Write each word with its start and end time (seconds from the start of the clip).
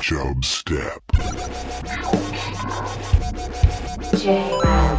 Chub 0.00 0.44
Step. 0.44 1.02
J-Ram. 4.16 4.96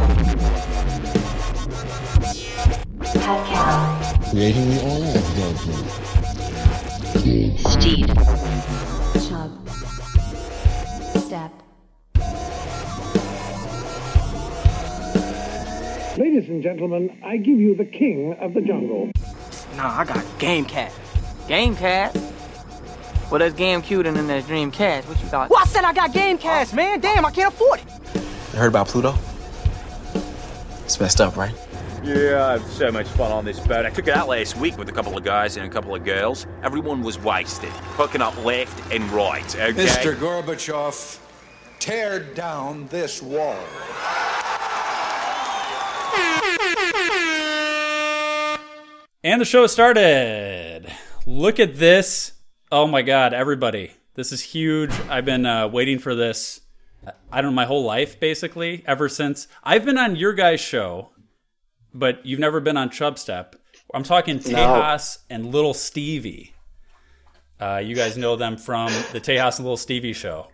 Pet 3.00 3.46
Cow. 3.46 4.30
creating 4.30 4.70
the 4.70 4.80
oil 4.84 5.12
judgment. 5.36 5.90
Steed. 7.58 8.06
Chub. 9.28 9.50
Step. 11.18 11.52
Ladies 16.16 16.48
and 16.48 16.62
gentlemen, 16.62 17.18
I 17.24 17.38
give 17.38 17.58
you 17.58 17.74
the 17.74 17.84
king 17.84 18.34
of 18.40 18.54
the 18.54 18.60
jungle. 18.60 19.10
Nah, 19.76 20.00
I 20.00 20.04
got 20.04 20.24
Game 20.38 20.64
Cat. 20.64 20.92
Game 21.48 21.74
Cat? 21.74 22.16
Well, 23.30 23.40
that's 23.40 23.54
GameCube 23.54 24.06
and 24.06 24.16
then 24.16 24.28
there's 24.28 24.44
Dreamcast. 24.44 25.08
What 25.08 25.22
you 25.22 25.28
got? 25.30 25.50
Well, 25.50 25.60
I 25.60 25.66
said 25.66 25.84
I 25.84 25.92
got 25.92 26.12
Gamecast, 26.12 26.74
man. 26.74 27.00
Damn, 27.00 27.24
I 27.24 27.30
can't 27.32 27.52
afford 27.52 27.80
it. 27.80 27.86
You 28.52 28.58
heard 28.60 28.68
about 28.68 28.86
Pluto? 28.86 29.14
It's 30.84 31.00
messed 31.00 31.20
up, 31.20 31.36
right? 31.36 31.52
Yeah, 32.04 32.46
I 32.46 32.58
had 32.58 32.66
so 32.68 32.92
much 32.92 33.08
fun 33.08 33.32
on 33.32 33.44
this 33.44 33.58
boat. 33.58 33.84
I 33.84 33.90
took 33.90 34.06
it 34.06 34.14
out 34.14 34.28
last 34.28 34.56
week 34.56 34.78
with 34.78 34.88
a 34.88 34.92
couple 34.92 35.16
of 35.16 35.24
guys 35.24 35.56
and 35.56 35.66
a 35.66 35.68
couple 35.68 35.92
of 35.92 36.04
girls. 36.04 36.46
Everyone 36.62 37.02
was 37.02 37.18
wasted, 37.18 37.70
hooking 37.70 38.22
up 38.22 38.44
left 38.44 38.92
and 38.92 39.02
right, 39.10 39.56
okay? 39.56 39.72
Mr. 39.72 40.14
Gorbachev, 40.14 41.18
tear 41.80 42.20
down 42.20 42.86
this 42.86 43.20
wall. 43.20 43.58
And 49.24 49.40
the 49.40 49.44
show 49.44 49.66
started. 49.66 50.86
Look 51.26 51.58
at 51.58 51.74
this. 51.74 52.35
Oh 52.72 52.88
my 52.88 53.02
God, 53.02 53.32
everybody. 53.32 53.92
This 54.14 54.32
is 54.32 54.42
huge. 54.42 54.90
I've 55.08 55.24
been 55.24 55.46
uh, 55.46 55.68
waiting 55.68 56.00
for 56.00 56.16
this, 56.16 56.62
I 57.30 57.40
don't 57.40 57.52
know, 57.52 57.54
my 57.54 57.64
whole 57.64 57.84
life, 57.84 58.18
basically, 58.18 58.82
ever 58.86 59.08
since. 59.08 59.46
I've 59.62 59.84
been 59.84 59.98
on 59.98 60.16
your 60.16 60.32
guys' 60.32 60.60
show, 60.60 61.10
but 61.94 62.26
you've 62.26 62.40
never 62.40 62.58
been 62.60 62.76
on 62.76 62.88
Chubstep. 62.90 63.54
I'm 63.94 64.02
talking 64.02 64.40
Tejas 64.40 65.18
and 65.30 65.52
Little 65.52 65.74
Stevie. 65.74 66.54
Uh, 67.60 67.80
you 67.84 67.94
guys 67.94 68.16
know 68.16 68.34
them 68.34 68.56
from 68.56 68.88
the 69.12 69.20
Tejas 69.20 69.58
and 69.58 69.64
Little 69.64 69.76
Stevie 69.76 70.12
show. 70.12 70.48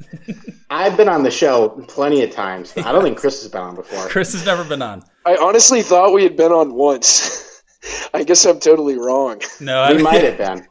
I've 0.70 0.96
been 0.96 1.08
on 1.08 1.24
the 1.24 1.32
show 1.32 1.70
plenty 1.88 2.22
of 2.22 2.30
times. 2.30 2.72
I 2.76 2.92
don't 2.92 3.02
think 3.02 3.18
Chris 3.18 3.42
has 3.42 3.50
been 3.50 3.60
on 3.60 3.74
before. 3.74 4.06
Chris 4.08 4.32
has 4.34 4.46
never 4.46 4.62
been 4.62 4.82
on. 4.82 5.02
I 5.26 5.36
honestly 5.36 5.82
thought 5.82 6.14
we 6.14 6.22
had 6.22 6.36
been 6.36 6.52
on 6.52 6.74
once. 6.74 7.60
I 8.14 8.22
guess 8.22 8.44
I'm 8.44 8.60
totally 8.60 8.96
wrong. 8.96 9.40
No, 9.60 9.80
I 9.80 9.94
We 9.94 10.02
might 10.02 10.22
have 10.22 10.38
been. 10.38 10.66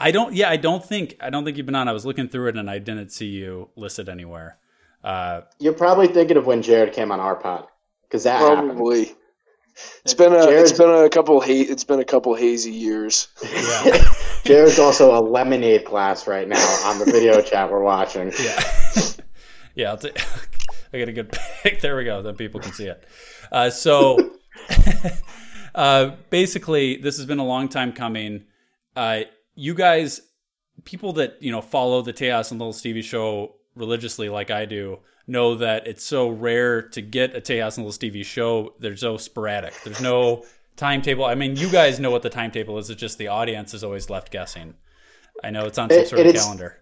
I 0.00 0.10
don't. 0.10 0.34
Yeah, 0.34 0.48
I 0.48 0.56
don't 0.56 0.84
think. 0.84 1.16
I 1.20 1.30
don't 1.30 1.44
think 1.44 1.56
you've 1.56 1.66
been 1.66 1.74
on. 1.74 1.88
I 1.88 1.92
was 1.92 2.06
looking 2.06 2.28
through 2.28 2.48
it 2.48 2.56
and 2.56 2.70
I 2.70 2.78
didn't 2.78 3.10
see 3.10 3.26
you 3.26 3.68
listed 3.76 4.08
anywhere. 4.08 4.58
Uh, 5.04 5.42
You're 5.58 5.72
probably 5.74 6.08
thinking 6.08 6.36
of 6.36 6.46
when 6.46 6.62
Jared 6.62 6.92
came 6.92 7.12
on 7.12 7.20
our 7.20 7.36
pod 7.36 7.66
because 8.08 8.24
that 8.24 8.40
happened. 8.40 8.70
Probably. 8.72 9.14
It's 10.04 10.14
been 10.14 10.32
a 10.32 10.36
it's 10.38 10.46
Jared's- 10.46 10.72
been 10.78 11.04
a 11.04 11.08
couple 11.08 11.40
ha- 11.40 11.46
it's 11.68 11.84
been 11.84 12.00
a 12.00 12.04
couple 12.04 12.34
hazy 12.34 12.72
years. 12.72 13.28
yeah, 13.84 14.04
Jared's 14.44 14.78
also 14.78 15.18
a 15.18 15.20
lemonade 15.20 15.84
glass 15.84 16.26
right 16.26 16.46
now 16.48 16.66
on 16.84 16.98
the 16.98 17.04
video 17.06 17.40
chat 17.40 17.70
we're 17.70 17.82
watching. 17.82 18.32
yeah, 18.42 18.62
yeah. 19.74 19.90
I'll 19.90 19.96
t- 19.98 20.10
I 20.92 20.98
get 20.98 21.08
a 21.08 21.12
good 21.12 21.30
pic. 21.62 21.80
There 21.80 21.96
we 21.96 22.04
go. 22.04 22.20
Then 22.20 22.34
people 22.34 22.58
can 22.60 22.72
see 22.72 22.86
it. 22.86 23.04
Uh, 23.52 23.70
so, 23.70 24.32
uh, 25.74 26.10
basically, 26.30 26.96
this 26.96 27.16
has 27.16 27.26
been 27.26 27.38
a 27.38 27.44
long 27.46 27.68
time 27.68 27.92
coming. 27.92 28.44
Uh, 28.96 29.20
you 29.60 29.74
guys, 29.74 30.22
people 30.84 31.12
that 31.14 31.36
you 31.40 31.52
know 31.52 31.60
follow 31.60 32.00
the 32.02 32.12
Tejas 32.14 32.50
and 32.50 32.58
Little 32.58 32.72
Stevie 32.72 33.02
show 33.02 33.56
religiously, 33.74 34.28
like 34.30 34.50
I 34.50 34.64
do, 34.64 34.98
know 35.26 35.54
that 35.56 35.86
it's 35.86 36.02
so 36.02 36.28
rare 36.28 36.80
to 36.90 37.02
get 37.02 37.36
a 37.36 37.40
Tejas 37.40 37.76
and 37.76 37.84
Little 37.84 37.92
Stevie 37.92 38.22
show. 38.22 38.74
They're 38.80 38.96
so 38.96 39.16
sporadic. 39.18 39.74
There's 39.84 40.00
no 40.00 40.44
timetable. 40.76 41.26
I 41.26 41.34
mean, 41.34 41.56
you 41.56 41.68
guys 41.70 42.00
know 42.00 42.10
what 42.10 42.22
the 42.22 42.30
timetable 42.30 42.78
is. 42.78 42.88
It's 42.88 43.00
just 43.00 43.18
the 43.18 43.28
audience 43.28 43.74
is 43.74 43.84
always 43.84 44.08
left 44.08 44.30
guessing. 44.32 44.74
I 45.44 45.50
know 45.50 45.66
it's 45.66 45.78
on 45.78 45.90
some 45.90 45.98
It- 46.00 46.08
sort 46.08 46.26
of 46.26 46.34
calendar. 46.34 46.78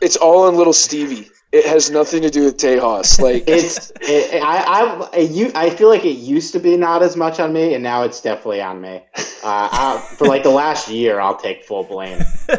It's 0.00 0.16
all 0.16 0.44
on 0.46 0.56
little 0.56 0.72
Stevie. 0.72 1.28
It 1.50 1.64
has 1.64 1.90
nothing 1.90 2.20
to 2.22 2.30
do 2.30 2.44
with 2.44 2.58
Tejas. 2.58 3.20
Like 3.20 3.44
It's 3.48 3.90
it, 4.02 4.42
I, 4.42 5.08
I 5.12 5.18
you 5.18 5.50
I 5.54 5.70
feel 5.70 5.88
like 5.88 6.04
it 6.04 6.18
used 6.18 6.52
to 6.52 6.60
be 6.60 6.76
not 6.76 7.02
as 7.02 7.16
much 7.16 7.40
on 7.40 7.52
me, 7.52 7.74
and 7.74 7.82
now 7.82 8.02
it's 8.02 8.20
definitely 8.20 8.60
on 8.60 8.80
me. 8.80 9.02
Uh, 9.42 9.68
I, 9.72 10.14
for 10.16 10.26
like 10.26 10.42
the 10.42 10.50
last 10.50 10.88
year, 10.88 11.20
I'll 11.20 11.36
take 11.36 11.64
full 11.64 11.84
blame. 11.84 12.22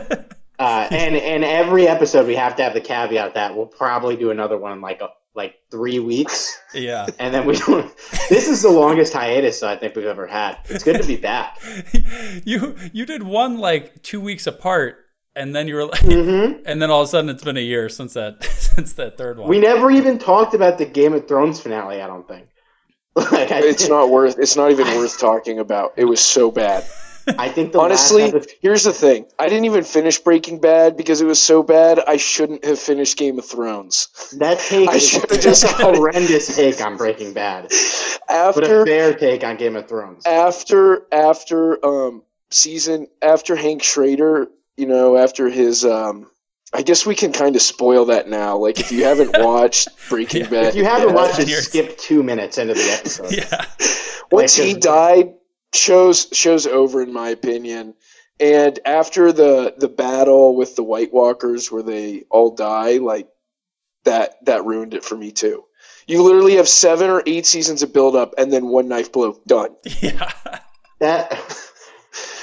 Uh, 0.60 0.90
and 0.92 1.16
and 1.16 1.46
every 1.46 1.88
episode 1.88 2.28
we 2.28 2.36
have 2.36 2.54
to 2.54 2.62
have 2.62 2.74
the 2.74 2.82
caveat 2.82 3.34
that 3.34 3.56
we'll 3.56 3.66
probably 3.66 4.18
do 4.18 4.30
another 4.30 4.58
one 4.58 4.74
in 4.74 4.82
like 4.82 5.00
a, 5.00 5.08
like 5.34 5.56
three 5.72 6.00
weeks, 6.00 6.60
Yeah. 6.74 7.08
and 7.18 7.34
then 7.34 7.46
we 7.46 7.56
don't. 7.56 7.90
This 8.28 8.50
is 8.50 8.62
the 8.62 8.70
longest 8.70 9.14
hiatus 9.14 9.64
I 9.64 9.78
think 9.78 9.96
we've 9.96 10.06
ever 10.06 10.28
had. 10.28 10.58
It's 10.66 10.84
good 10.84 11.02
to 11.02 11.08
be 11.08 11.16
back. 11.16 11.58
you 12.44 12.76
you 12.92 13.06
did 13.06 13.24
one 13.24 13.58
like 13.58 14.04
two 14.04 14.20
weeks 14.20 14.48
apart, 14.48 14.98
and 15.40 15.56
then 15.56 15.68
you 15.68 15.76
were 15.76 15.86
like, 15.86 16.02
Mhm. 16.02 16.62
and 16.66 16.82
then 16.82 16.92
all 16.92 17.02
of 17.02 17.08
a 17.08 17.10
sudden 17.10 17.30
it's 17.30 17.44
been 17.44 17.58
a 17.58 17.62
year 17.62 17.90
since 17.90 18.14
that 18.14 18.44
since 18.76 18.94
that 18.94 19.18
third 19.18 19.40
one. 19.40 19.48
We 19.50 19.60
never 19.60 19.90
even 19.90 20.20
talked 20.20 20.54
about 20.54 20.78
the 20.78 20.86
Game 20.86 21.14
of 21.14 21.28
Thrones 21.28 21.60
finale. 21.62 22.02
I 22.02 22.08
don't 22.08 22.28
think. 22.28 22.48
Like, 23.16 23.52
I, 23.52 23.60
it's 23.64 23.90
not 23.90 24.10
worth 24.12 24.38
it's 24.40 24.56
not 24.56 24.72
even 24.72 24.88
worth 24.98 25.20
talking 25.20 25.60
about. 25.60 25.94
It 25.98 26.06
was 26.06 26.22
so 26.22 26.52
bad. 26.52 26.86
I 27.38 27.48
think 27.50 27.74
the 27.74 27.80
Honestly, 27.80 28.24
last 28.24 28.34
episode, 28.36 28.52
here's 28.62 28.84
the 28.86 28.94
thing. 28.94 29.26
I 29.38 29.50
didn't 29.50 29.66
even 29.66 29.84
finish 29.84 30.18
Breaking 30.20 30.60
Bad 30.60 30.96
because 30.98 31.20
it 31.22 31.26
was 31.26 31.40
so 31.42 31.62
bad. 31.62 32.00
I 32.08 32.18
shouldn't 32.18 32.64
have 32.66 32.80
finished 32.80 33.18
Game 33.18 33.38
of 33.38 33.46
Thrones. 33.46 34.08
that 34.40 34.58
take 34.60 34.90
I 34.90 34.96
is 34.96 35.08
should've 35.10 35.42
just 35.42 35.64
just 35.64 35.80
a 35.80 35.84
horrendous 35.84 36.56
take 36.56 36.82
on 36.82 36.98
Breaking 36.98 37.34
Bad, 37.34 37.68
but 38.28 38.64
a 38.64 38.86
fair 38.86 39.14
take 39.14 39.44
on 39.44 39.58
Game 39.58 39.76
of 39.76 39.88
Thrones. 39.88 40.26
after 40.26 41.04
after 41.12 41.84
um 41.86 42.24
season 42.52 43.08
after 43.22 43.56
Hank 43.56 43.84
Schrader, 43.84 44.48
you 44.80 44.88
know, 44.88 45.18
after 45.18 45.50
his 45.50 45.86
um 45.86 46.30
I 46.74 46.84
guess 46.84 47.06
we 47.06 47.16
can 47.16 47.32
kind 47.32 47.56
of 47.56 47.62
spoil 47.64 48.06
that 48.06 48.30
now. 48.30 48.58
Like 48.58 48.80
if 48.80 48.92
you 48.92 49.04
haven't 49.04 49.36
watched 49.40 49.88
Breaking 50.10 50.44
Yeah. 50.44 50.50
Bad, 50.50 50.66
If 50.68 50.76
you 50.76 50.86
haven't 50.86 51.10
yeah, 51.10 51.16
watched 51.16 51.40
it, 51.40 51.48
Years. 51.50 51.68
skip 51.68 51.98
two 51.98 52.22
minutes 52.24 52.58
into 52.58 52.74
the 52.76 52.92
episode. 53.00 53.32
yeah. 53.32 53.66
once 54.32 54.58
like, 54.60 54.68
he 54.68 54.74
died, 54.76 55.34
shows 55.74 56.28
shows 56.32 56.68
over 56.68 57.02
in 57.02 57.12
my 57.12 57.30
opinion. 57.30 57.96
And 58.40 58.80
after 58.86 59.32
the 59.34 59.74
the 59.78 59.90
battle 59.90 60.56
with 60.56 60.76
the 60.76 60.84
White 60.84 61.12
Walkers, 61.12 61.72
where 61.72 61.84
they 61.84 62.24
all 62.30 62.56
die, 62.56 62.98
like 62.98 63.28
that 64.06 64.36
that 64.46 64.64
ruined 64.66 64.94
it 64.94 65.04
for 65.04 65.18
me 65.18 65.32
too. 65.32 65.66
You 66.08 66.24
literally 66.24 66.56
have 66.56 66.68
seven 66.70 67.10
or 67.10 67.22
eight 67.28 67.46
seasons 67.46 67.84
of 67.84 67.94
build 67.94 68.16
up, 68.16 68.34
and 68.38 68.52
then 68.54 68.68
one 68.68 68.88
knife 68.88 69.12
blow 69.12 69.40
done. 69.48 69.76
Yeah. 70.02 70.32
That 71.00 71.32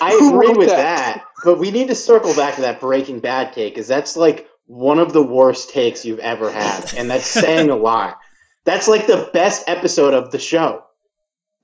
I 0.01 0.15
agree 0.15 0.53
with 0.53 0.69
that? 0.69 1.17
that? 1.17 1.25
But 1.45 1.59
we 1.59 1.71
need 1.71 1.89
to 1.89 1.95
circle 1.95 2.35
back 2.35 2.55
to 2.57 2.61
that 2.63 2.81
Breaking 2.81 3.21
Bad 3.21 3.53
take, 3.53 3.75
because 3.75 3.89
that's 3.89 4.17
like 4.17 4.49
one 4.67 4.99
of 4.99 5.13
the 5.13 5.23
worst 5.23 5.71
takes 5.71 6.05
you've 6.05 6.19
ever 6.21 6.51
had, 6.51 6.95
and 6.95 7.11
that's 7.11 7.27
saying 7.27 7.71
a 7.71 7.77
lot. 7.91 8.19
That's 8.65 8.89
like 8.89 9.07
the 9.07 9.31
best 9.33 9.65
episode 9.69 10.15
of 10.15 10.33
the 10.33 10.39
show 10.39 10.83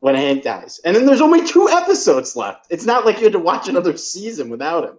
when 0.00 0.15
Hank 0.15 0.43
dies, 0.44 0.81
and 0.84 0.94
then 0.94 1.06
there's 1.06 1.21
only 1.21 1.47
two 1.47 1.69
episodes 1.69 2.37
left. 2.37 2.66
It's 2.71 2.84
not 2.87 3.05
like 3.05 3.19
you 3.19 3.25
had 3.25 3.33
to 3.33 3.38
watch 3.38 3.69
another 3.69 3.97
season 3.97 4.50
without 4.50 4.84
him. 4.84 4.99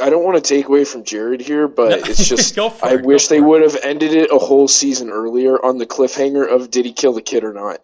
I 0.00 0.10
don't 0.10 0.22
want 0.24 0.36
to 0.36 0.40
take 0.54 0.68
away 0.68 0.84
from 0.84 1.02
Jared 1.02 1.40
here, 1.40 1.66
but 1.66 2.08
it's 2.08 2.28
just 2.28 2.54
Go 2.56 2.70
for 2.70 2.86
I 2.86 2.94
it, 2.94 3.02
go 3.02 3.08
wish 3.08 3.26
they 3.26 3.38
for 3.40 3.44
it. 3.44 3.48
would 3.48 3.62
have 3.62 3.76
ended 3.82 4.12
it 4.12 4.30
a 4.32 4.38
whole 4.38 4.68
season 4.68 5.10
earlier 5.10 5.64
on 5.64 5.78
the 5.78 5.86
cliffhanger 5.86 6.46
of 6.48 6.70
did 6.70 6.84
he 6.84 6.92
kill 6.92 7.12
the 7.12 7.22
kid 7.22 7.42
or 7.42 7.52
not. 7.52 7.80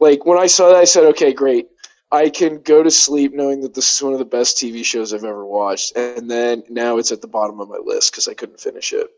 Like 0.00 0.24
when 0.24 0.38
I 0.38 0.46
saw 0.46 0.68
that, 0.68 0.76
I 0.76 0.84
said, 0.84 1.04
okay, 1.04 1.32
great. 1.34 1.68
I 2.14 2.30
can 2.30 2.60
go 2.62 2.82
to 2.82 2.90
sleep 2.90 3.34
knowing 3.34 3.60
that 3.62 3.74
this 3.74 3.94
is 3.96 4.02
one 4.02 4.12
of 4.12 4.18
the 4.18 4.24
best 4.24 4.56
TV 4.56 4.84
shows 4.84 5.12
I've 5.12 5.24
ever 5.24 5.44
watched, 5.44 5.96
and 5.96 6.30
then 6.30 6.62
now 6.68 6.98
it's 6.98 7.12
at 7.12 7.20
the 7.20 7.28
bottom 7.28 7.60
of 7.60 7.68
my 7.68 7.78
list 7.84 8.12
because 8.12 8.28
I 8.28 8.34
couldn't 8.34 8.60
finish 8.60 8.92
it. 8.92 9.08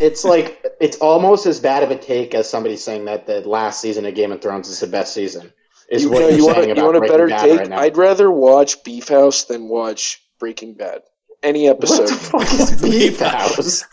It's 0.00 0.24
like 0.24 0.64
it's 0.80 0.96
almost 0.98 1.46
as 1.46 1.60
bad 1.60 1.82
of 1.82 1.90
a 1.90 1.96
take 1.96 2.34
as 2.34 2.48
somebody 2.48 2.76
saying 2.76 3.04
that 3.06 3.26
the 3.26 3.40
last 3.48 3.80
season 3.80 4.04
of 4.06 4.14
Game 4.14 4.32
of 4.32 4.40
Thrones 4.42 4.68
is 4.68 4.80
the 4.80 4.86
best 4.86 5.14
season. 5.14 5.52
Is 5.88 6.02
You, 6.04 6.10
what 6.10 6.20
know, 6.20 6.28
you're 6.28 6.36
you 6.38 6.44
saying 6.54 6.68
a, 6.70 6.72
about 6.72 6.76
you 6.78 6.84
want 6.84 6.96
a 6.96 7.00
Breaking 7.00 7.14
better 7.16 7.28
Bad 7.28 7.40
take? 7.42 7.58
right 7.60 7.68
now. 7.68 7.78
I'd 7.80 7.96
rather 7.96 8.30
watch 8.30 8.82
Beef 8.84 9.08
House 9.08 9.44
than 9.44 9.68
watch 9.68 10.22
Breaking 10.38 10.74
Bad. 10.74 11.02
Any 11.42 11.66
what 11.68 11.76
episode. 11.76 12.08
the 12.08 12.14
fuck 12.14 12.52
is 12.54 12.72
Beef 12.82 13.20
House? 13.20 13.84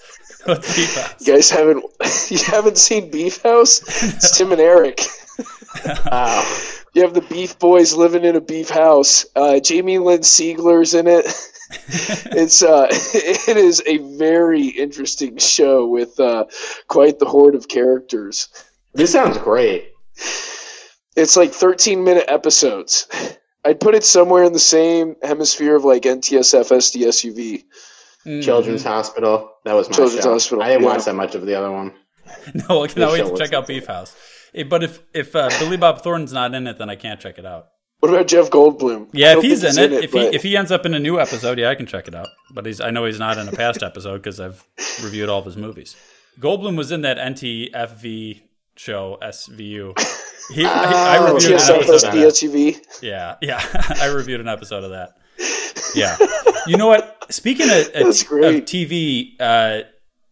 Let's 0.48 0.75
keep. 1.19 1.19
You 1.28 1.34
guys 1.36 1.50
haven't 1.51 1.84
you 2.31 2.38
haven't 2.46 2.78
seen 2.78 3.12
Beef 3.12 3.42
House? 3.44 3.81
It's 4.04 4.38
Tim 4.38 4.51
and 4.51 4.62
Eric. 4.62 5.01
Oh. 6.12 6.71
You 6.94 7.02
have 7.04 7.14
the 7.14 7.22
Beef 7.22 7.58
Boys 7.58 7.94
living 7.94 8.26
in 8.26 8.36
a 8.36 8.42
beef 8.42 8.70
house. 8.70 9.26
Uh, 9.36 9.60
Jamie 9.60 9.98
Lynn 9.98 10.24
Sigler's 10.24 10.94
in 10.94 11.08
it. 11.08 11.26
it's 12.34 12.62
uh, 12.62 12.88
it 12.92 13.58
is 13.58 13.82
a 13.88 13.98
very 14.18 14.68
interesting 14.68 15.38
show 15.38 15.86
with 15.88 16.20
uh, 16.20 16.46
quite 16.88 17.20
the 17.20 17.26
horde 17.26 17.56
of 17.56 17.70
characters. 17.70 18.50
This 18.94 19.14
sounds 19.14 19.38
great. 19.38 19.94
It's 21.16 21.38
like 21.38 21.52
13 21.52 22.04
minute 22.04 22.26
episodes, 22.28 23.08
I'd 23.64 23.80
put 23.80 23.96
it 23.96 24.04
somewhere 24.04 24.44
in 24.44 24.54
the 24.54 24.60
same 24.60 25.16
hemisphere 25.22 25.76
of 25.76 25.84
like 25.84 26.04
NTSF 26.04 26.72
SDSUV. 26.72 27.64
Mm. 28.26 28.44
Children's 28.44 28.84
Hospital. 28.84 29.52
That 29.66 29.74
was 29.74 29.90
my 29.90 29.96
Children's 29.96 30.24
show. 30.24 30.32
Hospital, 30.34 30.64
I 30.64 30.70
didn't 30.70 30.84
yeah. 30.84 30.90
watch 30.90 31.06
that 31.06 31.16
much 31.16 31.36
of 31.36 31.46
the 31.46 31.56
other 31.56 31.72
one. 31.72 31.94
No, 32.70 32.84
I 32.84 32.88
cannot 32.88 33.12
wait 33.14 33.26
to 33.26 33.38
check 33.38 33.52
out 33.54 33.68
Beef 33.68 33.88
House. 33.88 34.16
But 34.69 34.83
if 34.83 35.00
if 35.13 35.36
uh, 35.36 35.50
Billy 35.59 35.77
Bob 35.77 36.01
Thornton's 36.01 36.33
not 36.33 36.53
in 36.53 36.68
it, 36.68 36.77
then 36.77 36.89
I 36.89 36.95
can't 36.95 37.19
check 37.19 37.38
it 37.38 37.45
out. 37.45 37.68
What 38.00 38.09
about 38.13 38.27
Jeff 38.27 38.50
Goldblum? 38.50 39.09
Yeah, 39.13 39.30
if 39.30 39.36
don't 39.36 39.45
he's 39.45 39.63
in 39.63 39.74
think 39.74 39.92
it, 39.94 40.03
if 40.06 40.12
he 40.13 40.19
if 40.19 40.42
he 40.44 40.57
ends 40.57 40.71
up 40.71 40.86
in 40.86 40.94
a 40.94 41.00
new 41.00 41.19
episode, 41.19 41.59
yeah, 41.59 41.69
I 41.69 41.75
can 41.75 41.86
check 41.86 42.07
it 42.07 42.15
out. 42.15 42.27
But 42.51 42.65
he's 42.65 42.81
I 42.81 42.89
know 42.89 43.06
he's 43.06 43.19
not 43.19 43.38
in 43.38 43.48
a 43.48 43.51
past 43.51 43.83
episode 43.83 44.18
because 44.24 44.39
I've 44.39 44.65
reviewed 45.03 45.30
all 45.30 45.39
of 45.39 45.45
his 45.45 45.56
movies. 45.57 45.95
Goldblum 46.39 46.77
was 46.77 46.92
in 46.92 47.01
that 47.01 47.18
NTFV 47.18 48.42
show 48.75 49.18
SVU. 49.21 50.00
He, 50.53 50.65
I, 50.65 51.15
I 51.15 51.18
Oh, 51.19 51.33
reviewed 51.36 51.51
an 51.51 51.59
episode 51.59 51.81
of 51.95 52.01
that. 52.01 53.00
Yeah, 53.01 53.36
yeah, 53.42 53.62
I 54.01 54.07
reviewed 54.07 54.39
an 54.42 54.48
episode 54.48 54.83
of 54.83 54.89
that. 54.92 55.18
Yeah, 55.95 56.18
you 56.68 56.77
know 56.77 56.88
what? 56.88 57.24
Speaking 57.30 57.69
of, 57.69 57.77
of, 57.95 58.07
of 58.07 58.15
TV, 58.65 59.36
uh, 59.39 59.81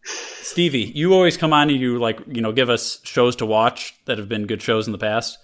Stevie, 0.04 0.92
you 0.94 1.14
always 1.14 1.36
come 1.36 1.52
on 1.52 1.70
and 1.70 1.78
you 1.78 1.98
like 1.98 2.20
you 2.26 2.40
know 2.40 2.52
give 2.52 2.70
us 2.70 3.00
shows 3.04 3.36
to 3.36 3.46
watch 3.46 3.94
that 4.06 4.18
have 4.18 4.28
been 4.28 4.46
good 4.46 4.62
shows 4.62 4.86
in 4.86 4.92
the 4.92 4.98
past, 4.98 5.38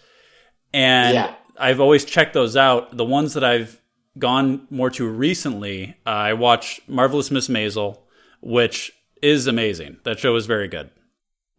and 0.73 1.15
Yeah. 1.15 1.35
I've 1.59 1.81
always 1.81 2.05
checked 2.05 2.35
those 2.35 2.57
out. 2.57 2.97
The 2.97 3.05
ones 3.05 3.35
that 3.35 3.45
I've 3.45 3.81
gone 4.19 4.67
more 4.71 4.91
to 4.91 5.09
recently, 5.09 5.97
uh, 6.07 6.11
I 6.11 6.33
watched 6.35 6.87
Marvelous 6.89 7.31
Miss 7.31 7.49
Maisel, 7.49 7.99
which 8.43 8.93
is 9.23 9.47
amazing. 9.47 9.99
That 10.05 10.19
show 10.19 10.37
is 10.37 10.47
very 10.47 10.69
good. 10.69 10.91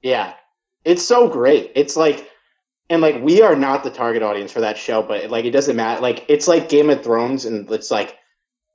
Yeah. 0.02 0.34
It's 0.86 1.04
so 1.04 1.28
great. 1.28 1.72
It's 1.76 1.98
like 1.98 2.30
and 2.90 3.02
like 3.02 3.22
we 3.22 3.42
are 3.42 3.56
not 3.56 3.84
the 3.84 3.90
target 3.90 4.24
audience 4.24 4.52
for 4.52 4.62
that 4.62 4.78
show, 4.78 5.02
but 5.02 5.30
like 5.30 5.46
it 5.46 5.52
doesn't 5.52 5.76
matter. 5.76 6.02
Like 6.02 6.26
it's 6.28 6.48
like 6.48 6.70
Game 6.70 6.90
of 6.90 7.04
Thrones 7.04 7.46
and 7.46 7.70
it's 7.72 7.92
like 7.92 8.17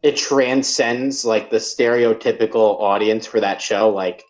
it 0.02 0.16
transcends 0.16 1.24
like 1.24 1.50
the 1.50 1.58
stereotypical 1.58 2.80
audience 2.80 3.26
for 3.26 3.40
that 3.40 3.60
show, 3.62 3.88
like 3.90 4.24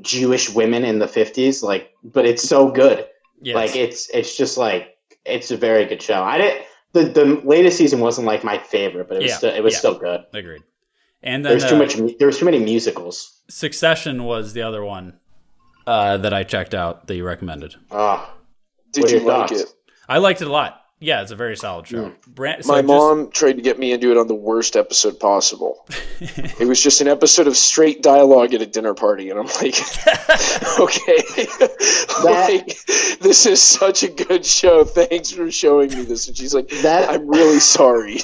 Jewish 0.00 0.50
women 0.50 0.84
in 0.84 0.98
the 0.98 1.08
fifties. 1.08 1.62
Like 1.62 1.92
but 2.04 2.26
it's 2.26 2.42
so 2.42 2.70
good. 2.70 3.06
Yes. 3.42 3.54
Like 3.54 3.76
it's 3.76 4.08
it's 4.10 4.36
just 4.36 4.56
like 4.58 4.96
it's 5.24 5.50
a 5.50 5.56
very 5.56 5.84
good 5.86 6.02
show. 6.02 6.22
I 6.22 6.38
didn't 6.38 6.64
the, 6.92 7.04
the 7.04 7.24
latest 7.44 7.78
season 7.78 8.00
wasn't 8.00 8.26
like 8.26 8.42
my 8.42 8.58
favorite, 8.58 9.08
but 9.08 9.16
it 9.18 9.22
was 9.22 9.30
Yeah, 9.30 9.36
still 9.38 9.54
it 9.54 9.62
was 9.62 9.74
yeah. 9.74 9.78
still 9.78 9.98
good. 9.98 10.24
Agreed. 10.34 10.62
And 11.22 11.44
then 11.44 11.50
There's 11.58 11.68
too 11.68 11.76
uh, 11.76 11.78
much 11.78 11.98
mu- 11.98 12.14
there's 12.18 12.38
too 12.38 12.46
many 12.46 12.58
musicals. 12.58 13.40
Succession 13.48 14.24
was 14.24 14.54
the 14.54 14.62
other 14.62 14.82
one 14.84 15.18
uh, 15.86 16.16
that 16.18 16.32
I 16.32 16.44
checked 16.44 16.74
out 16.74 17.06
that 17.06 17.14
you 17.16 17.24
recommended. 17.24 17.74
Oh, 17.90 18.32
Did 18.92 19.02
What 19.04 19.10
you 19.12 19.18
your 19.18 19.26
like 19.28 19.48
thoughts? 19.50 19.60
it? 19.62 19.68
I 20.08 20.18
liked 20.18 20.40
it 20.40 20.48
a 20.48 20.50
lot. 20.52 20.79
Yeah, 21.02 21.22
it's 21.22 21.30
a 21.30 21.36
very 21.36 21.56
solid 21.56 21.86
show. 21.86 22.08
Hmm. 22.10 22.30
Brand, 22.32 22.64
so 22.64 22.72
My 22.72 22.80
just- 22.82 22.88
mom 22.88 23.30
tried 23.30 23.54
to 23.54 23.62
get 23.62 23.78
me 23.78 23.90
into 23.92 24.10
it 24.10 24.18
on 24.18 24.26
the 24.28 24.34
worst 24.34 24.76
episode 24.76 25.18
possible. 25.18 25.86
it 26.20 26.68
was 26.68 26.82
just 26.82 27.00
an 27.00 27.08
episode 27.08 27.46
of 27.46 27.56
straight 27.56 28.02
dialogue 28.02 28.52
at 28.52 28.60
a 28.60 28.66
dinner 28.66 28.92
party, 28.92 29.30
and 29.30 29.38
I'm 29.38 29.46
like, 29.46 29.80
okay, 30.78 31.46
like 32.22 32.66
this 33.20 33.46
is 33.46 33.62
such 33.62 34.02
a 34.02 34.08
good 34.08 34.44
show. 34.44 34.84
Thanks 34.84 35.30
for 35.30 35.50
showing 35.50 35.88
me 35.90 36.02
this. 36.02 36.28
And 36.28 36.36
she's 36.36 36.54
like, 36.54 36.68
That- 36.82 37.08
I'm 37.08 37.26
really 37.26 37.60
sorry. 37.60 38.18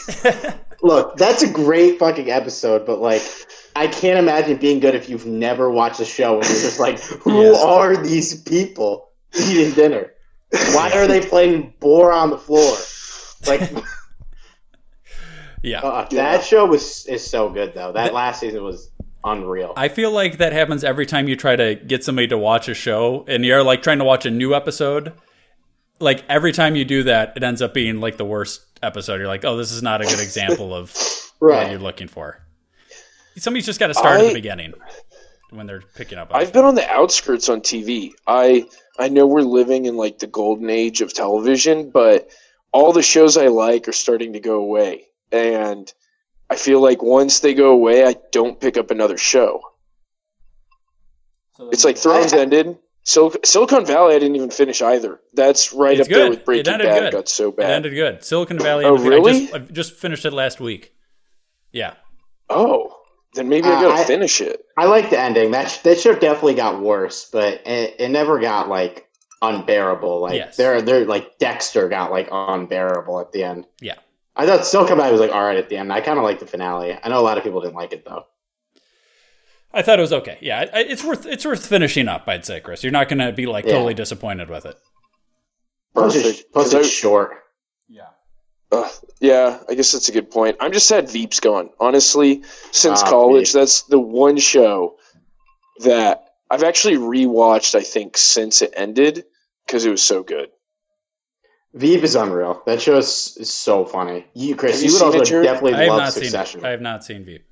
Look, 0.82 1.16
that's 1.16 1.42
a 1.42 1.50
great 1.50 1.98
fucking 1.98 2.30
episode, 2.30 2.84
but 2.86 3.00
like, 3.00 3.22
I 3.74 3.86
can't 3.86 4.18
imagine 4.18 4.58
being 4.58 4.80
good 4.80 4.94
if 4.94 5.08
you've 5.08 5.24
never 5.26 5.70
watched 5.70 5.98
the 5.98 6.04
show 6.04 6.34
and 6.38 6.44
you're 6.44 6.60
just 6.60 6.78
like, 6.78 7.00
who 7.00 7.40
Yes. 7.42 7.62
are 7.62 7.96
these 7.96 8.42
people 8.42 9.08
eating 9.48 9.72
dinner? 9.72 10.12
Why 10.50 10.90
are 10.92 11.06
they 11.06 11.20
playing 11.20 11.74
boar 11.80 12.12
on 12.12 12.30
the 12.30 12.38
floor? 12.38 12.76
Like, 13.46 13.72
yeah. 15.62 15.80
uh, 15.80 16.08
that 16.10 16.44
show 16.44 16.66
was 16.66 17.06
is 17.06 17.28
so 17.28 17.48
good 17.48 17.74
though. 17.74 17.92
That 17.92 18.14
last 18.14 18.40
season 18.40 18.62
was 18.62 18.90
unreal. 19.24 19.72
I 19.76 19.88
feel 19.88 20.10
like 20.10 20.38
that 20.38 20.52
happens 20.52 20.84
every 20.84 21.06
time 21.06 21.28
you 21.28 21.36
try 21.36 21.56
to 21.56 21.74
get 21.74 22.04
somebody 22.04 22.28
to 22.28 22.38
watch 22.38 22.68
a 22.68 22.74
show 22.74 23.24
and 23.26 23.44
you're 23.44 23.62
like 23.62 23.82
trying 23.82 23.98
to 23.98 24.04
watch 24.04 24.24
a 24.24 24.30
new 24.30 24.54
episode. 24.54 25.12
Like 25.98 26.24
every 26.28 26.52
time 26.52 26.76
you 26.76 26.84
do 26.84 27.04
that, 27.04 27.32
it 27.36 27.42
ends 27.42 27.60
up 27.60 27.74
being 27.74 28.00
like 28.00 28.16
the 28.16 28.24
worst 28.24 28.62
episode. 28.82 29.16
You're 29.16 29.28
like, 29.28 29.44
oh, 29.44 29.56
this 29.56 29.72
is 29.72 29.82
not 29.82 30.00
a 30.00 30.04
good 30.04 30.20
example 30.20 30.74
of 30.74 30.94
what 31.38 31.70
you're 31.70 31.80
looking 31.80 32.08
for. 32.08 32.40
Somebody's 33.36 33.66
just 33.66 33.80
got 33.80 33.88
to 33.88 33.94
start 33.94 34.20
at 34.20 34.28
the 34.28 34.34
beginning 34.34 34.72
when 35.50 35.66
they're 35.66 35.82
picking 35.94 36.18
up. 36.18 36.30
I've 36.34 36.52
been 36.52 36.64
on 36.64 36.74
the 36.74 36.88
outskirts 36.90 37.48
on 37.48 37.60
TV. 37.60 38.12
I 38.26 38.66
I 38.98 39.08
know 39.08 39.26
we're 39.26 39.42
living 39.42 39.86
in 39.86 39.96
like 39.96 40.18
the 40.18 40.26
golden 40.26 40.70
age 40.70 41.00
of 41.00 41.12
television, 41.12 41.90
but 41.90 42.28
all 42.72 42.92
the 42.92 43.02
shows 43.02 43.36
I 43.36 43.46
like 43.48 43.88
are 43.88 43.92
starting 43.92 44.32
to 44.34 44.40
go 44.40 44.56
away. 44.56 45.04
And 45.32 45.92
I 46.50 46.56
feel 46.56 46.80
like 46.80 47.02
once 47.02 47.40
they 47.40 47.54
go 47.54 47.70
away, 47.70 48.04
I 48.06 48.16
don't 48.32 48.60
pick 48.60 48.76
up 48.76 48.90
another 48.90 49.16
show. 49.18 49.60
It's 51.72 51.84
like 51.84 51.96
Thrones 51.96 52.32
ended. 52.32 52.76
Sil- 53.06 53.38
Silicon 53.44 53.86
Valley, 53.86 54.14
I 54.16 54.18
didn't 54.18 54.36
even 54.36 54.50
finish 54.50 54.82
either. 54.82 55.20
That's 55.32 55.72
right 55.72 55.98
up 56.00 56.06
there 56.08 56.24
good. 56.24 56.30
with 56.30 56.38
It 56.40 56.44
Breaking 56.44 56.72
ended 56.72 56.86
Bad. 56.88 57.00
good. 57.00 57.12
Got 57.12 57.28
so 57.28 57.48
It 57.50 57.56
bad. 57.56 57.70
ended 57.70 57.94
good. 57.94 58.24
Silicon 58.24 58.58
Valley. 58.58 58.84
Oh, 58.84 58.96
good. 58.96 59.06
I 59.06 59.08
really? 59.08 59.40
just, 59.46 59.54
I 59.54 59.58
just 59.60 59.92
finished 59.94 60.24
it 60.24 60.32
last 60.32 60.60
week. 60.60 60.92
Yeah. 61.72 61.94
Oh, 62.50 62.95
then 63.36 63.48
maybe 63.48 63.68
I 63.68 63.76
Uh, 63.76 63.80
gotta 63.82 64.02
I- 64.02 64.04
finish 64.04 64.40
it. 64.40 64.64
I 64.76 64.86
like 64.86 65.10
the 65.10 65.18
ending. 65.20 65.50
That 65.52 65.70
sh- 65.70 65.78
that 65.78 66.00
show 66.00 66.14
definitely 66.14 66.54
got 66.54 66.80
worse, 66.80 67.28
but 67.30 67.60
it, 67.66 67.96
it 67.98 68.08
never 68.10 68.38
got 68.40 68.68
like 68.68 69.08
unbearable. 69.42 70.20
Like 70.20 70.34
Yes. 70.34 70.56
they're 70.56 70.82
they're 70.82 71.04
like 71.04 71.38
Dexter 71.38 71.88
got 71.88 72.10
like 72.10 72.28
unbearable 72.32 73.20
at 73.20 73.32
the 73.32 73.44
end. 73.44 73.66
Yeah. 73.80 73.94
I 74.34 74.44
thought 74.46 74.66
Silicon 74.66 74.96
Valley 74.98 75.12
was 75.12 75.20
like 75.20 75.32
all 75.32 75.44
right 75.44 75.56
at 75.56 75.68
the 75.68 75.76
end. 75.76 75.92
I 75.92 76.00
kind 76.00 76.18
of 76.18 76.24
like 76.24 76.40
the 76.40 76.46
finale. 76.46 76.98
I 77.02 77.08
know 77.08 77.20
a 77.20 77.22
lot 77.22 77.38
of 77.38 77.44
people 77.44 77.60
didn't 77.60 77.76
like 77.76 77.92
it 77.92 78.04
though. 78.04 78.24
I 79.72 79.82
thought 79.82 79.98
it 79.98 80.02
was 80.02 80.12
okay. 80.12 80.38
Yeah, 80.40 80.60
I- 80.72 80.78
I- 80.80 80.84
it's 80.84 81.04
worth 81.04 81.26
it's 81.26 81.44
worth 81.44 81.66
finishing 81.66 82.08
up. 82.08 82.24
I'd 82.26 82.44
say, 82.46 82.60
Chris. 82.60 82.82
You're 82.82 82.92
not 82.92 83.08
going 83.08 83.18
to 83.18 83.32
be 83.32 83.46
like 83.46 83.64
Yeah. 83.66 83.72
totally 83.72 83.94
disappointed 83.94 84.48
with 84.48 84.64
it. 84.66 84.76
Plus, 85.94 86.14
it's, 86.14 86.24
Perfect. 86.26 86.52
plus 86.52 86.64
'Cause 86.66 86.74
I- 86.74 86.78
it's 86.80 86.90
short. 86.90 87.30
Yeah. 88.76 88.84
Uh, 88.84 88.88
yeah, 89.20 89.58
I 89.68 89.74
guess 89.74 89.92
that's 89.92 90.08
a 90.08 90.12
good 90.12 90.30
point. 90.30 90.56
I'm 90.60 90.72
just 90.72 90.86
sad 90.88 91.08
Veep's 91.10 91.40
gone. 91.40 91.70
Honestly, 91.80 92.42
since 92.72 93.02
Ah, 93.02 93.08
college, 93.10 93.48
Veep. 93.52 93.60
that's 93.60 93.82
the 93.82 93.98
one 93.98 94.36
show 94.36 94.96
that 95.80 96.24
I've 96.50 96.62
actually 96.62 96.96
rewatched. 96.96 97.74
I 97.74 97.82
think 97.82 98.16
since 98.16 98.62
it 98.62 98.72
ended 98.76 99.24
because 99.66 99.84
it 99.84 99.90
was 99.90 100.02
so 100.02 100.22
good. 100.22 100.50
Veep 101.74 102.02
is 102.04 102.14
unreal. 102.14 102.62
That 102.66 102.80
show 102.80 102.96
is, 102.96 103.36
is 103.38 103.52
so 103.52 103.84
funny. 103.84 104.26
You, 104.34 104.56
Chris, 104.56 104.72
Have 104.72 104.80
you, 104.82 104.86
you 104.88 104.92
would 104.94 104.98
seen 105.12 105.20
also 105.20 105.40
it, 105.40 105.42
definitely 105.44 105.74
I 105.74 105.88
love 105.88 105.98
not 105.98 106.12
Succession. 106.12 106.60
seen 106.60 106.64
it. 106.64 106.68
I 106.68 106.70
have 106.70 106.80
not 106.80 107.04
seen 107.04 107.24
Veep. 107.24 107.44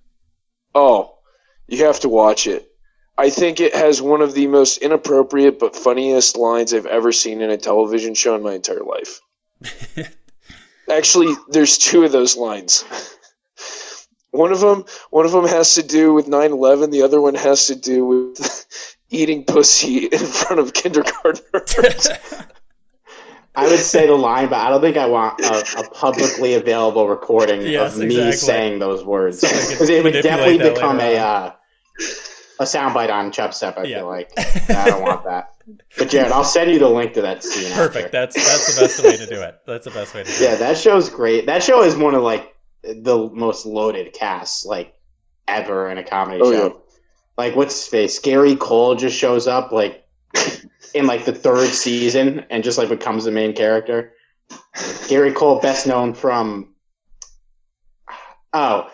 Oh, 0.74 1.18
you 1.66 1.84
have 1.84 2.00
to 2.00 2.08
watch 2.08 2.46
it. 2.46 2.68
I 3.16 3.30
think 3.30 3.60
it 3.60 3.74
has 3.74 4.02
one 4.02 4.22
of 4.22 4.34
the 4.34 4.46
most 4.48 4.78
inappropriate 4.78 5.58
but 5.58 5.76
funniest 5.76 6.36
lines 6.36 6.74
I've 6.74 6.86
ever 6.86 7.12
seen 7.12 7.40
in 7.42 7.50
a 7.50 7.56
television 7.56 8.14
show 8.14 8.34
in 8.34 8.42
my 8.42 8.54
entire 8.54 8.82
life. 8.82 9.20
Actually, 10.90 11.34
there's 11.48 11.78
two 11.78 12.04
of 12.04 12.12
those 12.12 12.36
lines. 12.36 12.84
One 14.30 14.52
of 14.52 14.60
them, 14.60 14.84
one 15.10 15.24
of 15.24 15.32
them 15.32 15.46
has 15.46 15.74
to 15.74 15.82
do 15.82 16.12
with 16.12 16.26
9/11. 16.26 16.90
The 16.90 17.02
other 17.02 17.20
one 17.20 17.34
has 17.36 17.66
to 17.68 17.76
do 17.76 18.04
with 18.04 18.66
eating 19.10 19.44
pussy 19.44 20.06
in 20.06 20.18
front 20.18 20.60
of 20.60 20.72
kindergartners. 20.72 22.08
I 23.56 23.68
would 23.68 23.78
say 23.78 24.08
the 24.08 24.14
line, 24.14 24.48
but 24.48 24.56
I 24.56 24.68
don't 24.68 24.80
think 24.80 24.96
I 24.96 25.06
want 25.06 25.40
a, 25.40 25.78
a 25.78 25.90
publicly 25.90 26.54
available 26.54 27.08
recording 27.08 27.62
Yes, 27.62 27.94
of 27.94 28.00
me 28.00 28.06
exactly. 28.06 28.32
saying 28.32 28.78
those 28.80 29.04
words 29.04 29.38
Somebody 29.38 29.62
could 29.62 29.70
because 29.70 29.88
it 29.90 30.02
would 30.02 30.22
definitely 30.22 30.58
become 30.58 30.98
a 30.98 31.16
uh, 31.16 31.52
a 32.60 32.64
soundbite 32.64 33.10
on 33.10 33.30
Chub 33.32 33.52
Step. 33.54 33.76
I 33.78 33.84
Yeah. 33.84 33.98
feel 33.98 34.06
like 34.08 34.30
I 34.70 34.90
don't 34.90 35.02
want 35.02 35.24
that. 35.24 35.50
But 35.98 36.08
Jared, 36.10 36.30
I'll 36.32 36.44
send 36.44 36.70
you 36.70 36.78
the 36.78 36.88
link 36.88 37.14
to 37.14 37.22
that 37.22 37.42
scene. 37.42 37.72
Perfect. 37.72 38.06
after. 38.14 38.18
That's 38.18 38.34
that's 38.50 38.74
the 38.76 38.80
best 38.82 39.02
way 39.04 39.16
to 39.16 39.26
do 39.26 39.40
it. 39.42 39.56
That's 39.66 39.84
the 39.86 39.90
best 39.92 40.14
way 40.14 40.22
to 40.24 40.28
do 40.28 40.34
it. 40.36 40.40
Yeah, 40.40 40.54
it. 40.54 40.58
that 40.58 40.76
show's 40.78 41.08
great. 41.08 41.46
That 41.46 41.62
show 41.62 41.82
is 41.82 41.96
one 41.96 42.14
of 42.14 42.22
like 42.22 42.54
the 42.82 43.30
most 43.32 43.64
loaded 43.66 44.12
casts 44.12 44.64
like 44.66 44.94
ever 45.48 45.90
in 45.90 45.98
a 45.98 46.04
comedy 46.04 46.40
Oh, 46.42 46.52
show. 46.52 46.66
yeah. 46.66 46.72
Like 47.38 47.56
what's 47.56 47.74
his 47.74 47.88
face? 47.88 48.18
Gary 48.18 48.56
Cole 48.56 48.94
just 48.94 49.16
shows 49.16 49.46
up 49.48 49.72
like 49.72 50.04
in 50.94 51.06
like 51.06 51.24
the 51.24 51.32
third 51.32 51.68
season 51.70 52.44
and 52.50 52.62
just 52.62 52.78
like 52.78 52.88
becomes 52.88 53.24
the 53.24 53.30
main 53.32 53.54
character. 53.54 54.12
Gary 55.08 55.32
Cole, 55.32 55.60
best 55.60 55.86
known 55.86 56.12
from 56.14 56.74
oh, 58.52 58.88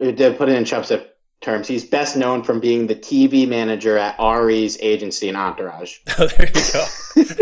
to 0.00 0.34
put 0.36 0.48
it 0.48 0.56
in 0.56 0.64
Chubstep 0.64 1.06
terms, 1.44 1.68
he's 1.68 1.84
best 1.84 2.16
known 2.16 2.42
from 2.42 2.58
being 2.58 2.86
the 2.86 2.96
TV 2.96 3.46
manager 3.46 3.98
at 3.98 4.18
Ari's 4.18 4.78
agency 4.80 5.28
in 5.28 5.36
Entourage 5.36 5.98
Oh, 6.18 6.26
there 6.26 6.48
you 6.48 6.62
go. 6.72 6.86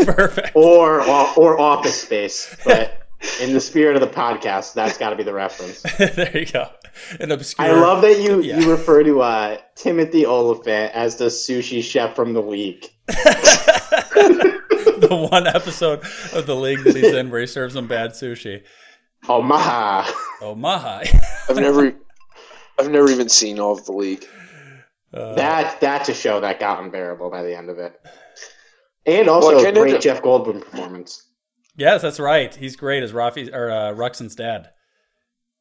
Perfect. 0.13 0.51
or 0.55 1.01
or 1.39 1.61
Office 1.61 2.03
Space, 2.03 2.57
but. 2.65 2.99
In 3.41 3.53
the 3.53 3.61
spirit 3.61 3.95
of 3.95 4.01
the 4.01 4.09
podcast, 4.09 4.75
that's 4.75 4.99
got 4.99 5.11
to 5.11 5.17
be 5.17 5.23
the 5.23 5.33
reference. 5.33 5.81
there 6.17 6.37
you 6.37 6.45
go. 6.45 6.69
An 7.21 7.31
obscure. 7.31 7.69
I 7.69 7.71
love 7.71 8.03
that 8.03 8.21
you 8.21 8.43
Yeah. 8.43 8.59
you 8.59 8.69
refer 8.69 9.05
to 9.05 9.21
uh, 9.23 9.59
Timothy 9.77 10.27
Olyphant 10.27 10.93
as 10.93 11.15
the 11.19 11.27
sushi 11.27 11.85
chef 11.85 12.17
from 12.17 12.33
the 12.33 12.41
week. 12.41 12.93
the 13.07 14.49
one 15.31 15.47
episode 15.47 16.01
of 16.33 16.47
the 16.47 16.57
league 16.57 16.83
that 16.83 16.97
he's 16.97 17.13
in 17.13 17.31
where 17.31 17.41
he 17.41 17.47
serves 17.47 17.75
them 17.75 17.87
bad 17.87 18.11
sushi. 18.11 18.65
Omaha. 19.29 20.11
Omaha. 20.41 21.05
I've 21.49 21.57
never, 21.57 21.95
I've 22.79 22.91
never 22.91 23.11
even 23.11 23.29
seen 23.29 23.59
all 23.61 23.73
of 23.73 23.85
the 23.85 23.93
league. 23.93 24.25
Uh, 25.13 25.35
that 25.35 25.81
that's 25.81 26.09
a 26.09 26.15
show 26.15 26.41
that 26.41 26.59
got 26.59 26.83
unbearable 26.83 27.31
by 27.31 27.43
the 27.43 27.57
end 27.57 27.69
of 27.71 27.79
it. 27.79 28.01
And 29.05 29.29
also 29.29 29.49
Well, 29.57 29.67
a 29.67 29.73
great 29.73 29.93
the- 29.93 29.99
Jeff 29.99 30.23
Goldblum 30.23 30.61
performance. 30.63 31.27
yes, 31.77 32.03
that's 32.03 32.21
right. 32.21 32.55
He's 32.55 32.77
great 32.77 33.03
as 33.03 33.13
Rafi 33.13 33.53
or 33.53 33.71
uh, 33.71 33.93
Ruxin's 33.93 34.35
dad. 34.35 34.71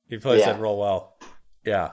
He 0.07 0.17
plays 0.17 0.41
Yeah. 0.41 0.53
that 0.53 0.61
role 0.61 0.79
well. 0.79 1.17
Yeah. 1.65 1.89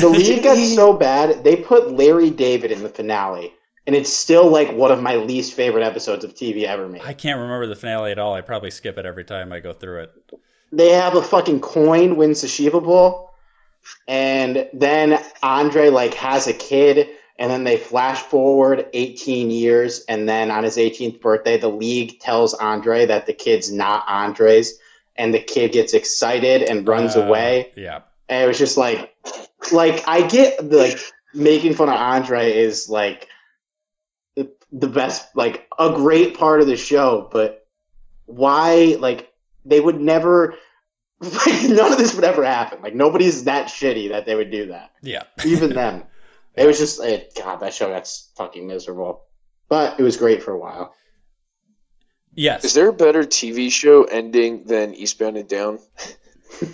The 0.00 0.08
league 0.12 0.42
got 0.44 0.56
so 0.58 0.92
bad 0.92 1.42
they 1.44 1.56
put 1.56 1.92
Larry 1.92 2.30
David 2.30 2.70
in 2.72 2.82
the 2.82 2.88
finale, 2.88 3.52
and 3.86 3.96
it's 3.96 4.12
still 4.12 4.48
like 4.48 4.70
one 4.72 4.90
of 4.92 5.02
my 5.02 5.16
least 5.16 5.54
favorite 5.54 5.82
episodes 5.82 6.24
of 6.24 6.34
TV 6.34 6.64
ever 6.64 6.88
made. 6.88 7.02
I 7.02 7.12
can't 7.14 7.40
remember 7.40 7.66
the 7.66 7.76
finale 7.76 8.12
at 8.12 8.18
all. 8.18 8.34
I 8.34 8.40
probably 8.42 8.70
skip 8.70 8.96
it 8.98 9.06
every 9.06 9.24
time 9.24 9.52
I 9.52 9.60
go 9.60 9.72
through 9.72 10.02
it. 10.02 10.10
they 10.72 10.90
have 10.90 11.14
a 11.16 11.22
fucking 11.22 11.60
coin 11.60 12.16
wins 12.16 12.42
the 12.42 12.48
Shiva 12.48 12.80
Bowl, 12.80 13.29
and 14.08 14.68
then 14.72 15.22
Andre 15.42 15.88
like 15.88 16.14
has 16.14 16.46
a 16.46 16.52
kid, 16.52 17.08
and 17.38 17.50
then 17.50 17.64
they 17.64 17.76
flash 17.76 18.20
forward 18.20 18.86
18 18.92 19.50
years, 19.50 20.04
and 20.08 20.28
then 20.28 20.50
on 20.50 20.64
his 20.64 20.76
18th 20.76 21.20
birthday, 21.20 21.56
the 21.58 21.68
league 21.68 22.18
tells 22.20 22.54
Andre 22.54 23.06
that 23.06 23.26
the 23.26 23.32
kid's 23.32 23.72
not 23.72 24.04
Andre's, 24.08 24.74
and 25.16 25.32
the 25.32 25.40
kid 25.40 25.72
gets 25.72 25.94
excited 25.94 26.62
and 26.62 26.86
runs 26.86 27.16
Uh, 27.16 27.22
away, 27.22 27.72
Yeah. 27.76 28.00
and 28.28 28.44
it 28.44 28.46
was 28.46 28.58
just 28.58 28.76
like, 28.76 29.14
like 29.72 30.06
I 30.06 30.26
get 30.26 30.70
like 30.70 30.98
making 31.34 31.74
fun 31.74 31.88
of 31.88 31.94
Andre 31.96 32.52
is 32.52 32.88
like 32.88 33.28
the 34.72 34.86
best, 34.88 35.34
like 35.34 35.66
a 35.78 35.90
great 35.92 36.38
part 36.38 36.60
of 36.60 36.66
the 36.68 36.76
show, 36.76 37.28
but 37.32 37.66
why 38.26 38.96
like 39.00 39.32
they 39.64 39.80
would 39.80 40.00
never 40.00 40.54
like 41.20 41.68
none 41.68 41.92
of 41.92 41.98
this 41.98 42.14
would 42.14 42.24
ever 42.24 42.44
happen 42.44 42.80
like 42.82 42.94
nobody's 42.94 43.44
that 43.44 43.66
shitty 43.68 44.08
that 44.10 44.24
they 44.26 44.34
would 44.34 44.50
do 44.50 44.66
that 44.66 44.90
Yeah. 45.02 45.22
even 45.44 45.74
them 45.74 46.04
it 46.56 46.66
was 46.66 46.78
just 46.78 47.02
it, 47.02 47.32
god 47.36 47.56
that 47.60 47.74
show 47.74 47.88
got 47.88 48.08
fucking 48.36 48.66
miserable 48.66 49.22
but 49.68 49.98
it 50.00 50.02
was 50.02 50.16
great 50.16 50.42
for 50.42 50.52
a 50.52 50.58
while 50.58 50.94
Yes. 52.32 52.64
Is 52.64 52.74
there 52.74 52.88
a 52.88 52.92
better 52.92 53.24
TV 53.24 53.72
show 53.72 54.04
ending 54.04 54.62
than 54.64 54.94
Eastbound 54.94 55.36
and 55.36 55.48
Down? 55.48 55.80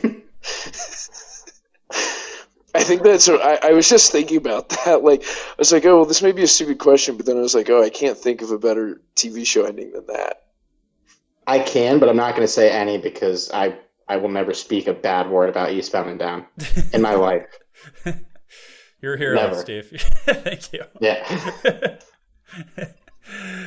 I 2.74 2.82
think 2.82 3.02
that's. 3.02 3.26
what- 3.26 3.40
I, 3.40 3.70
I 3.70 3.72
was 3.72 3.88
just 3.88 4.12
thinking 4.12 4.36
about 4.36 4.68
that. 4.84 5.02
Like, 5.02 5.22
I 5.24 5.54
was 5.58 5.72
like, 5.72 5.86
oh, 5.86 5.96
well, 5.96 6.04
this 6.04 6.20
may 6.22 6.32
be 6.32 6.42
a 6.42 6.46
stupid 6.46 6.78
question, 6.78 7.16
but 7.16 7.24
then 7.24 7.38
I 7.38 7.40
was 7.40 7.54
like, 7.54 7.70
oh, 7.70 7.82
I 7.82 7.88
can't 7.88 8.18
think 8.18 8.42
of 8.42 8.50
a 8.50 8.58
better 8.58 9.00
TV 9.14 9.46
show 9.46 9.64
ending 9.64 9.92
than 9.92 10.04
that. 10.08 10.42
i 11.46 11.58
can 11.58 11.98
but 12.00 12.08
i'm 12.08 12.16
not 12.16 12.34
going 12.34 12.46
to 12.46 12.52
say 12.52 12.70
any 12.70 12.98
because 12.98 13.50
i 13.52 13.74
i 14.08 14.16
will 14.16 14.28
never 14.28 14.52
speak 14.54 14.86
a 14.86 14.92
bad 14.92 15.28
word 15.30 15.48
about 15.48 15.72
eastbound 15.72 16.08
and 16.10 16.18
down 16.18 16.46
in 16.92 17.00
my 17.02 17.14
life 17.14 17.46
You're 19.02 19.14
a 19.14 19.18
hero, 19.18 19.36
Never. 19.36 19.54
Steve. 19.60 19.90
Thank 20.24 20.72
you. 20.72 20.82
yeah 21.00 21.22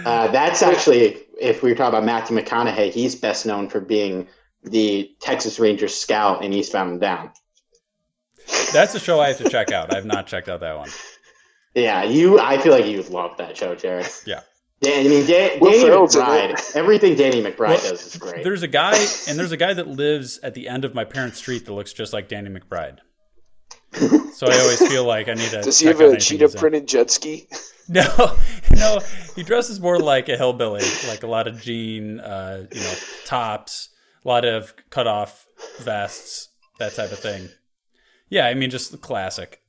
uh, 0.05 0.27
that's 0.29 0.62
actually 0.63 1.17
if 1.39 1.62
we 1.62 1.69
were 1.69 1.75
talking 1.75 1.89
about 1.98 2.05
matthew 2.05 2.36
mcconaughey 2.38 2.91
he's 2.91 3.15
best 3.15 3.46
known 3.46 3.69
for 3.69 3.79
being 3.79 4.27
the 4.63 5.12
texas 5.22 5.60
rangers 5.60 5.96
scout 5.96 6.43
in 6.43 6.51
eastbound 6.53 6.91
and 6.91 7.01
down 7.01 7.31
That's 8.74 8.96
a 8.96 9.00
show 9.00 9.19
I 9.19 9.27
have 9.29 9.38
to 9.38 9.50
check 9.50 9.72
out. 9.72 9.93
I've 9.96 10.05
not 10.05 10.25
checked 10.25 10.50
out 10.50 10.60
that 10.62 10.75
one. 10.77 10.89
Yeah, 11.75 12.03
you. 12.03 12.39
I 12.39 12.58
feel 12.58 12.72
like 12.74 12.86
you 12.88 12.98
would 12.98 13.10
love 13.10 13.38
that 13.38 13.55
show, 13.55 13.75
Jared. 13.75 14.08
Yeah. 14.25 14.41
Dan, 14.81 15.05
I 15.05 15.09
mean, 15.09 15.27
Dan, 15.27 15.59
Danny 15.59 15.81
Ferrell's 15.81 16.15
in 16.15 16.21
McBride. 16.21 16.75
Everything 16.75 17.15
Danny 17.15 17.43
McBride 17.43 17.67
Well, 17.67 17.81
does 17.81 18.05
is 18.07 18.15
great. 18.15 18.43
There's 18.43 18.63
a 18.63 18.67
guy, 18.67 18.95
and 19.27 19.38
there's 19.38 19.51
a 19.51 19.57
guy 19.57 19.74
that 19.74 19.88
lives 20.03 20.39
at 20.41 20.53
the 20.53 20.69
end 20.69 20.86
of 20.86 20.95
my 20.95 21.03
parents' 21.03 21.38
street 21.38 21.65
that 21.65 21.74
looks 21.74 21.91
just 21.91 22.13
like 22.13 22.29
Danny 22.29 22.50
McBride. 22.50 23.00
So 24.33 24.48
I 24.48 24.57
always 24.59 24.88
feel 24.88 25.03
like 25.03 25.27
I 25.27 25.33
need 25.33 25.50
to. 25.50 25.62
Does 25.62 25.79
he 25.79 25.88
check 25.88 25.98
have 25.98 26.12
a 26.13 26.17
cheetah 26.17 26.50
printed 26.50 26.88
jet 26.88 27.12
ski? 27.12 27.48
No, 27.91 28.36
no, 28.75 29.00
he 29.36 29.41
dresses 29.41 29.79
more 29.79 29.98
like 29.98 30.29
a 30.29 30.38
hillbilly, 30.38 30.83
like 31.07 31.24
a 31.24 31.27
lot 31.27 31.48
of 31.48 31.59
jean, 31.59 32.19
uh, 32.19 32.67
you 32.71 32.81
know, 32.81 32.93
tops, 33.25 33.89
a 34.24 34.27
lot 34.27 34.45
of 34.45 34.75
cut 34.91 35.07
off 35.07 35.48
vests, 35.79 36.50
that 36.77 36.93
type 36.93 37.12
of 37.12 37.17
thing. 37.17 37.50
Yeah, 38.29 38.45
I 38.45 38.53
mean, 38.53 38.69
just 38.69 38.91
the 38.91 39.00
classic. 39.00 39.63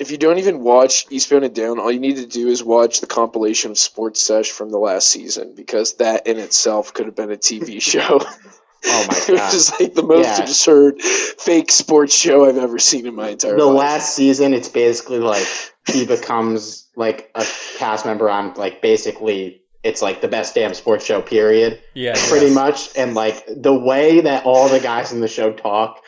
If 0.00 0.10
you 0.10 0.18
don't 0.18 0.38
even 0.38 0.60
watch 0.60 1.06
Eastbound 1.10 1.44
and 1.44 1.54
Down, 1.54 1.78
all 1.78 1.90
you 1.92 2.00
need 2.00 2.16
to 2.16 2.26
do 2.26 2.48
is 2.48 2.64
watch 2.64 3.00
the 3.00 3.06
compilation 3.06 3.70
of 3.70 3.78
Sports 3.78 4.20
Sesh 4.20 4.50
from 4.50 4.70
the 4.70 4.78
last 4.78 5.08
season 5.08 5.54
because 5.54 5.94
that 5.94 6.26
in 6.26 6.38
itself 6.38 6.92
could 6.92 7.06
have 7.06 7.14
been 7.14 7.30
a 7.30 7.36
TV 7.36 7.80
show. 7.92 8.18
oh 8.20 9.06
my 9.08 9.14
god! 9.14 9.28
it 9.28 9.32
was 9.32 9.52
just 9.52 9.80
like 9.80 9.94
the 9.94 10.02
most 10.02 10.26
Yeah. 10.26 10.42
absurd 10.44 11.00
fake 11.00 11.70
sports 11.70 12.14
show 12.16 12.44
I've 12.44 12.58
ever 12.58 12.78
seen 12.78 13.06
in 13.06 13.14
my 13.14 13.28
entire 13.30 13.56
the 13.56 13.64
life. 13.66 13.78
last 13.78 14.14
season, 14.16 14.52
it's 14.52 14.68
basically 14.68 15.18
like 15.20 15.46
he 15.86 16.04
becomes 16.04 16.88
like 16.96 17.30
a 17.34 17.46
cast 17.78 18.04
member 18.04 18.28
on 18.28 18.54
like 18.54 18.82
basically 18.82 19.60
it's 19.84 20.00
like 20.00 20.22
the 20.22 20.28
best 20.28 20.54
damn 20.54 20.72
sports 20.74 21.04
show. 21.04 21.20
Period. 21.22 21.78
Yeah, 21.94 22.14
Pretty 22.28 22.46
yes. 22.46 22.54
much, 22.54 22.88
and 22.96 23.14
like 23.14 23.44
the 23.54 23.74
way 23.74 24.20
that 24.22 24.44
all 24.44 24.68
the 24.68 24.80
guys 24.80 25.12
in 25.12 25.20
the 25.20 25.28
show 25.28 25.52
talk. 25.52 26.02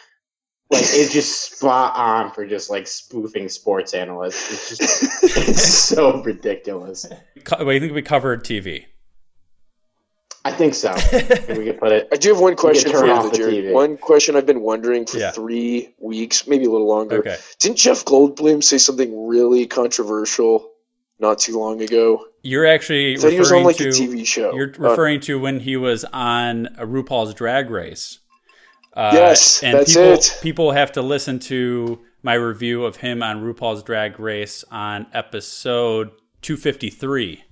Like 0.68 0.82
it's 0.82 1.12
just 1.12 1.56
spot 1.58 1.94
on 1.96 2.32
for 2.32 2.44
just 2.44 2.70
like 2.70 2.86
spoofing 2.88 3.48
sports 3.48 3.94
analysts. 3.94 4.52
It's 4.52 4.68
just 4.76 5.22
it's 5.38 5.62
so 5.88 6.22
ridiculous. 6.22 7.06
Co- 7.44 7.64
wait, 7.64 7.76
I 7.76 7.80
think 7.80 7.92
we 7.94 8.02
covered 8.02 8.42
TV. 8.44 8.86
I 10.44 10.52
think 10.52 10.74
so. 10.74 10.92
If 11.12 11.56
we 11.58 11.64
could 11.64 11.78
put 11.78 11.92
it. 11.92 12.08
I 12.12 12.16
do 12.16 12.30
have 12.32 12.40
one 12.40 12.54
question 12.56 12.90
for 12.92 13.04
you, 13.06 13.30
the 13.30 13.36
Jared. 13.36 13.64
TV. 13.66 13.72
One 13.72 13.96
question 13.96 14.36
I've 14.36 14.46
been 14.46 14.60
wondering 14.60 15.04
for 15.06 15.18
Yeah. 15.18 15.32
three 15.32 15.94
weeks, 16.00 16.46
maybe 16.46 16.64
a 16.66 16.70
little 16.70 16.86
longer. 16.88 17.18
Okay. 17.18 17.36
Didn't 17.58 17.78
Jeff 17.78 18.04
Goldblum 18.04 18.62
say 18.62 18.78
something 18.78 19.26
really 19.26 19.66
controversial 19.66 20.70
not 21.18 21.38
too 21.40 21.58
long 21.58 21.80
ago? 21.82 22.24
You're 22.42 22.66
actually 22.66 23.12
He 23.12 23.16
said 23.18 23.32
he 23.32 23.38
was 23.40 23.50
on 23.50 23.64
referring 23.64 23.66
like 23.66 23.76
to 23.76 23.88
a 23.88 23.92
TV 23.92 24.26
show. 24.26 24.54
You're 24.54 24.72
Uh, 24.78 24.90
referring 24.90 25.20
to 25.22 25.38
when 25.40 25.60
he 25.60 25.76
was 25.76 26.04
on 26.12 26.66
a 26.78 26.86
RuPaul's 26.86 27.34
Drag 27.34 27.68
Race. 27.70 28.20
Uh, 28.96 29.10
Yes, 29.12 29.62
and 29.62 29.78
that's 29.78 29.92
people, 29.94 30.12
it. 30.14 30.38
People 30.42 30.72
have 30.72 30.90
to 30.92 31.02
listen 31.02 31.38
to 31.40 32.00
my 32.22 32.34
review 32.34 32.84
of 32.84 32.96
him 32.96 33.22
on 33.22 33.42
RuPaul's 33.44 33.82
Drag 33.82 34.18
Race 34.18 34.64
on 34.70 35.06
episode 35.12 36.10
253. 36.42 37.42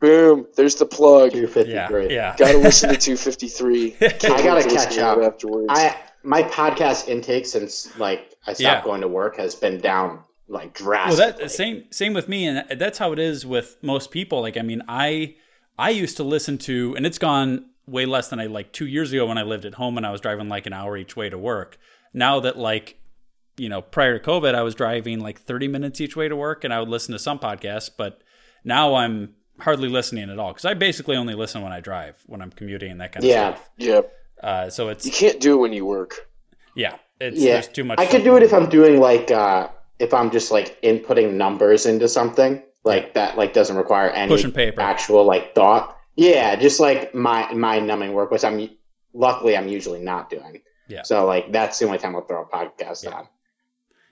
boom, 0.00 0.46
there's 0.56 0.74
the 0.76 0.86
plug. 0.86 1.32
Two 1.32 1.46
fifty 1.46 1.72
Yeah, 1.72 1.88
three. 1.88 2.12
yeah. 2.14 2.34
Gotta 2.36 2.58
listen 2.58 2.90
to 2.90 2.96
253. 2.98 3.96
I 4.00 4.08
gotta 4.42 4.68
catch 4.68 4.98
up. 4.98 5.18
afterwards. 5.22 5.66
I 5.70 5.96
my 6.24 6.42
podcast 6.42 7.08
intake 7.08 7.46
since 7.46 7.96
like 7.98 8.34
I 8.46 8.52
stopped 8.52 8.60
Yeah. 8.60 8.84
going 8.84 9.00
to 9.00 9.08
work 9.08 9.36
has 9.38 9.54
been 9.54 9.80
down 9.80 10.20
like 10.48 10.78
Well, 10.80 10.86
drastically. 10.88 11.42
that 11.44 11.50
same 11.50 11.84
same 11.90 12.12
with 12.14 12.28
me, 12.28 12.46
and 12.46 12.78
that's 12.80 12.98
how 12.98 13.12
it 13.12 13.18
is 13.18 13.46
with 13.46 13.76
most 13.82 14.10
people. 14.10 14.40
Like, 14.42 14.56
I 14.56 14.62
mean, 14.62 14.82
I 14.88 15.36
I 15.78 15.90
used 15.90 16.16
to 16.18 16.24
listen 16.24 16.58
to, 16.58 16.94
and 16.96 17.06
it's 17.06 17.18
gone 17.18 17.66
way 17.86 18.06
less 18.06 18.28
than 18.28 18.38
I 18.40 18.46
like 18.46 18.72
two 18.72 18.86
years 18.86 19.12
ago 19.12 19.26
when 19.26 19.38
I 19.38 19.42
lived 19.42 19.64
at 19.64 19.74
home 19.74 19.96
and 19.96 20.06
I 20.06 20.10
was 20.10 20.20
driving 20.20 20.48
like 20.48 20.66
an 20.66 20.72
hour 20.72 20.96
each 20.96 21.16
way 21.16 21.28
to 21.28 21.38
work. 21.38 21.78
Now 22.14 22.40
that 22.40 22.56
like 22.58 22.98
you 23.56 23.68
know 23.68 23.82
prior 23.82 24.18
to 24.18 24.24
COVID, 24.24 24.54
I 24.54 24.62
was 24.62 24.74
driving 24.74 25.20
like 25.20 25.40
thirty 25.40 25.68
minutes 25.68 26.00
each 26.00 26.16
way 26.16 26.28
to 26.28 26.36
work, 26.36 26.64
and 26.64 26.72
I 26.72 26.80
would 26.80 26.88
listen 26.88 27.12
to 27.12 27.18
some 27.18 27.38
podcasts, 27.38 27.90
but 27.96 28.22
now 28.64 28.94
I'm 28.94 29.34
hardly 29.58 29.88
listening 29.88 30.30
at 30.30 30.38
all 30.38 30.52
because 30.52 30.64
I 30.64 30.74
basically 30.74 31.16
only 31.16 31.34
listen 31.34 31.62
when 31.62 31.72
I 31.72 31.80
drive, 31.80 32.16
when 32.26 32.40
I'm 32.40 32.50
commuting 32.50 32.90
and 32.90 33.00
that 33.00 33.12
kind 33.12 33.24
of 33.24 33.30
Yeah. 33.30 33.54
stuff. 33.54 33.70
yeah, 33.76 34.00
Uh, 34.42 34.70
so 34.70 34.88
it's 34.88 35.04
you 35.06 35.12
can't 35.12 35.40
do 35.40 35.54
it 35.54 35.60
when 35.60 35.72
you 35.72 35.84
work. 35.84 36.28
yeah, 36.74 36.96
it's 37.20 37.40
yeah, 37.40 37.52
there's 37.54 37.68
too 37.68 37.84
much. 37.84 37.98
I 37.98 38.06
could 38.06 38.24
do 38.24 38.36
it 38.36 38.42
if 38.42 38.52
I'm 38.54 38.68
doing 38.68 39.00
like 39.00 39.30
uh 39.30 39.68
if 39.98 40.12
I'm 40.14 40.30
just 40.30 40.50
like 40.50 40.80
inputting 40.82 41.34
numbers 41.34 41.86
into 41.86 42.08
something 42.08 42.62
like 42.84 43.14
that 43.14 43.36
like 43.36 43.52
doesn't 43.52 43.76
require 43.76 44.10
any 44.10 44.34
actual 44.78 45.24
like 45.24 45.54
thought. 45.54 45.96
Yeah, 46.16 46.56
just 46.56 46.80
like 46.80 47.14
my 47.14 47.52
my 47.54 47.78
numbing 47.78 48.12
work, 48.12 48.30
which 48.30 48.44
I'm 48.44 48.68
luckily 49.14 49.56
I'm 49.56 49.68
usually 49.68 50.00
not 50.00 50.30
doing. 50.30 50.62
Yeah. 50.88 51.02
So 51.02 51.26
like 51.26 51.52
that's 51.52 51.78
the 51.78 51.86
only 51.86 51.98
time 51.98 52.14
I'll 52.14 52.24
throw 52.24 52.42
a 52.42 52.46
podcast 52.46 53.10
on. 53.12 53.28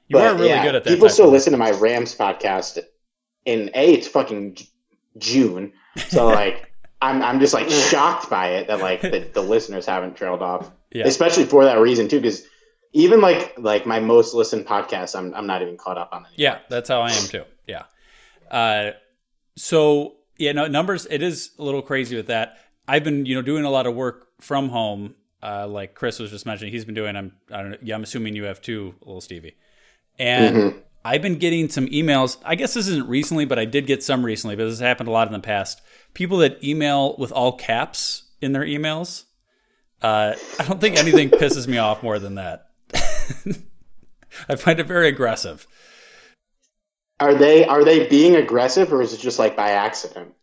You 0.09 0.19
are 0.19 0.35
really 0.35 0.49
yeah, 0.49 0.65
good 0.65 0.75
at 0.75 0.85
that. 0.85 0.91
People 0.91 1.09
still 1.09 1.29
listen 1.31 1.53
to 1.53 1.59
my 1.59 1.71
Rams 1.71 2.17
podcast 2.17 2.79
in 3.45 3.71
a 3.75 3.95
it's 3.95 4.09
fucking 4.09 4.59
June, 5.19 5.73
so 6.09 6.27
like 6.41 6.73
I'm 7.03 7.23
I'm 7.23 7.39
just 7.39 7.55
like 7.55 7.69
shocked 7.71 8.29
by 8.29 8.49
it 8.49 8.67
that 8.69 8.81
like 8.81 9.03
the, 9.03 9.29
the 9.33 9.43
listeners 9.43 9.87
haven't 9.87 10.17
trailed 10.17 10.43
off, 10.43 10.71
Yeah. 10.93 11.07
especially 11.07 11.45
for 11.45 11.65
that 11.65 11.79
reason 11.79 12.09
too. 12.09 12.21
Because 12.21 12.45
even 12.93 13.21
like 13.21 13.55
like 13.59 13.87
my 13.87 14.01
most 14.01 14.35
listened 14.35 14.67
podcast, 14.67 15.17
I'm 15.17 15.35
I'm 15.35 15.47
not 15.47 15.63
even 15.63 15.77
caught 15.77 15.99
up 15.99 16.11
on 16.13 16.25
it. 16.25 16.33
Yeah, 16.37 16.59
that's 16.69 16.89
how 16.89 17.03
I 17.03 17.11
am 17.13 17.29
too. 17.29 17.45
Yeah. 17.67 17.85
Uh, 18.51 18.93
so 19.57 20.17
yeah, 20.41 20.53
no 20.53 20.67
numbers. 20.67 21.07
It 21.11 21.23
is 21.23 21.51
a 21.59 21.63
little 21.63 21.83
crazy 21.83 22.17
with 22.17 22.29
that. 22.29 22.57
I've 22.89 23.05
been 23.05 23.27
you 23.27 23.35
know 23.35 23.43
doing 23.43 23.65
a 23.65 23.71
lot 23.71 23.87
of 23.87 23.95
work 23.95 24.29
from 24.41 24.71
home. 24.71 25.15
Uh, 25.43 25.67
like 25.69 25.95
Chris 25.95 26.19
was 26.19 26.31
just 26.31 26.45
mentioning, 26.45 26.73
he's 26.73 26.85
been 26.85 26.95
doing. 26.95 27.15
I'm 27.15 27.33
I 27.53 27.59
don't 27.59 27.71
know. 27.73 27.77
Yeah, 27.83 27.95
I'm 27.95 28.03
assuming 28.03 28.35
you 28.35 28.45
have 28.45 28.61
too, 28.61 28.95
little 29.01 29.21
Stevie. 29.21 29.57
And 30.19 30.83
I've 31.05 31.23
been 31.23 31.39
getting 31.39 31.69
some 31.69 31.87
emails. 31.87 32.39
I 32.45 32.55
guess 32.55 32.75
this 32.75 32.89
isn't 32.89 33.09
recently, 33.09 33.45
but 33.45 33.59
I 33.59 33.65
did 33.67 33.87
get 33.87 34.03
some 34.03 34.25
recently. 34.25 34.57
But 34.57 34.65
this 34.65 34.73
has 34.73 34.81
happened 34.81 35.09
a 35.09 35.13
lot 35.13 35.27
in 35.27 35.33
the 35.33 35.41
past. 35.41 35.83
People 36.15 36.39
that 36.39 36.63
email 36.65 37.17
with 37.19 37.33
all 37.33 37.53
caps 37.53 38.25
in 38.41 38.53
their 38.53 38.65
emails. 38.65 39.25
Uh, 40.03 40.35
I 40.59 40.65
don't 40.65 40.81
think 40.81 40.97
anything 40.97 41.31
pisses 41.31 41.69
me 41.69 41.77
off 41.77 42.03
more 42.03 42.19
than 42.19 42.37
that. 42.37 42.67
I 44.49 44.57
find 44.57 44.81
it 44.81 44.87
very 44.87 45.09
aggressive. 45.09 45.67
Are 47.21 47.35
they 47.35 47.65
are 47.67 47.85
they 47.85 48.07
being 48.09 48.35
aggressive 48.37 48.93
or 48.93 49.03
is 49.03 49.13
it 49.13 49.21
just 49.21 49.39
like 49.39 49.55
by 49.57 49.71
accident? 49.71 50.35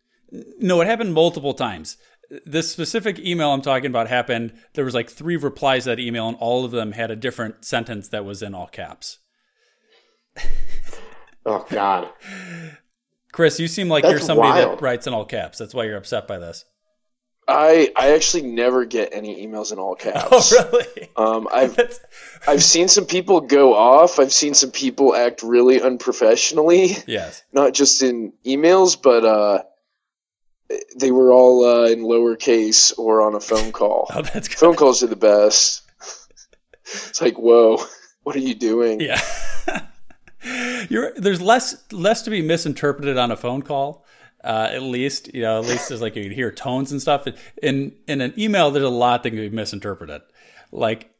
No, 0.59 0.79
it 0.81 0.87
happened 0.87 1.13
multiple 1.13 1.53
times. 1.53 1.97
This 2.45 2.69
specific 2.71 3.17
email 3.19 3.51
I'm 3.51 3.61
talking 3.61 3.89
about 3.89 4.07
happened. 4.09 4.53
There 4.73 4.85
was 4.85 4.93
like 4.93 5.09
three 5.09 5.37
replies 5.37 5.85
to 5.85 5.91
that 5.91 5.99
email, 5.99 6.27
and 6.27 6.37
all 6.39 6.65
of 6.65 6.71
them 6.71 6.91
had 6.91 7.09
a 7.09 7.15
different 7.15 7.63
sentence 7.63 8.09
that 8.09 8.25
was 8.25 8.41
in 8.41 8.53
all 8.53 8.67
caps. 8.67 9.19
Oh 11.49 11.65
God. 11.69 12.09
Chris, 13.31 13.57
you 13.57 13.69
seem 13.69 13.87
like 13.87 14.01
That's 14.03 14.11
you're 14.11 14.19
somebody 14.19 14.49
wild. 14.65 14.79
that 14.79 14.81
writes 14.81 15.07
in 15.07 15.13
all 15.13 15.23
caps. 15.23 15.57
That's 15.57 15.73
why 15.73 15.85
you're 15.85 15.95
upset 15.95 16.27
by 16.27 16.39
this. 16.39 16.65
I 17.47 17.91
I 17.95 18.11
actually 18.13 18.43
never 18.43 18.83
get 18.85 19.09
any 19.13 19.45
emails 19.47 19.71
in 19.71 19.79
all 19.79 19.95
caps. 20.05 20.53
Oh, 20.53 20.69
really? 20.71 21.09
Um, 21.15 21.47
I've 21.53 21.79
I've 22.47 22.63
seen 22.63 22.87
some 22.87 23.05
people 23.05 23.41
go 23.41 23.73
off. 23.73 24.19
I've 24.19 24.33
seen 24.33 24.53
some 24.53 24.71
people 24.71 25.15
act 25.15 25.43
really 25.43 25.81
unprofessionally. 25.81 26.97
Yes. 27.07 27.43
Not 27.53 27.73
just 27.73 28.01
in 28.03 28.33
emails, 28.45 29.01
but 29.01 29.23
uh, 29.25 29.63
they 30.99 31.11
were 31.11 31.31
all 31.31 31.63
uh, 31.65 31.87
in 31.87 31.99
lowercase 32.01 32.97
or 32.99 33.21
on 33.21 33.35
a 33.35 33.39
phone 33.39 33.71
call. 33.71 34.09
Oh, 34.13 34.21
that's 34.21 34.47
good. 34.47 34.57
Phone 34.57 34.75
calls 34.75 35.01
are 35.03 35.07
the 35.07 35.15
best. 35.15 35.83
it's 36.83 37.21
like, 37.21 37.37
whoa, 37.37 37.77
what 38.23 38.35
are 38.35 38.39
you 38.39 38.55
doing? 38.55 38.99
Yeah. 38.99 39.21
You're, 40.89 41.11
there's 41.15 41.41
less 41.41 41.83
less 41.91 42.21
to 42.23 42.29
be 42.29 42.41
misinterpreted 42.41 43.17
on 43.17 43.31
a 43.31 43.35
phone 43.35 43.61
call. 43.61 44.05
Uh, 44.47 44.69
at 44.73 44.83
least 44.83 45.33
you 45.35 45.43
know, 45.43 45.59
at 45.59 45.65
least 45.67 45.91
it's 45.91 46.01
like 46.01 46.15
you 46.15 46.23
can 46.23 46.31
hear 46.33 46.51
tones 46.51 46.93
and 46.93 47.01
stuff. 47.01 47.27
In 47.63 47.95
in 48.07 48.21
an 48.21 48.33
email, 48.39 48.71
there's 48.71 48.85
a 48.85 48.89
lot 48.89 49.23
that 49.23 49.31
can 49.31 49.39
be 49.39 49.51
misinterpreted. 49.51 50.23
Like, 50.71 51.11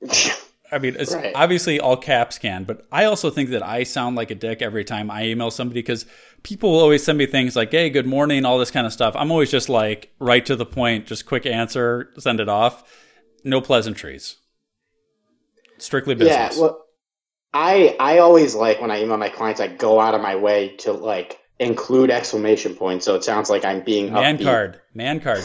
I 0.72 0.78
mean, 0.78 0.96
it's 0.98 1.16
Right. 1.16 1.34
obviously 1.34 1.78
all 1.78 1.96
caps 1.96 2.38
can, 2.38 2.64
but 2.64 2.86
I 2.90 3.04
also 3.04 3.30
think 3.30 3.50
that 3.50 3.62
I 3.62 3.84
sound 3.84 4.16
like 4.16 4.32
a 4.32 4.34
dick 4.34 4.62
every 4.62 4.84
time 4.84 5.10
I 5.12 5.26
email 5.26 5.50
somebody 5.50 5.80
because 5.80 6.06
people 6.42 6.72
will 6.72 6.80
always 6.80 7.04
send 7.04 7.18
me 7.18 7.26
things 7.26 7.54
like, 7.54 7.70
"Hey, 7.70 7.88
good 7.88 8.06
morning," 8.06 8.44
all 8.44 8.58
this 8.58 8.72
kind 8.72 8.86
of 8.86 8.92
stuff. 8.92 9.14
I'm 9.16 9.30
always 9.30 9.50
just 9.50 9.68
like 9.68 10.12
right 10.18 10.44
to 10.46 10.56
the 10.56 10.66
point, 10.66 11.06
just 11.06 11.24
quick 11.26 11.46
answer, 11.46 12.12
send 12.18 12.40
it 12.40 12.48
off, 12.48 12.82
no 13.44 13.60
pleasantries, 13.60 14.36
strictly 15.78 16.14
business. 16.14 16.52
Yeah, 16.52 16.52
well, 16.54 16.84
I 17.54 17.96
I 18.00 18.18
always 18.18 18.54
like 18.56 18.80
when 18.80 18.90
I 18.92 19.02
email 19.02 19.18
my 19.18 19.30
clients, 19.30 19.60
I 19.60 19.68
go 19.68 20.00
out 20.00 20.14
of 20.14 20.22
my 20.22 20.36
way 20.36 20.76
to 20.78 20.92
like 20.92 21.40
include 21.58 22.10
exclamation 22.10 22.74
points, 22.74 23.04
so 23.04 23.14
it 23.14 23.24
sounds 23.24 23.50
like 23.50 23.64
I'm 23.64 23.82
being 23.82 24.12
Man 24.12 24.38
upbeat. 24.38 24.44
card. 24.44 24.80
Man 24.94 25.20
card. 25.20 25.42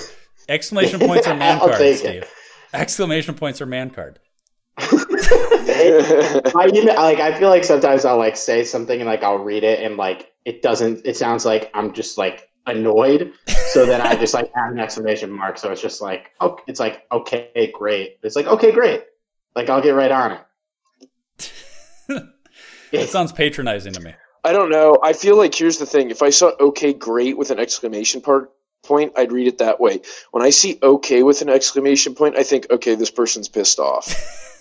Exclamation 0.50 1.00
points 1.00 1.28
are 1.28 1.36
man 1.36 1.60
card, 1.60 1.78
take 1.78 2.04
it. 2.04 2.28
Exclamation 2.74 3.36
points 3.36 3.62
are 3.62 3.66
man 3.66 3.90
card. 3.90 4.20
I 4.78 6.94
like 6.98 7.20
I 7.20 7.38
feel 7.38 7.50
like 7.50 7.64
sometimes 7.64 8.06
I'll 8.06 8.18
like 8.18 8.36
say 8.36 8.64
something 8.64 9.00
and 9.00 9.10
like 9.10 9.24
I'll 9.24 9.40
read 9.40 9.64
it 9.64 9.84
and 9.84 9.98
like 9.98 10.32
it 10.46 10.62
doesn't. 10.62 11.06
It 11.06 11.18
sounds 11.18 11.46
like 11.46 11.70
I'm 11.74 11.94
just 11.94 12.18
like 12.18 12.50
annoyed. 12.66 13.34
So 13.72 13.86
then 13.86 14.02
I 14.02 14.16
just 14.16 14.34
like 14.34 14.52
add 14.56 14.74
an 14.74 14.80
exclamation 14.80 15.32
mark. 15.32 15.58
So 15.58 15.72
it's 15.72 15.82
just 15.82 16.02
like 16.02 16.32
oh, 16.40 16.58
it's 16.68 16.80
like 16.80 17.06
okay, 17.12 17.72
great. 17.74 18.18
It's 18.24 18.36
like 18.36 18.48
okay, 18.48 18.72
great. 18.72 19.04
Like 19.56 19.70
I'll 19.70 19.82
get 19.82 19.92
right 19.92 20.12
on 20.12 20.32
it. 20.32 20.42
It 22.92 23.08
sounds 23.08 23.32
patronizing 23.32 23.94
to 23.94 24.02
me. 24.02 24.14
I 24.44 24.54
don't 24.54 24.72
know. 24.72 24.98
I 25.04 25.14
feel 25.14 25.38
like 25.38 25.54
here's 25.54 25.78
the 25.78 25.86
thing. 25.86 26.10
If 26.10 26.22
I 26.22 26.32
saw 26.32 26.52
okay 26.60 26.94
great 26.94 27.38
with 27.38 27.52
an 27.52 27.60
exclamation 27.60 28.22
part 28.22 28.52
point, 28.84 29.14
I'd 29.16 29.32
read 29.32 29.48
it 29.48 29.60
that 29.60 29.80
way. 29.80 30.02
When 30.32 30.44
I 30.44 30.50
see 30.50 30.80
okay 30.82 31.24
with 31.24 31.42
an 31.42 31.50
exclamation 31.50 32.16
point, 32.16 32.36
I 32.36 32.44
think 32.44 32.68
okay, 32.72 32.96
this 32.96 33.12
person's 33.12 33.48
pissed 33.48 33.80
off. 33.80 34.12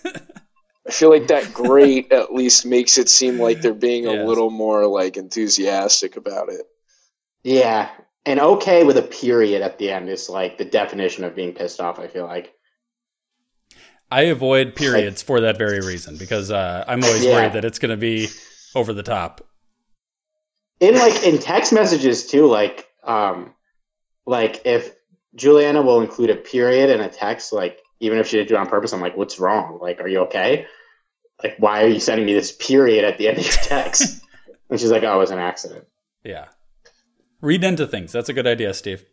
I 0.87 0.91
feel 0.91 1.09
like 1.09 1.27
that 1.27 1.53
great 1.53 2.11
at 2.11 2.33
least 2.33 2.65
makes 2.65 2.97
it 2.97 3.07
seem 3.09 3.39
like 3.39 3.61
they're 3.61 3.73
being 3.73 4.07
a 4.07 4.13
little 4.13 4.49
more 4.49 4.87
like 4.87 5.15
enthusiastic 5.17 6.17
about 6.17 6.49
it. 6.49 6.65
Yeah, 7.43 7.89
and 8.25 8.39
okay 8.39 8.83
with 8.83 8.97
a 8.97 9.03
period 9.03 9.61
at 9.61 9.77
the 9.77 9.91
end 9.91 10.09
is 10.09 10.29
like 10.29 10.57
the 10.57 10.65
definition 10.65 11.23
of 11.23 11.35
being 11.35 11.53
pissed 11.53 11.79
off. 11.79 11.99
I 11.99 12.07
feel 12.07 12.25
like. 12.25 12.53
I 14.11 14.23
avoid 14.23 14.75
periods 14.75 15.21
for 15.21 15.39
that 15.41 15.57
very 15.57 15.79
reason 15.79 16.17
because 16.17 16.51
uh, 16.51 16.83
I'm 16.87 17.03
always 17.03 17.25
Yeah. 17.25 17.33
worried 17.33 17.53
that 17.53 17.63
it's 17.63 17.79
going 17.79 17.91
to 17.91 17.97
be 17.97 18.27
over 18.75 18.93
the 18.93 19.03
top. 19.03 19.47
In 20.81 20.95
like 20.95 21.23
in 21.23 21.37
text 21.37 21.71
messages 21.71 22.27
too 22.27 22.45
like 22.47 22.87
um 23.05 23.53
like 24.25 24.61
if 24.65 24.93
juliana 25.35 25.81
will 25.81 26.01
include 26.01 26.29
a 26.29 26.35
period 26.35 26.89
in 26.89 26.99
a 26.99 27.07
text 27.09 27.53
like 27.53 27.79
even 28.01 28.17
if 28.17 28.27
she 28.27 28.35
did 28.37 28.47
do 28.47 28.55
it 28.55 28.57
on 28.57 28.67
purpose 28.67 28.91
i'm 28.91 28.99
like 28.99 29.15
what's 29.15 29.39
wrong 29.39 29.79
like 29.81 30.01
are 30.01 30.07
you 30.09 30.19
okay 30.19 30.65
like 31.41 31.55
why 31.59 31.83
are 31.83 31.87
you 31.87 31.99
sending 31.99 32.25
me 32.25 32.33
this 32.33 32.51
period 32.51 33.05
at 33.05 33.17
the 33.17 33.27
end 33.29 33.37
of 33.37 33.43
your 33.45 33.53
text 33.53 34.21
and 34.69 34.79
she's 34.79 34.91
like 34.91 35.03
oh 35.03 35.15
it 35.15 35.19
was 35.19 35.31
an 35.31 35.39
accident 35.39 35.85
Yeah. 36.23 36.47
Read 37.41 37.63
into 37.63 37.87
things. 37.87 38.11
That's 38.11 38.29
a 38.29 38.33
good 38.33 38.45
idea, 38.45 38.71
Steve. 38.71 39.03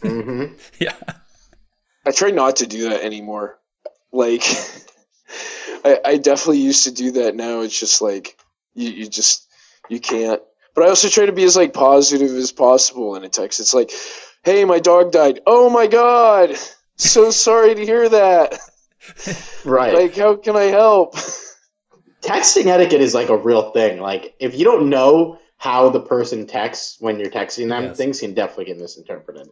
hmm 0.00 0.44
yeah. 0.78 0.94
I 2.06 2.12
try 2.12 2.30
not 2.30 2.54
to 2.56 2.68
do 2.68 2.88
that 2.90 3.02
anymore. 3.02 3.58
Like, 4.12 4.44
I, 5.84 5.98
I 6.04 6.16
definitely 6.18 6.60
used 6.60 6.84
to 6.84 6.92
do 6.92 7.10
that. 7.18 7.34
Now 7.34 7.62
it's 7.62 7.78
just 7.80 8.00
like 8.00 8.38
you, 8.74 8.90
you 8.90 9.08
just 9.08 9.48
you 9.88 9.98
can't. 9.98 10.40
But 10.74 10.84
I 10.84 10.88
also 10.88 11.08
try 11.08 11.26
to 11.26 11.32
be 11.32 11.44
as 11.44 11.56
like 11.56 11.72
positive 11.72 12.30
as 12.30 12.50
possible 12.52 13.14
in 13.16 13.24
a 13.24 13.28
text. 13.28 13.60
It's 13.60 13.74
like, 13.74 13.92
"Hey, 14.42 14.64
my 14.64 14.78
dog 14.80 15.12
died. 15.12 15.40
Oh 15.46 15.70
my 15.70 15.86
god, 15.86 16.56
so 16.96 17.30
sorry 17.30 17.74
to 17.74 17.84
hear 17.84 18.08
that. 18.08 18.58
right 19.64 19.94
Like, 19.94 20.16
how 20.16 20.36
can 20.36 20.56
I 20.56 20.64
help?" 20.64 21.14
texting 22.22 22.66
etiquette 22.66 23.02
is 23.02 23.14
like 23.14 23.28
a 23.28 23.36
real 23.36 23.70
thing 23.72 24.00
like 24.00 24.34
if 24.40 24.56
you 24.58 24.64
don't 24.64 24.88
know 24.88 25.38
how 25.58 25.90
the 25.90 26.00
person 26.00 26.46
texts 26.46 26.96
when 27.00 27.18
you're 27.18 27.30
texting 27.30 27.68
them 27.68 27.84
Yes. 27.84 27.98
things 27.98 28.20
can 28.20 28.32
definitely 28.32 28.64
get 28.64 28.78
misinterpreted 28.78 29.48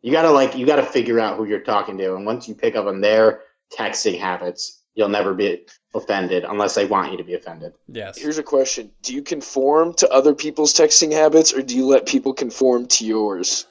you 0.00 0.10
gotta 0.10 0.30
like 0.30 0.56
you 0.56 0.64
gotta 0.64 0.82
figure 0.82 1.20
out 1.20 1.36
who 1.36 1.44
you're 1.44 1.60
talking 1.60 1.98
to 1.98 2.14
and 2.14 2.24
once 2.24 2.48
you 2.48 2.54
pick 2.54 2.76
up 2.76 2.86
on 2.86 3.02
their 3.02 3.42
texting 3.70 4.18
habits 4.18 4.84
you'll 4.94 5.10
never 5.10 5.34
be 5.34 5.66
offended 5.94 6.44
unless 6.44 6.74
they 6.74 6.84
want 6.84 7.10
you 7.10 7.16
to 7.18 7.24
be 7.24 7.34
offended 7.34 7.72
Yes. 7.88 8.18
Here's 8.18 8.38
a 8.38 8.42
question: 8.42 8.90
Do 9.02 9.14
you 9.14 9.22
conform 9.22 9.94
to 9.94 10.08
other 10.10 10.34
people's 10.34 10.74
texting 10.74 11.12
habits, 11.12 11.52
or 11.52 11.62
do 11.62 11.76
you 11.76 11.86
let 11.86 12.06
people 12.06 12.34
conform 12.34 12.86
to 12.88 13.06
yours? 13.06 13.66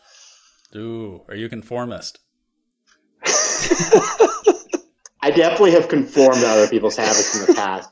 Ooh, 0.76 1.22
are 1.28 1.36
you 1.36 1.48
conformist? 1.48 2.20
i 5.22 5.32
definitely 5.32 5.72
have 5.72 5.88
conformed 5.88 6.40
to 6.40 6.48
other 6.48 6.68
people's 6.68 6.96
habits 6.96 7.38
in 7.38 7.46
the 7.46 7.54
past 7.54 7.90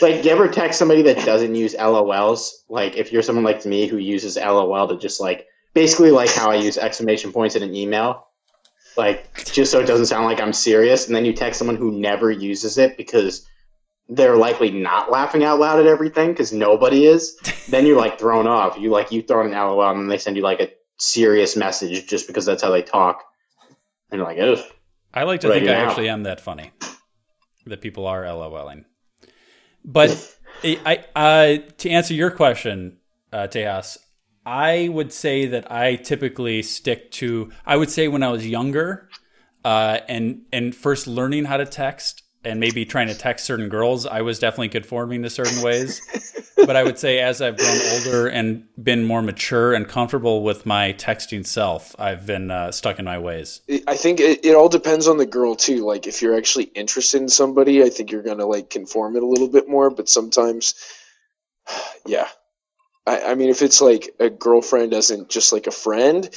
like 0.00 0.24
you 0.24 0.30
ever 0.30 0.48
text 0.48 0.78
somebody 0.78 1.02
that 1.02 1.16
doesn't 1.24 1.54
use 1.54 1.74
lols 1.74 2.64
like 2.68 2.96
if 2.96 3.12
you're 3.12 3.22
someone 3.22 3.44
like 3.44 3.64
me 3.66 3.86
who 3.86 3.96
uses 3.96 4.36
lol 4.36 4.88
to 4.88 4.96
just 4.96 5.20
like 5.20 5.46
basically 5.74 6.10
like 6.10 6.30
how 6.30 6.50
i 6.50 6.54
use 6.54 6.78
exclamation 6.78 7.32
points 7.32 7.56
in 7.56 7.62
an 7.62 7.74
email 7.74 8.28
like 8.96 9.44
just 9.52 9.72
so 9.72 9.80
it 9.80 9.86
doesn't 9.86 10.06
sound 10.06 10.24
like 10.24 10.40
i'm 10.40 10.52
serious 10.52 11.06
and 11.06 11.16
then 11.16 11.24
you 11.24 11.32
text 11.32 11.58
someone 11.58 11.76
who 11.76 11.90
never 11.90 12.30
uses 12.30 12.78
it 12.78 12.96
because 12.96 13.46
they're 14.08 14.36
likely 14.36 14.70
not 14.70 15.10
laughing 15.10 15.44
out 15.44 15.58
loud 15.58 15.78
at 15.78 15.86
everything 15.86 16.30
because 16.30 16.52
nobody 16.52 17.06
is 17.06 17.36
then 17.68 17.86
you're 17.86 17.98
like 17.98 18.18
thrown 18.18 18.46
off 18.46 18.78
you 18.78 18.90
like 18.90 19.12
you 19.12 19.22
throw 19.22 19.44
an 19.44 19.52
lol 19.52 19.82
and 19.90 20.10
they 20.10 20.18
send 20.18 20.36
you 20.36 20.42
like 20.42 20.60
a 20.60 20.70
serious 20.98 21.56
message 21.56 22.06
just 22.06 22.26
because 22.26 22.44
that's 22.44 22.62
how 22.62 22.70
they 22.70 22.82
talk 22.82 23.22
and 24.10 24.18
you're 24.18 24.26
like 24.26 24.38
Ugh. 24.38 24.64
I 25.12 25.24
like 25.24 25.40
to 25.40 25.48
think 25.48 25.68
I 25.68 25.72
now. 25.72 25.88
actually 25.88 26.08
am 26.08 26.24
that 26.24 26.40
funny. 26.40 26.70
That 27.66 27.80
people 27.80 28.06
are 28.06 28.24
LOLing. 28.24 28.84
But 29.84 30.36
I, 30.64 31.04
I 31.14 31.20
uh, 31.20 31.58
to 31.78 31.90
answer 31.90 32.14
your 32.14 32.30
question, 32.30 32.98
uh, 33.32 33.48
Tejas, 33.48 33.98
I 34.44 34.88
would 34.88 35.12
say 35.12 35.46
that 35.46 35.70
I 35.70 35.96
typically 35.96 36.62
stick 36.62 37.10
to. 37.12 37.50
I 37.66 37.76
would 37.76 37.90
say 37.90 38.08
when 38.08 38.22
I 38.22 38.30
was 38.30 38.46
younger, 38.46 39.08
uh, 39.64 39.98
and 40.08 40.42
and 40.52 40.74
first 40.74 41.06
learning 41.06 41.44
how 41.46 41.58
to 41.58 41.66
text, 41.66 42.22
and 42.44 42.60
maybe 42.60 42.84
trying 42.84 43.08
to 43.08 43.14
text 43.14 43.44
certain 43.44 43.68
girls, 43.68 44.06
I 44.06 44.22
was 44.22 44.38
definitely 44.38 44.68
conforming 44.68 45.22
to 45.22 45.30
certain 45.30 45.62
ways. 45.62 46.00
but 46.66 46.76
I 46.76 46.84
would 46.84 46.98
say 46.98 47.18
as 47.18 47.42
I've 47.42 47.56
grown 47.56 47.78
older 47.92 48.28
and 48.28 48.64
been 48.82 49.04
more 49.04 49.22
mature 49.22 49.74
and 49.74 49.88
comfortable 49.88 50.42
with 50.42 50.64
my 50.64 50.92
texting 50.94 51.44
self, 51.44 51.94
I've 51.98 52.26
been 52.26 52.50
uh, 52.50 52.72
stuck 52.72 52.98
in 52.98 53.04
my 53.04 53.18
ways. 53.18 53.60
I 53.86 53.96
think 53.96 54.20
it, 54.20 54.44
it 54.44 54.54
all 54.54 54.68
depends 54.68 55.08
on 55.08 55.18
the 55.18 55.26
girl 55.26 55.54
too. 55.56 55.84
Like 55.84 56.06
if 56.06 56.22
you're 56.22 56.36
actually 56.36 56.64
interested 56.64 57.20
in 57.20 57.28
somebody, 57.28 57.82
I 57.82 57.88
think 57.88 58.10
you're 58.10 58.22
gonna 58.22 58.46
like 58.46 58.70
conform 58.70 59.16
it 59.16 59.22
a 59.22 59.26
little 59.26 59.48
bit 59.48 59.68
more. 59.68 59.90
But 59.90 60.08
sometimes, 60.08 60.74
yeah, 62.06 62.28
I, 63.06 63.22
I 63.32 63.34
mean, 63.34 63.48
if 63.48 63.62
it's 63.62 63.80
like 63.80 64.14
a 64.20 64.30
girlfriend 64.30 64.92
doesn't 64.92 65.28
just 65.28 65.52
like 65.52 65.66
a 65.66 65.72
friend, 65.72 66.28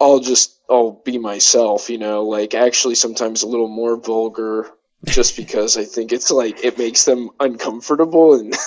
I'll 0.00 0.20
just 0.20 0.60
I'll 0.70 1.02
be 1.04 1.18
myself. 1.18 1.90
You 1.90 1.98
know, 1.98 2.24
like 2.24 2.54
actually 2.54 2.94
sometimes 2.94 3.42
a 3.42 3.48
little 3.48 3.68
more 3.68 3.96
vulgar, 3.96 4.70
just 5.06 5.36
because 5.36 5.76
I 5.76 5.84
think 5.84 6.12
it's 6.12 6.30
like 6.30 6.64
it 6.64 6.78
makes 6.78 7.04
them 7.04 7.30
uncomfortable 7.40 8.34
and. 8.34 8.54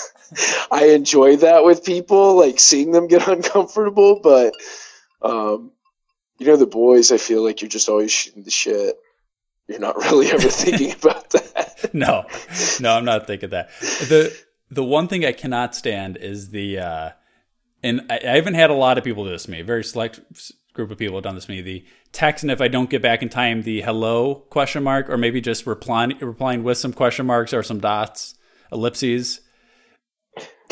I 0.72 0.86
enjoy 0.86 1.36
that 1.36 1.66
with 1.66 1.84
people, 1.84 2.38
like 2.38 2.58
seeing 2.58 2.94
them 2.94 3.08
get 3.10 3.28
uncomfortable, 3.28 4.22
but 4.24 4.54
um, 5.22 5.74
you 6.40 6.48
know 6.48 6.56
the 6.56 6.66
boys 6.66 7.12
i 7.12 7.18
feel 7.18 7.44
like 7.44 7.62
you're 7.62 7.70
just 7.70 7.88
always 7.88 8.12
shooting 8.12 8.44
the 8.44 8.50
shit 8.50 8.98
you're 9.72 9.80
not 9.80 9.96
really 9.96 10.28
ever 10.28 10.40
thinking 10.50 10.92
about 10.94 11.30
that. 11.32 11.90
no, 11.94 12.26
no, 12.80 12.94
I'm 12.94 13.06
not 13.06 13.28
thinking 13.28 13.50
that. 13.50 13.70
the 13.80 14.36
The 14.70 14.84
one 14.84 15.08
thing 15.08 15.26
I 15.26 15.32
cannot 15.32 15.76
stand 15.76 16.18
is 16.18 16.50
the, 16.50 16.80
uh, 16.80 17.10
and 17.82 18.02
I, 18.10 18.20
I 18.24 18.36
haven't 18.36 18.56
had 18.56 18.70
a 18.70 18.76
lot 18.76 18.98
of 18.98 19.04
people 19.04 19.24
do 19.24 19.32
this 19.32 19.44
to 19.44 19.52
me. 19.52 19.62
Very 19.62 19.84
select 19.84 20.20
group 20.74 20.92
of 20.92 20.98
people 20.98 21.16
have 21.18 21.24
done 21.24 21.36
this 21.36 21.46
to 21.46 21.52
me. 21.52 21.62
The 21.62 21.86
text, 22.12 22.44
and 22.44 22.52
if 22.52 22.62
I 22.62 22.68
don't 22.68 22.90
get 22.90 23.02
back 23.02 23.22
in 23.22 23.30
time, 23.30 23.64
the 23.64 23.82
hello 23.82 24.36
question 24.50 24.84
mark, 24.84 25.10
or 25.10 25.18
maybe 25.18 25.42
just 25.42 25.66
replying 25.68 26.18
replying 26.20 26.64
with 26.64 26.78
some 26.78 26.94
question 26.94 27.26
marks 27.26 27.54
or 27.54 27.64
some 27.64 27.80
dots, 27.80 28.36
ellipses. 28.72 29.42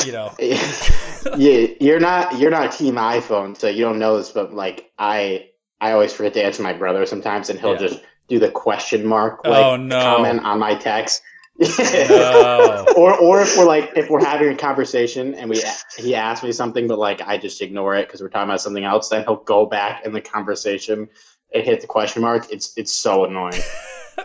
You 0.06 0.12
know, 0.12 0.32
yeah, 0.40 1.66
you're 1.78 2.00
not 2.00 2.38
you're 2.38 2.50
not 2.50 2.72
team 2.72 2.94
iPhone, 2.94 3.54
so 3.56 3.68
you 3.68 3.84
don't 3.84 3.98
know 3.98 4.16
this, 4.16 4.30
but 4.30 4.54
like 4.54 4.90
I 4.98 5.48
I 5.80 5.92
always 5.92 6.12
forget 6.12 6.32
to 6.34 6.44
answer 6.44 6.62
my 6.62 6.72
brother 6.72 7.04
sometimes, 7.04 7.50
and 7.50 7.60
he'll 7.60 7.72
Yeah. 7.72 7.88
just 7.88 8.00
do 8.28 8.38
the 8.38 8.50
question 8.50 9.04
mark 9.06 9.40
oh, 9.44 9.50
like 9.50 9.64
Oh, 9.66 9.76
no. 9.76 10.00
comment 10.00 10.40
on 10.44 10.58
my 10.58 10.74
text. 10.74 11.20
No. 11.60 12.86
or 12.96 13.16
or 13.18 13.42
if 13.42 13.56
we're 13.56 13.66
like 13.66 13.92
if 13.94 14.08
we're 14.08 14.24
having 14.24 14.48
a 14.48 14.56
conversation 14.56 15.34
and 15.34 15.50
we 15.50 15.62
he 15.98 16.14
asks 16.14 16.42
me 16.44 16.52
something, 16.52 16.88
but 16.88 16.98
like 16.98 17.20
I 17.22 17.36
just 17.36 17.60
ignore 17.60 17.94
it 17.96 18.06
because 18.06 18.22
we're 18.22 18.28
talking 18.28 18.48
about 18.48 18.62
something 18.62 18.84
else, 18.84 19.10
then 19.10 19.24
he'll 19.24 19.36
go 19.36 19.66
back 19.66 20.06
in 20.06 20.12
the 20.12 20.22
conversation 20.22 21.08
and 21.54 21.64
hit 21.64 21.80
the 21.82 21.86
question 21.86 22.22
mark. 22.22 22.50
It's 22.50 22.72
it's 22.76 22.92
so 22.92 23.26
annoying. 23.26 23.60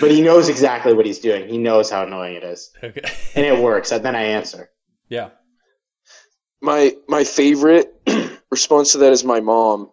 but 0.00 0.10
he 0.10 0.20
knows 0.22 0.48
exactly 0.48 0.92
what 0.92 1.06
he's 1.06 1.20
doing. 1.20 1.48
He 1.48 1.58
knows 1.58 1.88
how 1.88 2.04
annoying 2.04 2.34
it 2.34 2.44
is, 2.44 2.72
okay. 2.82 3.02
and 3.36 3.46
it 3.46 3.62
works. 3.62 3.92
And 3.92 4.04
then 4.04 4.16
I 4.16 4.22
answer. 4.22 4.70
Yeah. 5.08 5.30
my 6.60 6.96
my 7.08 7.22
favorite 7.22 7.94
response 8.50 8.92
to 8.92 8.98
that 8.98 9.12
is 9.12 9.22
my 9.22 9.40
mom. 9.40 9.90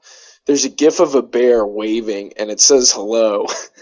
There's 0.47 0.65
a 0.65 0.69
gif 0.69 0.99
of 0.99 1.13
a 1.13 1.21
bear 1.21 1.65
waving 1.67 2.33
and 2.37 2.49
it 2.49 2.61
says 2.61 2.91
hello. 2.91 3.45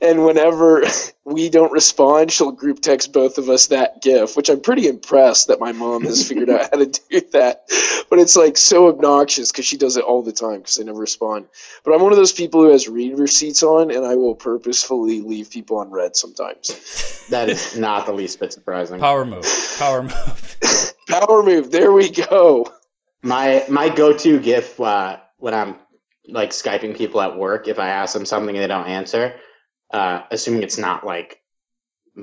and 0.00 0.24
whenever 0.24 0.84
we 1.24 1.48
don't 1.48 1.72
respond, 1.72 2.32
she'll 2.32 2.52
group 2.52 2.80
text 2.80 3.12
both 3.12 3.38
of 3.38 3.48
us 3.48 3.66
that 3.68 4.02
gif, 4.02 4.36
which 4.36 4.48
I'm 4.48 4.60
pretty 4.60 4.86
impressed 4.86 5.48
that 5.48 5.60
my 5.60 5.72
mom 5.72 6.04
has 6.04 6.26
figured 6.26 6.50
out 6.50 6.60
how 6.72 6.78
to 6.78 6.86
do 6.86 7.20
that. 7.32 7.64
But 8.10 8.18
it's 8.18 8.36
like 8.36 8.56
so 8.56 8.88
obnoxious 8.88 9.52
because 9.52 9.66
she 9.66 9.76
does 9.76 9.96
it 9.96 10.04
all 10.04 10.22
the 10.22 10.32
time 10.32 10.58
because 10.58 10.80
I 10.80 10.84
never 10.84 10.98
respond. 10.98 11.46
But 11.84 11.94
I'm 11.94 12.02
one 12.02 12.12
of 12.12 12.18
those 12.18 12.32
people 12.32 12.62
who 12.62 12.70
has 12.70 12.88
read 12.88 13.18
receipts 13.18 13.62
on 13.62 13.90
and 13.90 14.06
I 14.06 14.16
will 14.16 14.34
purposefully 14.34 15.20
leave 15.20 15.50
people 15.50 15.78
on 15.78 15.90
read 15.90 16.16
sometimes. 16.16 17.26
That 17.28 17.48
is 17.48 17.76
not 17.76 18.06
the 18.06 18.12
least 18.12 18.40
bit 18.40 18.52
surprising. 18.52 19.00
Power 19.00 19.24
move. 19.24 19.44
Power 19.78 20.02
move. 20.02 20.94
Power 21.08 21.42
move. 21.42 21.70
There 21.70 21.92
we 21.92 22.10
go. 22.10 22.72
My 23.22 23.64
my 23.68 23.88
go 23.88 24.16
to 24.16 24.38
GIF 24.38 24.80
uh, 24.80 25.18
when 25.38 25.52
I'm 25.52 25.76
like 26.28 26.50
skyping 26.50 26.96
people 26.96 27.20
at 27.20 27.36
work, 27.36 27.68
if 27.68 27.78
I 27.78 27.88
ask 27.88 28.14
them 28.14 28.24
something 28.24 28.54
and 28.54 28.62
they 28.62 28.68
don't 28.68 28.86
answer, 28.86 29.34
uh, 29.90 30.22
assuming 30.30 30.62
it's 30.62 30.78
not 30.78 31.04
like 31.06 31.40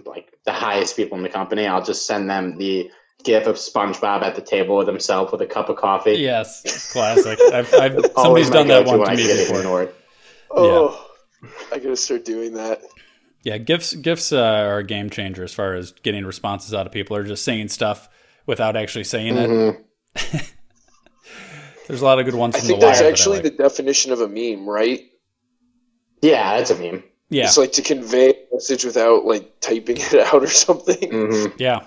like 0.06 0.34
the 0.46 0.52
highest 0.52 0.96
people 0.96 1.18
in 1.18 1.24
the 1.24 1.30
company, 1.30 1.66
I'll 1.68 1.84
just 1.84 2.06
send 2.06 2.30
them 2.30 2.58
the 2.58 2.92
GIF 3.24 3.48
of 3.48 3.56
SpongeBob 3.56 4.24
at 4.24 4.36
the 4.36 4.42
table 4.42 4.76
with 4.78 4.88
himself 4.88 5.32
with 5.32 5.42
a 5.42 5.46
cup 5.46 5.70
of 5.70 5.78
coffee. 5.78 6.16
Yes, 6.16 6.62
it's 6.66 6.92
classic. 6.92 7.40
I've, 7.54 7.74
I've 7.74 8.06
somebody's 8.18 8.50
done 8.50 8.68
that 8.68 8.86
one 8.86 9.00
to 9.00 9.06
I 9.06 9.16
me 9.16 9.24
before. 9.26 9.58
ignored. 9.60 9.94
Oh, 10.52 11.10
I 11.72 11.80
gotta 11.80 11.96
start 11.96 12.26
doing 12.26 12.54
that. 12.56 12.82
Yeah, 13.44 13.58
GIFs 13.58 13.94
GIFs 13.96 14.32
uh, 14.34 14.42
are 14.42 14.80
a 14.80 14.84
game 14.84 15.10
changer 15.10 15.44
as 15.44 15.54
far 15.54 15.76
as 15.76 15.92
getting 15.92 16.26
responses 16.26 16.74
out 16.74 16.86
of 16.88 16.92
people 16.92 17.16
or 17.16 17.24
just 17.24 17.44
saying 17.44 17.68
stuff 17.70 18.10
without 18.48 18.76
actually 18.76 19.04
saying 19.06 19.34
Mhm. 19.36 19.80
it. 20.16 20.52
There's 21.88 22.02
a 22.02 22.06
lot 22.06 22.20
of 22.20 22.26
good 22.26 22.34
ones 22.36 22.56
I 22.56 22.60
from 22.60 22.68
think 22.68 22.80
the 22.80 22.88
that's 22.88 23.02
actually 23.02 23.38
that 23.38 23.46
I 23.46 23.50
like. 23.50 23.58
the 23.58 23.64
definition 23.64 24.12
of 24.12 24.20
a 24.22 24.28
meme, 24.28 24.68
right? 24.68 25.02
Yeah, 26.22 26.58
that's 26.58 26.72
a 26.72 26.76
meme. 26.76 27.04
Yeah, 27.30 27.46
It's 27.46 27.58
like 27.58 27.72
to 27.74 27.82
convey 27.82 28.30
a 28.32 28.36
message 28.54 28.86
without 28.86 29.26
like 29.26 29.60
typing 29.62 29.98
it 29.98 30.14
out 30.14 30.44
or 30.44 30.48
something. 30.48 31.10
hmm 31.12 31.46
yeah, 31.58 31.86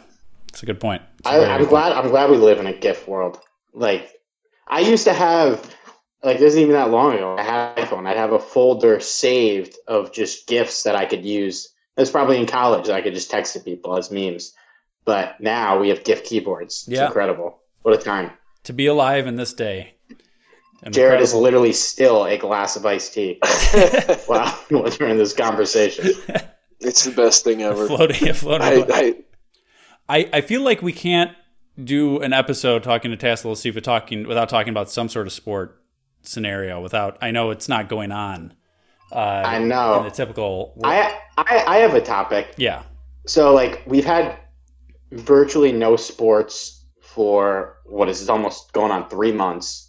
it's 0.48 0.62
a 0.62 0.66
good 0.66 0.81
point. 0.81 1.03
It's 1.18 1.29
a 1.29 1.31
I, 1.31 1.38
very 1.38 1.51
I'm 1.51 1.61
good 1.61 1.68
glad. 1.70 1.92
I'm 1.92 2.09
glad 2.11 2.31
we 2.31 2.37
live 2.37 2.59
in 2.59 2.66
a 2.66 2.72
GIF 2.72 3.07
world. 3.09 3.38
Like, 3.74 4.20
I 4.66 4.81
used 4.81 5.05
to 5.05 5.12
have, 5.14 5.74
like, 6.22 6.38
this 6.38 6.48
isn't 6.55 6.61
even 6.62 6.72
that 6.74 6.90
long 6.90 7.14
ago. 7.14 7.37
I 7.38 7.42
had 7.42 7.79
an 7.79 7.87
iPhone. 7.87 8.07
I'd 8.07 8.16
have 8.16 8.33
a 8.33 8.38
folder 8.38 8.98
saved 9.01 9.77
of 9.87 10.12
just 10.12 10.46
GIFs 10.48 10.83
that 10.83 10.96
I 10.96 11.07
could 11.07 11.24
use. 11.24 11.68
It 11.96 12.01
was 12.01 12.11
probably 12.11 12.38
in 12.38 12.46
college. 12.46 12.87
that 12.87 12.94
I 12.94 13.01
could 13.03 13.14
just 13.14 13.31
text 13.31 13.53
to 13.55 13.61
people 13.61 13.96
as 13.96 14.11
memes. 14.11 14.53
But 15.05 15.40
now 15.40 15.79
we 15.79 15.88
have 15.90 16.05
GIF 16.05 16.24
keyboards. 16.24 16.87
It's 16.88 16.98
Yeah. 16.98 17.07
incredible. 17.07 17.61
What 17.83 17.94
a 17.94 17.98
time. 17.98 18.31
To 18.64 18.72
be 18.72 18.87
alive 18.87 19.27
in 19.27 19.37
this 19.37 19.53
day. 19.55 19.94
Jared 20.91 21.21
is 21.21 21.35
literally 21.35 21.73
still 21.73 22.25
a 22.25 22.38
glass 22.38 22.77
of 22.77 22.87
iced 22.87 23.14
tea. 23.14 23.38
wow, 24.29 24.57
during 24.69 25.19
this 25.19 25.33
conversation. 25.33 26.12
It's 26.81 27.03
the 27.03 27.11
best 27.11 27.43
thing 27.43 27.62
ever. 27.62 27.88
floating, 27.88 28.33
floating. 28.35 28.85
I, 28.88 29.14
I, 30.09 30.19
I, 30.19 30.31
I 30.35 30.41
feel 30.43 30.62
like 30.62 30.81
we 30.81 30.93
can't 30.93 31.33
do 31.83 32.21
an 32.21 32.33
episode 32.33 32.85
talking 32.85 33.11
to 33.11 33.17
Tassel 33.17 33.55
Sifa 33.55 33.83
talking 33.83 34.29
without 34.29 34.49
talking 34.49 34.71
about 34.71 34.88
some 34.88 35.09
sort 35.09 35.27
of 35.27 35.33
sport 35.33 35.83
scenario. 36.23 36.81
Without 36.81 37.19
I 37.21 37.33
know 37.33 37.51
it's 37.51 37.69
not 37.69 37.88
going 37.88 38.12
on. 38.12 38.55
Uh, 39.11 39.43
I 39.45 39.59
know. 39.59 39.99
in 39.99 40.05
the 40.05 40.11
typical. 40.11 40.75
I, 40.85 41.19
I 41.37 41.64
I 41.67 41.77
have 41.79 41.95
a 41.95 42.01
topic. 42.01 42.55
yeah, 42.57 42.85
So 43.27 43.53
like 43.53 43.83
we've 43.87 44.05
had 44.05 44.38
virtually 45.11 45.73
no 45.73 45.97
sports 45.97 46.85
for 47.01 47.79
what 47.87 48.09
is 48.09 48.29
almost 48.29 48.73
going 48.73 48.93
on 48.93 49.09
three 49.09 49.33
months. 49.33 49.88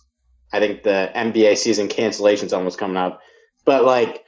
I 0.51 0.59
think 0.59 0.83
the 0.83 1.11
NBA 1.15 1.57
season 1.57 1.87
cancellation's 1.87 2.53
almost 2.53 2.77
coming 2.77 2.97
up. 2.97 3.21
But 3.65 3.85
like 3.85 4.25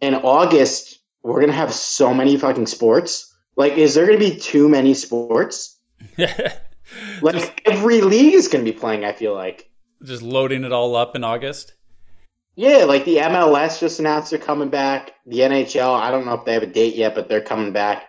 in 0.00 0.14
August, 0.14 1.00
we're 1.22 1.40
gonna 1.40 1.52
have 1.52 1.72
so 1.72 2.12
many 2.14 2.36
fucking 2.36 2.66
sports. 2.66 3.32
Like, 3.56 3.74
is 3.74 3.94
there 3.94 4.06
gonna 4.06 4.18
be 4.18 4.36
too 4.36 4.68
many 4.68 4.94
sports? 4.94 5.78
Like 7.22 7.62
every 7.66 8.00
league 8.00 8.34
is 8.34 8.48
gonna 8.48 8.64
be 8.64 8.72
playing, 8.72 9.04
I 9.04 9.12
feel 9.12 9.34
like. 9.34 9.70
just 10.02 10.22
loading 10.22 10.64
it 10.64 10.72
all 10.72 10.96
up 10.96 11.14
in 11.14 11.22
August. 11.22 11.74
Yeah, 12.56 12.84
like 12.84 13.04
the 13.04 13.18
MLS 13.18 13.78
just 13.78 14.00
announced 14.00 14.30
they're 14.30 14.40
coming 14.40 14.70
back. 14.70 15.12
The 15.26 15.38
NHL, 15.38 15.94
I 15.98 16.10
don't 16.10 16.26
know 16.26 16.34
if 16.34 16.44
they 16.44 16.52
have 16.54 16.62
a 16.62 16.66
date 16.66 16.96
yet, 16.96 17.14
but 17.14 17.28
they're 17.28 17.40
coming 17.40 17.72
back. 17.72 18.08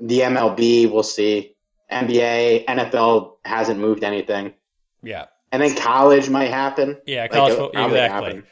The 0.00 0.20
MLB, 0.20 0.90
we'll 0.90 1.02
see. 1.02 1.56
NBA, 1.92 2.64
NFL 2.64 3.34
hasn't 3.44 3.78
moved 3.78 4.02
anything. 4.02 4.54
Yeah, 5.02 5.26
And 5.52 5.62
then 5.62 5.76
college 5.76 6.30
might 6.30 6.50
happen. 6.50 6.98
yeah, 7.06 7.28
college 7.28 7.54
probably 7.56 7.84
exactly. 7.84 8.26
happen. 8.28 8.44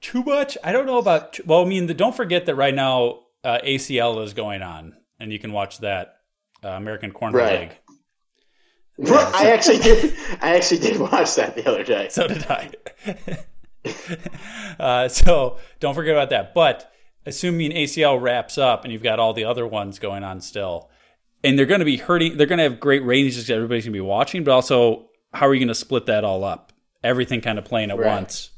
Too 0.00 0.24
much? 0.24 0.58
I 0.64 0.72
don't 0.72 0.86
know 0.86 0.98
about. 0.98 1.38
Well, 1.46 1.62
I 1.62 1.68
mean, 1.68 1.86
the, 1.86 1.94
don't 1.94 2.16
forget 2.16 2.46
that 2.46 2.54
right 2.56 2.74
now 2.74 3.20
uh, 3.44 3.58
ACL 3.64 4.24
is 4.24 4.34
going 4.34 4.62
on, 4.62 4.96
and 5.20 5.32
you 5.32 5.38
can 5.38 5.52
watch 5.52 5.78
that 5.78 6.16
uh, 6.64 6.68
American 6.70 7.12
Cornhole 7.12 7.34
Right. 7.34 7.60
League. 7.60 7.78
I 9.08 9.50
actually 9.52 9.78
did. 9.78 10.14
I 10.40 10.56
actually 10.56 10.80
did 10.80 10.98
watch 10.98 11.34
that 11.36 11.54
the 11.54 11.68
other 11.68 11.84
day. 11.84 12.08
So 12.10 12.26
did 12.26 12.46
I. 12.48 12.70
uh, 14.80 15.08
so 15.08 15.58
don't 15.80 15.94
forget 15.94 16.14
about 16.14 16.30
that. 16.30 16.54
But 16.54 16.90
assuming 17.26 17.72
ACL 17.72 18.20
wraps 18.20 18.58
up 18.58 18.84
and 18.84 18.92
you've 18.92 19.02
got 19.02 19.18
all 19.18 19.32
the 19.32 19.44
other 19.44 19.66
ones 19.66 19.98
going 19.98 20.24
on 20.24 20.40
still, 20.40 20.90
and 21.44 21.58
they're 21.58 21.66
going 21.66 21.80
to 21.80 21.84
be 21.86 21.96
hurting, 21.96 22.36
they're 22.36 22.46
going 22.46 22.58
to 22.58 22.64
have 22.64 22.80
great 22.80 23.04
ranges 23.04 23.36
because 23.36 23.50
everybody's 23.50 23.84
going 23.84 23.92
to 23.92 23.96
be 23.96 24.00
watching, 24.00 24.44
but 24.44 24.52
also 24.52 25.08
how 25.32 25.46
are 25.48 25.54
you 25.54 25.60
going 25.60 25.68
to 25.68 25.74
split 25.74 26.06
that 26.06 26.24
all 26.24 26.44
up? 26.44 26.72
Everything 27.02 27.40
kind 27.40 27.58
of 27.58 27.64
playing 27.64 27.90
at 27.90 27.98
Right. 27.98 28.06
once. 28.06 28.50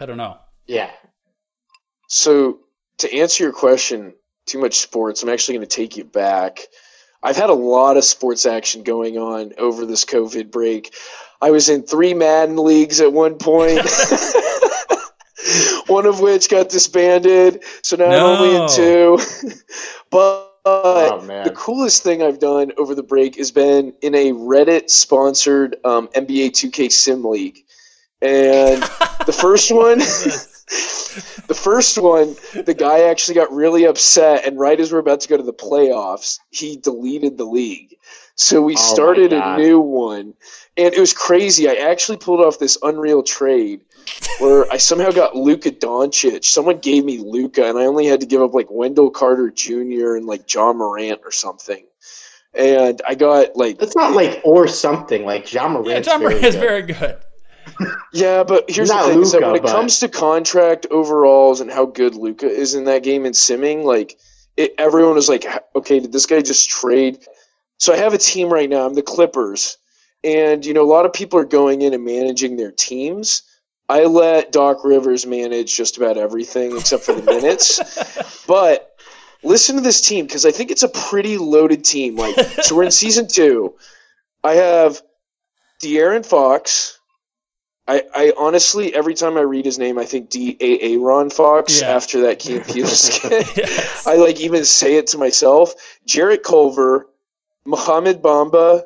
I 0.00 0.06
don't 0.06 0.16
know. 0.16 0.38
Yeah. 0.66 0.90
so 2.08 2.60
to 2.98 3.12
answer 3.14 3.44
your 3.44 3.52
question, 3.52 4.14
too 4.46 4.58
much 4.58 4.78
sports. 4.78 5.22
I'm 5.22 5.28
actually 5.28 5.56
going 5.56 5.68
to 5.68 5.76
take 5.76 5.96
you 5.96 6.04
back. 6.04 6.60
I've 7.22 7.36
had 7.36 7.50
a 7.50 7.54
lot 7.54 7.96
of 7.96 8.04
sports 8.04 8.46
action 8.46 8.82
going 8.82 9.18
on 9.18 9.52
over 9.58 9.84
this 9.86 10.04
COVID 10.04 10.50
break. 10.50 10.94
I 11.40 11.50
was 11.50 11.68
in 11.68 11.82
three 11.82 12.14
Madden 12.14 12.56
leagues 12.56 13.00
at 13.00 13.12
one 13.12 13.36
point. 13.38 13.80
one 15.86 16.06
of 16.06 16.20
which 16.20 16.48
got 16.48 16.68
disbanded, 16.68 17.62
so 17.82 17.96
now 17.96 18.06
I'm 18.10 18.22
only 18.22 18.56
in 18.56 18.68
two. 18.68 19.18
but 20.10 20.47
Oh 20.68 21.20
the 21.44 21.50
coolest 21.50 22.02
thing 22.02 22.22
I've 22.22 22.38
done 22.38 22.72
over 22.76 22.94
the 22.94 23.02
break 23.02 23.36
has 23.36 23.50
been 23.50 23.94
in 24.02 24.14
a 24.14 24.32
Reddit 24.32 24.90
sponsored 24.90 25.76
um, 25.84 26.08
NBA 26.08 26.50
2K 26.50 26.92
Sim 26.92 27.24
League. 27.24 27.64
And 28.20 28.82
the 29.26 29.36
first 29.38 29.70
one, 29.70 29.98
the 31.48 31.54
first 31.54 31.96
one, 31.98 32.36
the 32.64 32.74
guy 32.74 33.08
actually 33.08 33.36
got 33.36 33.50
really 33.52 33.84
upset. 33.84 34.44
And 34.44 34.58
right 34.58 34.78
as 34.78 34.92
we're 34.92 34.98
about 34.98 35.20
to 35.20 35.28
go 35.28 35.36
to 35.36 35.42
the 35.42 35.52
playoffs, 35.52 36.38
he 36.50 36.76
deleted 36.76 37.38
the 37.38 37.44
league. 37.44 37.96
So 38.34 38.62
we 38.62 38.74
Oh 38.74 38.76
started 38.76 39.32
a 39.32 39.56
new 39.56 39.80
one. 39.80 40.34
And 40.78 40.94
it 40.94 41.00
was 41.00 41.12
crazy. 41.12 41.68
I 41.68 41.74
actually 41.74 42.18
pulled 42.18 42.40
off 42.40 42.58
this 42.60 42.78
unreal 42.82 43.22
trade 43.22 43.80
where 44.38 44.70
I 44.72 44.76
somehow 44.76 45.10
got 45.10 45.34
Luka 45.34 45.70
Doncic. 45.72 46.44
Someone 46.44 46.78
gave 46.78 47.04
me 47.04 47.18
Luka, 47.18 47.68
and 47.68 47.76
I 47.76 47.84
only 47.84 48.06
had 48.06 48.20
to 48.20 48.26
give 48.26 48.40
up 48.40 48.54
like 48.54 48.68
Wendell 48.70 49.10
Carter 49.10 49.50
Jr. 49.50 50.14
and 50.14 50.26
like 50.26 50.46
John 50.46 50.78
Morant 50.78 51.20
or 51.24 51.32
something. 51.32 51.84
And 52.54 53.02
I 53.06 53.14
got 53.14 53.56
like 53.56 53.78
That's 53.78 53.96
not 53.96 54.12
like 54.14 54.40
or 54.44 54.68
something 54.68 55.24
like 55.24 55.44
John 55.46 55.72
Morant. 55.72 55.88
Yeah, 55.88 56.00
John 56.00 56.20
Moran 56.20 56.44
is 56.44 56.54
very 56.54 56.82
good. 56.82 57.18
Yeah, 58.12 58.44
but 58.44 58.64
here's 58.70 58.88
Not 58.88 59.06
the 59.06 59.12
thing: 59.12 59.22
is 59.22 59.32
that 59.32 59.38
Luka, 59.40 59.46
when 59.48 59.56
it 59.56 59.62
but- 59.62 59.70
comes 59.72 59.98
to 60.00 60.08
contract 60.08 60.86
overalls 60.90 61.60
and 61.60 61.70
how 61.70 61.86
good 61.86 62.14
Luka 62.14 62.46
is 62.48 62.74
in 62.74 62.84
that 62.84 63.02
game 63.02 63.24
and 63.26 63.34
simming, 63.34 63.84
like 63.84 64.18
it, 64.56 64.74
everyone 64.78 65.14
was 65.14 65.28
like, 65.28 65.44
"Okay, 65.76 66.00
did 66.00 66.12
this 66.12 66.26
guy 66.26 66.40
just 66.40 66.70
trade?" 66.70 67.18
So 67.78 67.92
I 67.92 67.96
have 67.96 68.14
a 68.14 68.18
team 68.18 68.48
right 68.52 68.68
now. 68.70 68.86
I'm 68.86 68.94
the 68.94 69.02
Clippers, 69.02 69.76
and 70.24 70.64
you 70.66 70.74
know 70.74 70.82
a 70.82 70.90
lot 70.90 71.06
of 71.06 71.12
people 71.12 71.38
are 71.38 71.44
going 71.44 71.82
in 71.82 71.94
and 71.94 72.04
managing 72.04 72.56
their 72.56 72.72
teams. 72.72 73.42
I 73.90 74.04
let 74.04 74.52
Doc 74.52 74.84
Rivers 74.84 75.24
manage 75.26 75.74
just 75.74 75.96
about 75.96 76.18
everything 76.18 76.76
except 76.76 77.04
for 77.04 77.14
the 77.14 77.22
minutes. 77.22 77.80
But 78.46 78.98
listen 79.42 79.76
to 79.76 79.82
this 79.82 80.00
team 80.00 80.24
because 80.26 80.46
I 80.46 80.50
think 80.50 80.70
it's 80.70 80.82
a 80.82 80.88
pretty 80.88 81.36
loaded 81.36 81.84
team. 81.84 82.16
Like, 82.16 82.34
so 82.62 82.74
we're 82.74 82.84
in 82.84 82.90
season 82.90 83.28
two. 83.38 83.74
I 84.42 84.54
have 84.54 85.02
De'Aaron 85.82 86.24
Fox. 86.24 86.98
I, 87.86 88.02
I 88.14 88.32
honestly, 88.38 88.94
every 88.94 89.14
time 89.14 89.36
I 89.38 89.42
read 89.42 89.64
his 89.64 89.78
name, 89.78 89.98
I 89.98 90.04
think 90.04 90.28
D 90.30 90.56
A 90.60 90.94
A 90.94 90.98
Ron 90.98 91.28
Fox 91.30 91.80
Yeah. 91.80 91.88
after 91.88 92.20
that 92.22 92.38
Key 92.38 92.60
skit. 92.84 93.46
Yes. 93.56 94.06
I 94.06 94.16
like 94.16 94.40
even 94.40 94.64
say 94.64 94.96
it 94.96 95.06
to 95.08 95.18
myself. 95.18 95.74
Jarrett 96.06 96.42
Culver, 96.42 97.06
Muhammad 97.64 98.20
Bamba, 98.22 98.84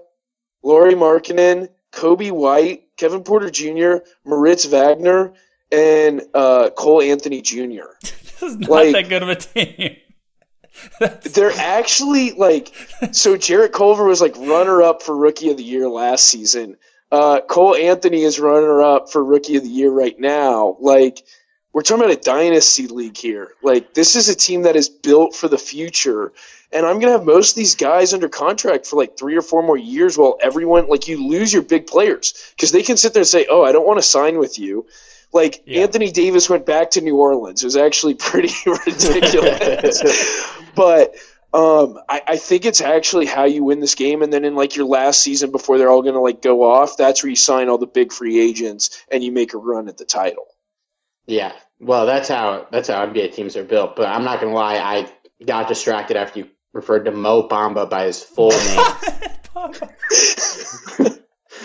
Lauri 0.63 0.95
Markkanen, 0.95 1.69
Coby 1.93 2.31
White, 2.31 2.85
Kevin 2.97 3.23
Porter 3.23 3.51
Jr., 3.51 4.05
Moritz 4.25 4.65
Wagner, 4.65 5.33
and 5.71 6.23
uh, 6.35 6.71
Cole 6.77 7.03
Anthony 7.03 7.41
Jr. 7.43 7.85
This 8.03 8.43
is 8.43 8.59
not 8.59 8.71
Like- 8.71 8.93
that 8.95 9.09
good 9.09 9.23
of 9.23 9.29
a 9.29 9.37
team. 9.37 9.97
They're 11.35 11.53
actually 11.57 12.33
like 12.33 12.75
so. 13.13 13.37
Jarrett 13.37 13.73
Culver 13.73 14.05
was 14.05 14.21
like 14.21 14.37
runner 14.39 14.83
up 14.83 15.03
for 15.03 15.17
Rookie 15.17 15.51
of 15.51 15.57
the 15.59 15.63
Year 15.63 15.89
last 15.89 16.27
season. 16.27 16.77
Uh, 17.13 17.41
Cole 17.43 17.77
Anthony 17.77 18.23
is 18.23 18.41
runner 18.41 18.81
up 18.81 19.11
for 19.11 19.23
Rookie 19.23 19.57
of 19.57 19.63
the 19.63 19.69
Year 19.69 19.91
right 19.91 20.19
now. 20.19 20.77
Like 20.81 21.25
we're 21.73 21.83
talking 21.83 22.05
about 22.05 22.17
a 22.17 22.21
dynasty 22.21 22.87
league 22.87 23.17
here. 23.17 23.51
Like 23.63 23.95
this 23.95 24.17
is 24.17 24.29
a 24.29 24.35
team 24.35 24.63
that 24.63 24.75
is 24.75 24.89
built 24.89 25.37
for 25.37 25.47
the 25.47 25.59
future. 25.59 26.33
And 26.73 26.87
I'm 26.87 26.99
gonna 26.99 27.13
have 27.13 27.25
most 27.25 27.51
of 27.51 27.57
these 27.57 27.75
guys 27.75 28.15
under 28.15 28.29
contract 28.29 28.87
for 28.87 28.97
like 28.97 29.19
three 29.19 29.37
or 29.37 29.43
four 29.43 29.63
more 29.63 29.77
years 29.77 30.17
while 30.17 30.39
everyone 30.43 30.89
like 30.89 31.07
you 31.09 31.27
lose 31.29 31.53
your 31.53 31.63
big 31.63 31.87
players 31.87 32.53
because 32.57 32.73
they 32.73 32.83
can 32.83 32.97
sit 32.97 33.13
there 33.13 33.21
and 33.21 33.29
say, 33.29 33.47
"Oh, 33.51 33.63
I 33.63 33.73
don't 33.73 33.87
want 33.87 33.99
to 33.99 34.07
sign 34.07 34.39
with 34.39 34.59
you." 34.59 34.87
Like 35.33 35.63
Yeah. 35.67 35.83
Anthony 35.83 36.11
Davis 36.11 36.49
went 36.51 36.67
back 36.67 36.91
to 36.93 37.01
New 37.01 37.17
Orleans. 37.17 37.63
It 37.63 37.67
was 37.67 37.77
actually 37.77 38.15
pretty 38.31 38.53
ridiculous. 38.67 40.03
but 40.75 41.15
um, 41.55 41.99
I, 42.09 42.23
I 42.29 42.37
think 42.37 42.65
it's 42.65 42.81
actually 42.81 43.27
how 43.27 43.45
you 43.45 43.65
win 43.65 43.81
this 43.81 43.95
game. 43.95 44.23
And 44.23 44.33
then 44.33 44.45
in 44.45 44.55
like 44.55 44.75
your 44.75 44.87
last 44.87 45.21
season 45.21 45.51
before 45.51 45.77
they're 45.77 45.91
all 45.91 46.03
going 46.03 46.15
to 46.15 46.21
like 46.21 46.41
go 46.41 46.63
off, 46.63 46.97
that's 46.97 47.23
where 47.23 47.31
you 47.31 47.37
sign 47.37 47.69
all 47.69 47.79
the 47.79 47.87
big 47.87 48.13
free 48.13 48.41
agents 48.41 49.05
and 49.11 49.23
you 49.23 49.33
make 49.33 49.53
a 49.53 49.59
run 49.59 49.89
at 49.89 49.99
the 49.99 50.05
title. 50.05 50.47
Yeah. 51.27 51.53
Well, 51.79 52.07
that's 52.07 52.29
how 52.29 52.67
that's 52.71 52.89
how 52.89 53.07
NBA 53.07 53.35
teams 53.35 53.57
are 53.57 53.65
built. 53.65 53.97
But 53.97 54.07
I'm 54.07 54.25
not 54.25 54.41
gonna 54.41 54.55
lie, 54.55 54.77
I 54.77 55.13
got 55.45 55.69
distracted 55.69 56.17
after 56.17 56.41
you 56.41 56.49
referred 56.73 57.05
to 57.05 57.11
Mo 57.13 57.49
Bamba 57.49 57.89
by 57.89 58.05
his 58.07 58.23
full 58.23 58.51
name. 58.67 58.79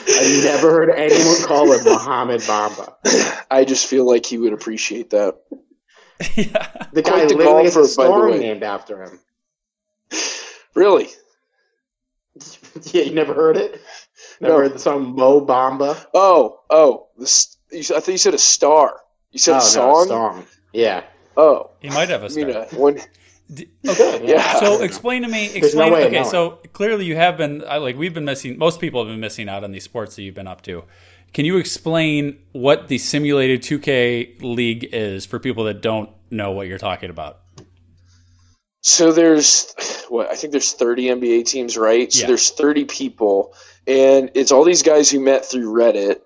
I've 0.10 0.44
never 0.44 0.72
heard 0.72 0.90
anyone 0.90 1.42
call 1.44 1.72
him 1.72 1.84
Muhammad 1.84 2.42
Bamba. 2.42 2.94
I 3.52 3.66
just 3.66 3.88
feel 3.88 4.06
like 4.06 4.26
he 4.26 4.38
would 4.38 4.54
appreciate 4.54 5.10
that. 5.12 5.38
yeah. 6.36 6.86
The 6.94 7.02
guy 7.04 7.12
Quite 7.12 7.30
the 7.30 7.36
literally 7.36 7.64
has 7.66 7.74
a 7.76 7.80
golfer, 7.80 7.88
storm 7.92 8.40
named 8.40 8.64
after 8.64 9.04
him. 9.04 9.20
Really? 10.76 11.08
Yeah, 12.94 13.02
you 13.02 13.16
never 13.16 13.34
heard 13.34 13.58
it? 13.58 13.82
Never 14.40 14.54
No. 14.54 14.60
heard 14.60 14.74
the 14.76 14.78
song 14.80 15.16
Mo 15.16 15.44
Bamba? 15.44 15.98
Oh, 16.14 16.60
oh, 16.70 17.08
this, 17.18 17.58
you, 17.72 17.80
I 17.80 18.00
thought 18.00 18.08
you 18.10 18.20
said 18.20 18.36
a 18.36 18.38
star. 18.38 19.00
You 19.32 19.40
said 19.40 19.56
oh, 19.56 19.58
a 19.58 19.62
song? 19.62 19.94
No, 20.04 20.06
song. 20.08 20.46
Yeah. 20.74 21.02
Oh, 21.36 21.72
He 21.80 21.90
might 21.90 22.10
have 22.10 22.22
a 22.22 22.30
star. 22.30 22.46
mean, 22.46 22.56
uh, 22.56 22.68
when, 22.76 22.96
D- 22.98 23.02
okay. 23.88 24.22
yeah. 24.24 24.60
So 24.60 24.82
explain 24.82 25.22
to 25.24 25.28
me. 25.30 25.48
no 25.50 25.54
Explain. 25.56 25.94
way 25.94 26.08
okay. 26.08 26.24
So 26.24 26.60
clearly 26.74 27.06
you 27.06 27.16
have 27.16 27.38
been 27.38 27.64
I, 27.68 27.78
like 27.78 27.96
we've 27.98 28.14
been 28.14 28.26
missing. 28.26 28.58
Most 28.58 28.80
people 28.82 29.02
have 29.04 29.12
been 29.12 29.20
missing 29.22 29.48
out 29.50 29.64
on 29.64 29.72
these 29.72 29.84
sports 29.84 30.16
that 30.16 30.24
you've 30.24 30.36
been 30.36 30.48
up 30.48 30.62
to. 30.64 30.84
Can 31.34 31.46
you 31.46 31.58
explain 31.58 32.40
what 32.54 32.88
the 32.88 32.98
simulated 32.98 33.62
2K 33.62 34.42
league 34.42 34.90
is 34.94 35.26
for 35.26 35.40
people 35.40 35.66
that 35.66 35.82
don't 35.82 36.10
know 36.32 36.52
what 36.52 36.68
you're 36.68 36.78
talking 36.78 37.10
about? 37.10 37.40
So 38.82 39.12
there's 39.12 39.74
what 40.10 40.30
I 40.30 40.36
think 40.36 40.52
there's 40.52 40.74
30 40.74 41.06
NBA 41.08 41.46
teams, 41.46 41.78
right? 41.78 42.12
So 42.12 42.22
Yeah. 42.22 42.28
there's 42.28 42.50
30 42.52 42.86
people, 42.86 43.54
and 43.86 44.30
it's 44.34 44.52
all 44.52 44.64
these 44.64 44.84
guys 44.84 45.10
who 45.10 45.20
met 45.20 45.46
through 45.46 45.72
Reddit. 45.74 46.22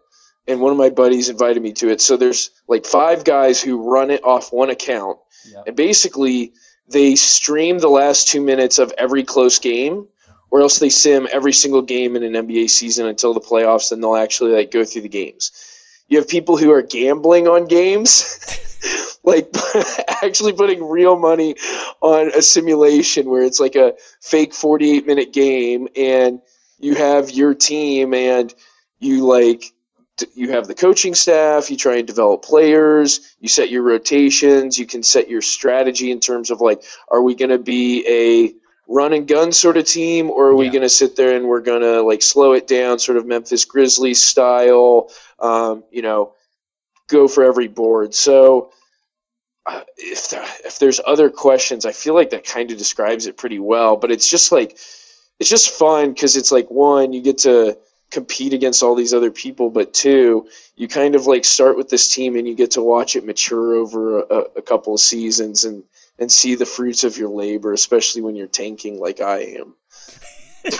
And 0.48 0.60
one 0.60 0.72
of 0.72 0.78
my 0.78 0.90
buddies 0.90 1.30
invited 1.30 1.62
me 1.62 1.72
to 1.74 1.90
it. 1.90 2.02
So 2.02 2.18
there's 2.18 2.50
like 2.68 2.86
five 2.86 3.24
guys 3.24 3.62
who 3.62 3.82
run 3.90 4.10
it 4.10 4.24
off 4.24 4.52
one 4.52 4.70
account, 4.72 5.18
Yeah. 5.52 5.62
and 5.68 5.76
basically 5.76 6.54
they 6.88 7.16
stream 7.16 7.80
the 7.80 7.90
last 7.90 8.28
two 8.28 8.42
minutes 8.42 8.80
of 8.80 8.94
every 8.98 9.24
close 9.24 9.60
game, 9.60 10.08
or 10.50 10.62
else 10.62 10.80
they 10.80 10.90
sim 10.90 11.28
every 11.32 11.54
single 11.54 11.82
game 11.82 12.16
in 12.16 12.24
an 12.24 12.34
NBA 12.34 12.70
season 12.70 13.08
until 13.08 13.34
the 13.34 13.40
playoffs. 13.40 13.90
Then 13.90 14.02
they'll 14.02 14.16
actually 14.16 14.52
like 14.52 14.72
go 14.72 14.84
through 14.84 15.04
the 15.04 15.10
games. 15.10 15.52
You 16.08 16.18
have 16.18 16.28
people 16.28 16.58
who 16.58 16.72
are 16.72 16.82
gambling 16.82 17.48
on 17.48 17.66
games. 17.68 18.40
like 19.24 19.54
actually 20.24 20.54
putting 20.54 20.84
real 20.88 21.18
money 21.18 21.56
on 22.02 22.32
a 22.36 22.42
simulation 22.42 23.30
where 23.30 23.44
it's 23.44 23.60
like 23.60 23.76
a 23.76 23.94
fake 24.22 24.54
48 24.54 25.06
minute 25.06 25.34
game 25.34 25.88
and 25.96 26.42
you 26.80 26.96
have 26.96 27.30
your 27.32 27.54
team 27.54 28.14
and 28.14 28.54
you 29.00 29.26
like 29.26 29.74
you 30.36 30.52
have 30.52 30.68
the 30.68 30.76
coaching 30.76 31.16
staff 31.16 31.70
you 31.70 31.78
try 31.78 31.98
and 31.98 32.08
develop 32.08 32.44
players 32.44 33.36
you 33.40 33.48
set 33.48 33.70
your 33.70 33.82
rotations 33.82 34.78
you 34.78 34.86
can 34.86 35.02
set 35.02 35.30
your 35.30 35.42
strategy 35.42 36.12
in 36.12 36.20
terms 36.20 36.52
of 36.52 36.62
like 36.62 36.84
are 37.10 37.22
we 37.22 37.34
going 37.34 37.50
to 37.50 37.58
be 37.58 38.06
a 38.08 38.54
run 38.88 39.14
and 39.14 39.28
gun 39.28 39.52
sort 39.52 39.78
of 39.78 39.86
team 39.86 40.30
or 40.30 40.48
are 40.48 40.56
we 40.56 40.70
going 40.70 40.82
to 40.82 40.90
sit 40.90 41.16
there 41.16 41.36
and 41.36 41.48
we're 41.48 41.62
going 41.62 41.82
to 41.82 42.02
like 42.02 42.22
slow 42.22 42.54
it 42.54 42.68
down 42.68 43.00
sort 43.00 43.18
of 43.18 43.26
memphis 43.26 43.66
grizzlies 43.66 44.22
style 44.22 45.10
um, 45.40 45.84
you 45.92 46.02
know 46.02 46.34
go 47.08 47.28
for 47.28 47.44
every 47.44 47.68
board 47.68 48.14
so 48.14 48.72
uh, 49.66 49.82
if 49.98 50.30
there, 50.30 50.44
if 50.66 50.80
there's 50.80 51.00
other 51.06 51.30
questions, 51.30 51.86
I 51.86 51.92
feel 51.92 52.16
like 52.16 52.32
that 52.32 52.46
kind 52.46 52.72
of 52.72 52.78
describes 52.78 53.28
it 53.28 53.38
pretty 53.38 53.60
well. 53.60 53.96
But 53.96 54.12
it's 54.12 54.28
just 54.28 54.52
like 54.52 54.72
it's 55.40 55.50
just 55.50 55.70
fun 55.70 56.14
because 56.14 56.36
it's 56.36 56.52
like 56.52 56.70
one, 56.70 57.14
you 57.14 57.22
get 57.22 57.40
to 57.40 57.78
compete 58.12 58.54
against 58.54 58.84
all 58.84 58.94
these 58.94 59.14
other 59.14 59.32
people, 59.32 59.70
but 59.70 59.94
two, 59.94 60.48
you 60.76 60.88
kind 60.88 61.16
of 61.16 61.26
like 61.26 61.46
start 61.46 61.78
with 61.78 61.90
this 61.90 62.14
team 62.14 62.36
and 62.36 62.48
you 62.48 62.54
get 62.56 62.72
to 62.72 62.82
watch 62.82 63.16
it 63.16 63.26
mature 63.26 63.74
over 63.76 64.20
a, 64.20 64.44
a 64.58 64.62
couple 64.62 64.94
of 64.94 65.00
seasons 65.00 65.64
and 65.66 65.84
and 66.20 66.32
see 66.32 66.54
the 66.54 66.66
fruits 66.66 67.04
of 67.04 67.18
your 67.18 67.30
labor, 67.30 67.74
especially 67.74 68.22
when 68.22 68.36
you're 68.36 68.46
tanking 68.48 69.00
like 69.00 69.22
I 69.22 69.40
am. 69.60 69.74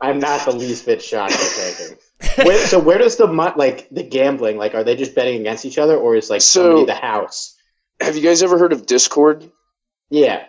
I'm 0.00 0.20
not 0.20 0.44
the 0.44 0.52
least 0.52 0.86
bit 0.86 1.02
shocked 1.02 1.32
at 1.32 1.76
taking. 1.76 1.96
Where, 2.46 2.66
so 2.66 2.78
where 2.80 2.98
does 2.98 3.16
the 3.16 3.26
mon- 3.28 3.54
like 3.56 3.88
the 3.90 4.02
gambling 4.02 4.56
like 4.56 4.74
are 4.74 4.82
they 4.82 4.96
just 4.96 5.14
betting 5.14 5.40
against 5.40 5.64
each 5.64 5.78
other 5.78 5.96
or 5.96 6.16
is 6.16 6.30
like 6.30 6.42
So- 6.42 6.62
somebody 6.62 6.86
the 6.86 6.94
house? 6.94 7.56
Have 8.00 8.16
you 8.16 8.22
guys 8.22 8.42
ever 8.44 8.58
heard 8.58 8.72
of 8.72 8.86
Discord? 8.86 9.50
Yeah. 10.10 10.46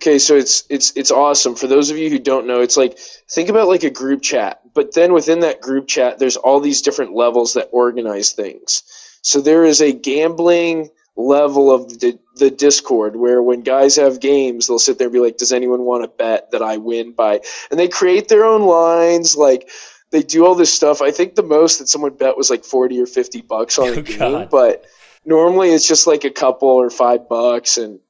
Okay, 0.00 0.18
so 0.18 0.34
it's 0.36 0.64
it's 0.68 0.92
it's 0.96 1.10
awesome. 1.12 1.54
For 1.54 1.66
those 1.68 1.90
of 1.90 1.96
you 1.98 2.10
who 2.10 2.18
don't 2.18 2.46
know, 2.46 2.60
it's 2.60 2.76
like 2.76 2.98
think 3.30 3.48
about 3.48 3.68
like 3.68 3.84
a 3.84 3.90
group 3.90 4.22
chat, 4.22 4.60
but 4.74 4.94
then 4.94 5.12
within 5.12 5.40
that 5.40 5.60
group 5.60 5.86
chat, 5.86 6.18
there's 6.18 6.36
all 6.36 6.58
these 6.60 6.82
different 6.82 7.14
levels 7.14 7.54
that 7.54 7.68
organize 7.70 8.32
things. 8.32 8.82
So 9.22 9.40
there 9.40 9.64
is 9.64 9.80
a 9.80 9.92
gambling 9.92 10.90
level 11.16 11.70
of 11.70 12.00
the 12.00 12.18
the 12.36 12.50
Discord 12.50 13.14
where 13.14 13.40
when 13.40 13.60
guys 13.60 13.94
have 13.94 14.18
games, 14.18 14.66
they'll 14.66 14.80
sit 14.80 14.98
there 14.98 15.06
and 15.06 15.12
be 15.12 15.20
like, 15.20 15.36
"Does 15.36 15.52
anyone 15.52 15.82
want 15.84 16.02
to 16.02 16.08
bet 16.08 16.50
that 16.50 16.60
I 16.60 16.76
win 16.76 17.12
by?" 17.12 17.40
And 17.70 17.78
they 17.78 17.86
create 17.88 18.26
their 18.28 18.44
own 18.44 18.62
lines, 18.62 19.36
like 19.36 19.70
they 20.10 20.22
do 20.24 20.44
all 20.44 20.56
this 20.56 20.74
stuff. 20.74 21.02
I 21.02 21.12
think 21.12 21.36
the 21.36 21.42
most 21.44 21.78
that 21.78 21.88
someone 21.88 22.14
bet 22.14 22.36
was 22.36 22.50
like 22.50 22.64
forty 22.64 23.00
or 23.00 23.06
fifty 23.06 23.42
bucks 23.42 23.78
on 23.78 23.88
a 23.94 23.98
Oh, 23.98 24.02
game, 24.02 24.18
God. 24.18 24.50
but 24.50 24.84
normally 25.24 25.70
it's 25.70 25.86
just 25.86 26.08
like 26.08 26.24
a 26.24 26.30
couple 26.30 26.68
or 26.68 26.90
five 26.90 27.28
bucks, 27.28 27.78
and 27.78 28.00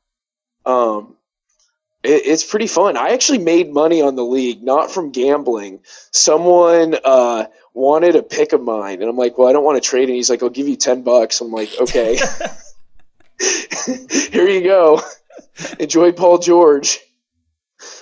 um, 0.65 1.15
it, 2.05 2.23
it's 2.27 2.45
pretty 2.45 2.67
fun. 2.67 2.97
I 2.97 3.09
actually 3.11 3.39
made 3.39 3.73
money 3.73 4.01
on 4.03 4.15
the 4.17 4.25
league, 4.25 4.63
not 4.63 4.91
from 4.91 5.11
gambling. 5.11 5.81
Someone 6.13 6.97
uh, 7.05 7.47
wanted 7.73 8.15
a 8.17 8.23
pick 8.23 8.53
of 8.53 8.63
mine, 8.63 9.01
and 9.01 9.11
I'm 9.11 9.17
like, 9.17 9.37
"Well, 9.39 9.49
I 9.49 9.53
don't 9.53 9.65
want 9.65 9.83
to 9.83 9.89
trade." 9.89 10.09
And 10.09 10.17
he's 10.17 10.31
like, 10.31 10.43
"I'll 10.43 10.51
give 10.51 10.69
you 10.69 10.77
ten 10.77 11.03
bucks." 11.03 11.41
I'm 11.41 11.51
like, 11.51 11.71
"Okay, 11.81 12.17
here 14.33 14.49
you 14.49 14.63
go. 14.63 15.01
Enjoy 15.79 16.13
Paul 16.13 16.39
George. 16.39 17.01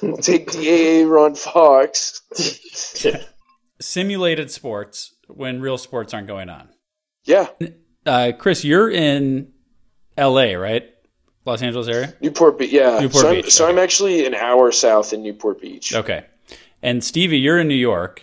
I'll 0.02 0.16
take 0.18 0.50
DAA 0.50 1.04
Ron 1.08 1.34
Fox." 1.34 2.20
Simulated 3.80 4.50
sports 4.50 5.14
when 5.26 5.60
real 5.60 5.78
sports 5.78 6.14
aren't 6.14 6.28
going 6.28 6.48
on. 6.48 6.68
Yeah, 7.24 7.48
Uh, 8.06 8.32
Chris, 8.38 8.64
you're 8.64 8.90
in 8.90 9.52
L.A., 10.16 10.56
right? 10.56 10.84
Los 11.44 11.62
Angeles 11.62 11.88
area. 11.88 12.14
Newport 12.20 12.59
Beach. 12.59 12.72
Yeah, 12.72 13.00
Newport 13.00 13.22
so, 13.22 13.28
I'm, 13.28 13.35
Beach, 13.37 13.50
so 13.52 13.68
I'm 13.68 13.78
actually 13.78 14.26
an 14.26 14.35
hour 14.35 14.70
south 14.72 15.12
in 15.12 15.22
Newport 15.22 15.61
Beach. 15.61 15.94
Okay. 15.94 16.24
And 16.83 17.02
Stevie, 17.02 17.38
you're 17.38 17.59
in 17.61 17.68
New 17.68 17.74
York. 17.74 18.22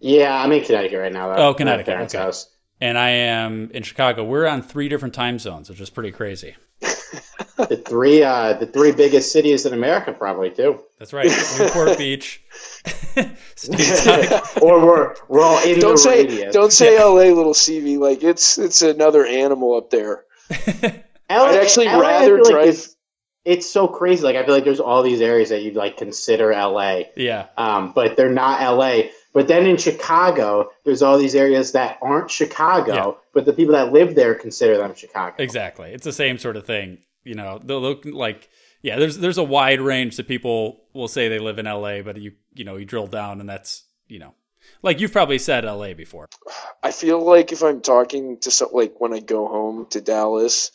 Yeah, 0.00 0.40
I'm 0.42 0.52
in 0.52 0.62
Connecticut 0.64 0.98
right 1.00 1.12
now. 1.12 1.28
Though. 1.28 1.34
Oh, 1.34 1.44
I'm 1.46 1.50
at 1.52 1.56
Connecticut. 1.56 1.86
parents' 1.94 2.14
Okay. 2.14 2.24
house. 2.24 2.48
And 2.80 2.96
I 2.96 3.10
am 3.10 3.70
in 3.72 3.82
Chicago. 3.82 4.22
We're 4.24 4.46
on 4.46 4.62
three 4.62 4.88
different 4.88 5.14
time 5.14 5.38
zones, 5.40 5.68
which 5.68 5.80
is 5.80 5.90
pretty 5.90 6.12
crazy. 6.12 6.54
The 7.56 7.76
three, 7.76 8.22
uh, 8.22 8.52
the 8.52 8.66
three 8.66 8.92
biggest 8.92 9.32
cities 9.32 9.66
in 9.66 9.72
America, 9.74 10.12
probably 10.12 10.48
too. 10.50 10.78
That's 11.00 11.12
right. 11.12 11.28
Newport 11.58 11.98
Beach. 11.98 12.40
Or 14.62 14.84
we're 14.86 15.14
we're 15.28 15.42
all 15.42 15.60
in 15.64 15.80
Don't 15.80 15.92
the 15.92 15.98
say 15.98 16.22
radius. 16.24 16.54
don't 16.54 16.72
say 16.72 16.96
L.A. 16.96 17.32
little 17.32 17.52
CV. 17.54 17.98
Like 17.98 18.22
it's 18.22 18.58
it's 18.58 18.80
another 18.82 19.26
animal 19.26 19.76
up 19.76 19.90
there. 19.90 20.24
LA 21.30 21.44
I'd 21.44 21.62
actually 21.62 21.86
LA, 21.86 21.98
rather 22.00 22.36
feel 22.36 22.44
like 22.44 22.52
drive- 22.52 22.68
it's, 22.68 22.96
it's 23.44 23.70
so 23.70 23.88
crazy. 23.88 24.22
Like 24.22 24.36
I 24.36 24.44
feel 24.44 24.54
like 24.54 24.64
there's 24.64 24.80
all 24.80 25.02
these 25.02 25.20
areas 25.20 25.48
that 25.48 25.62
you'd 25.62 25.74
like 25.74 25.96
consider 25.96 26.50
LA, 26.52 27.02
yeah. 27.16 27.46
um, 27.56 27.92
but 27.94 28.16
they're 28.16 28.32
not 28.32 28.60
LA. 28.60 29.02
But 29.32 29.48
then 29.48 29.66
in 29.66 29.76
Chicago, 29.76 30.70
there's 30.84 31.02
all 31.02 31.18
these 31.18 31.34
areas 31.34 31.72
that 31.72 31.98
aren't 32.02 32.30
Chicago, 32.30 32.94
Yeah. 32.94 33.12
but 33.32 33.44
the 33.44 33.52
people 33.52 33.74
that 33.74 33.92
live 33.92 34.14
there 34.14 34.34
consider 34.34 34.76
them 34.76 34.94
Chicago. 34.94 35.36
Exactly. 35.38 35.92
It's 35.92 36.04
the 36.04 36.12
same 36.12 36.38
sort 36.38 36.56
of 36.56 36.66
thing. 36.66 36.98
You 37.24 37.34
know, 37.34 37.60
they'll 37.62 37.80
look 37.80 38.04
like 38.04 38.48
yeah. 38.82 38.98
There's 38.98 39.18
there's 39.18 39.38
a 39.38 39.44
wide 39.44 39.80
range 39.80 40.16
that 40.16 40.28
people 40.28 40.84
will 40.94 41.08
say 41.08 41.28
they 41.28 41.38
live 41.38 41.58
in 41.58 41.66
L.A., 41.66 42.00
but 42.00 42.16
you 42.18 42.32
you 42.54 42.64
know 42.64 42.76
you 42.76 42.84
drill 42.84 43.06
down 43.06 43.40
and 43.40 43.48
that's 43.48 43.84
you 44.08 44.18
know 44.18 44.34
like 44.82 45.00
you've 45.00 45.12
probably 45.12 45.38
said 45.38 45.64
L.A. 45.64 45.94
before. 45.94 46.28
I 46.82 46.90
feel 46.90 47.24
like 47.24 47.52
if 47.52 47.62
I'm 47.62 47.80
talking 47.80 48.38
to 48.40 48.50
some 48.50 48.68
like 48.72 49.00
when 49.00 49.12
I 49.12 49.20
go 49.20 49.46
home 49.48 49.86
to 49.90 50.00
Dallas, 50.00 50.70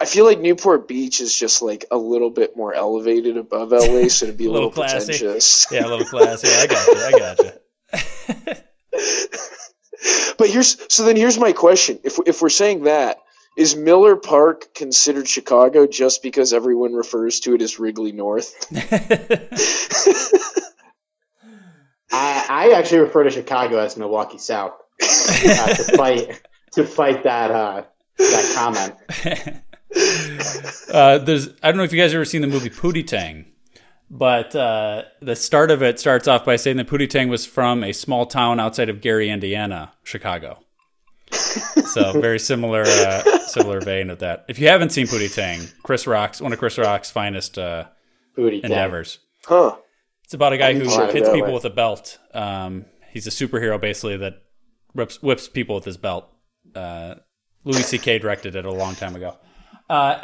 I 0.00 0.04
feel 0.06 0.24
like 0.24 0.40
Newport 0.40 0.88
Beach 0.88 1.20
is 1.20 1.36
just 1.36 1.62
like 1.62 1.84
a 1.90 1.96
little 1.96 2.30
bit 2.30 2.56
more 2.56 2.74
elevated 2.74 3.36
above 3.36 3.70
LA, 3.72 4.08
so 4.08 4.26
to 4.26 4.32
be 4.32 4.46
a, 4.46 4.48
A 4.48 4.50
little 4.52 4.68
little, 4.68 4.70
classy. 4.70 5.12
pretentious. 5.12 5.66
Yeah, 5.70 5.86
a 5.86 5.88
little 5.88 6.06
classy. 6.06 6.48
I 6.48 6.66
got 6.66 6.86
you. 6.88 7.00
I 7.00 7.10
got 7.18 7.38
you. 7.44 8.54
But 10.36 10.50
here's 10.50 10.76
so 10.92 11.04
then 11.04 11.16
here's 11.16 11.38
my 11.38 11.52
question: 11.52 11.98
if 12.04 12.18
if 12.26 12.42
we're 12.42 12.48
saying 12.50 12.82
that 12.84 13.18
is 13.56 13.76
Miller 13.76 14.16
Park 14.16 14.74
considered 14.74 15.28
Chicago 15.28 15.86
just 15.86 16.22
because 16.22 16.52
everyone 16.52 16.92
refers 16.92 17.38
to 17.40 17.54
it 17.54 17.62
as 17.62 17.78
Wrigley 17.78 18.12
North? 18.12 18.52
I, 22.12 22.46
I 22.48 22.72
actually 22.76 22.98
refer 22.98 23.22
to 23.24 23.30
Chicago 23.30 23.78
as 23.78 23.96
Milwaukee 23.96 24.38
South 24.38 24.74
uh, 25.02 25.74
to 25.74 25.84
fight 25.96 26.40
to 26.72 26.84
fight 26.84 27.22
that 27.24 27.50
uh, 27.50 27.84
that 28.18 28.52
comment. 28.54 29.62
Uh, 30.92 31.18
there's 31.18 31.48
I 31.62 31.68
don't 31.68 31.76
know 31.76 31.84
if 31.84 31.92
you 31.92 32.00
guys 32.00 32.12
have 32.12 32.18
ever 32.18 32.24
seen 32.24 32.40
the 32.40 32.46
movie 32.46 32.70
Pootie 32.70 33.06
Tang, 33.06 33.46
but 34.10 34.54
uh, 34.54 35.02
the 35.20 35.36
start 35.36 35.70
of 35.70 35.82
it 35.82 35.98
starts 35.98 36.28
off 36.28 36.44
by 36.44 36.56
saying 36.56 36.76
that 36.78 36.88
Pootie 36.88 37.08
Tang 37.08 37.28
was 37.28 37.46
from 37.46 37.84
a 37.84 37.92
small 37.92 38.26
town 38.26 38.60
outside 38.60 38.88
of 38.88 39.00
Gary, 39.00 39.30
Indiana, 39.30 39.92
Chicago. 40.02 40.58
so 41.30 42.12
very 42.20 42.38
similar, 42.38 42.82
uh, 42.82 43.38
similar 43.46 43.80
vein 43.80 44.10
of 44.10 44.20
that. 44.20 44.44
If 44.48 44.58
you 44.58 44.68
haven't 44.68 44.90
seen 44.90 45.06
Pootie 45.06 45.32
Tang, 45.32 45.60
Chris 45.82 46.06
Rock's 46.06 46.40
one 46.40 46.52
of 46.52 46.58
Chris 46.58 46.78
Rock's 46.78 47.10
finest 47.10 47.58
uh, 47.58 47.86
endeavors. 48.36 49.18
Huh? 49.44 49.76
It's 50.24 50.34
about 50.34 50.52
a 50.52 50.58
guy 50.58 50.74
who 50.74 50.88
hits 51.12 51.28
people 51.30 51.52
with 51.52 51.64
a 51.64 51.70
belt. 51.70 52.18
Um, 52.32 52.86
he's 53.10 53.26
a 53.26 53.30
superhero 53.30 53.80
basically 53.80 54.16
that 54.18 54.42
whips, 54.94 55.22
whips 55.22 55.48
people 55.48 55.74
with 55.74 55.84
his 55.84 55.96
belt. 55.96 56.28
Uh, 56.74 57.16
Louis 57.64 57.84
C.K. 57.86 58.18
directed 58.18 58.56
it 58.56 58.64
a 58.64 58.70
long 58.70 58.94
time 58.94 59.16
ago. 59.16 59.36
Uh, 59.88 60.20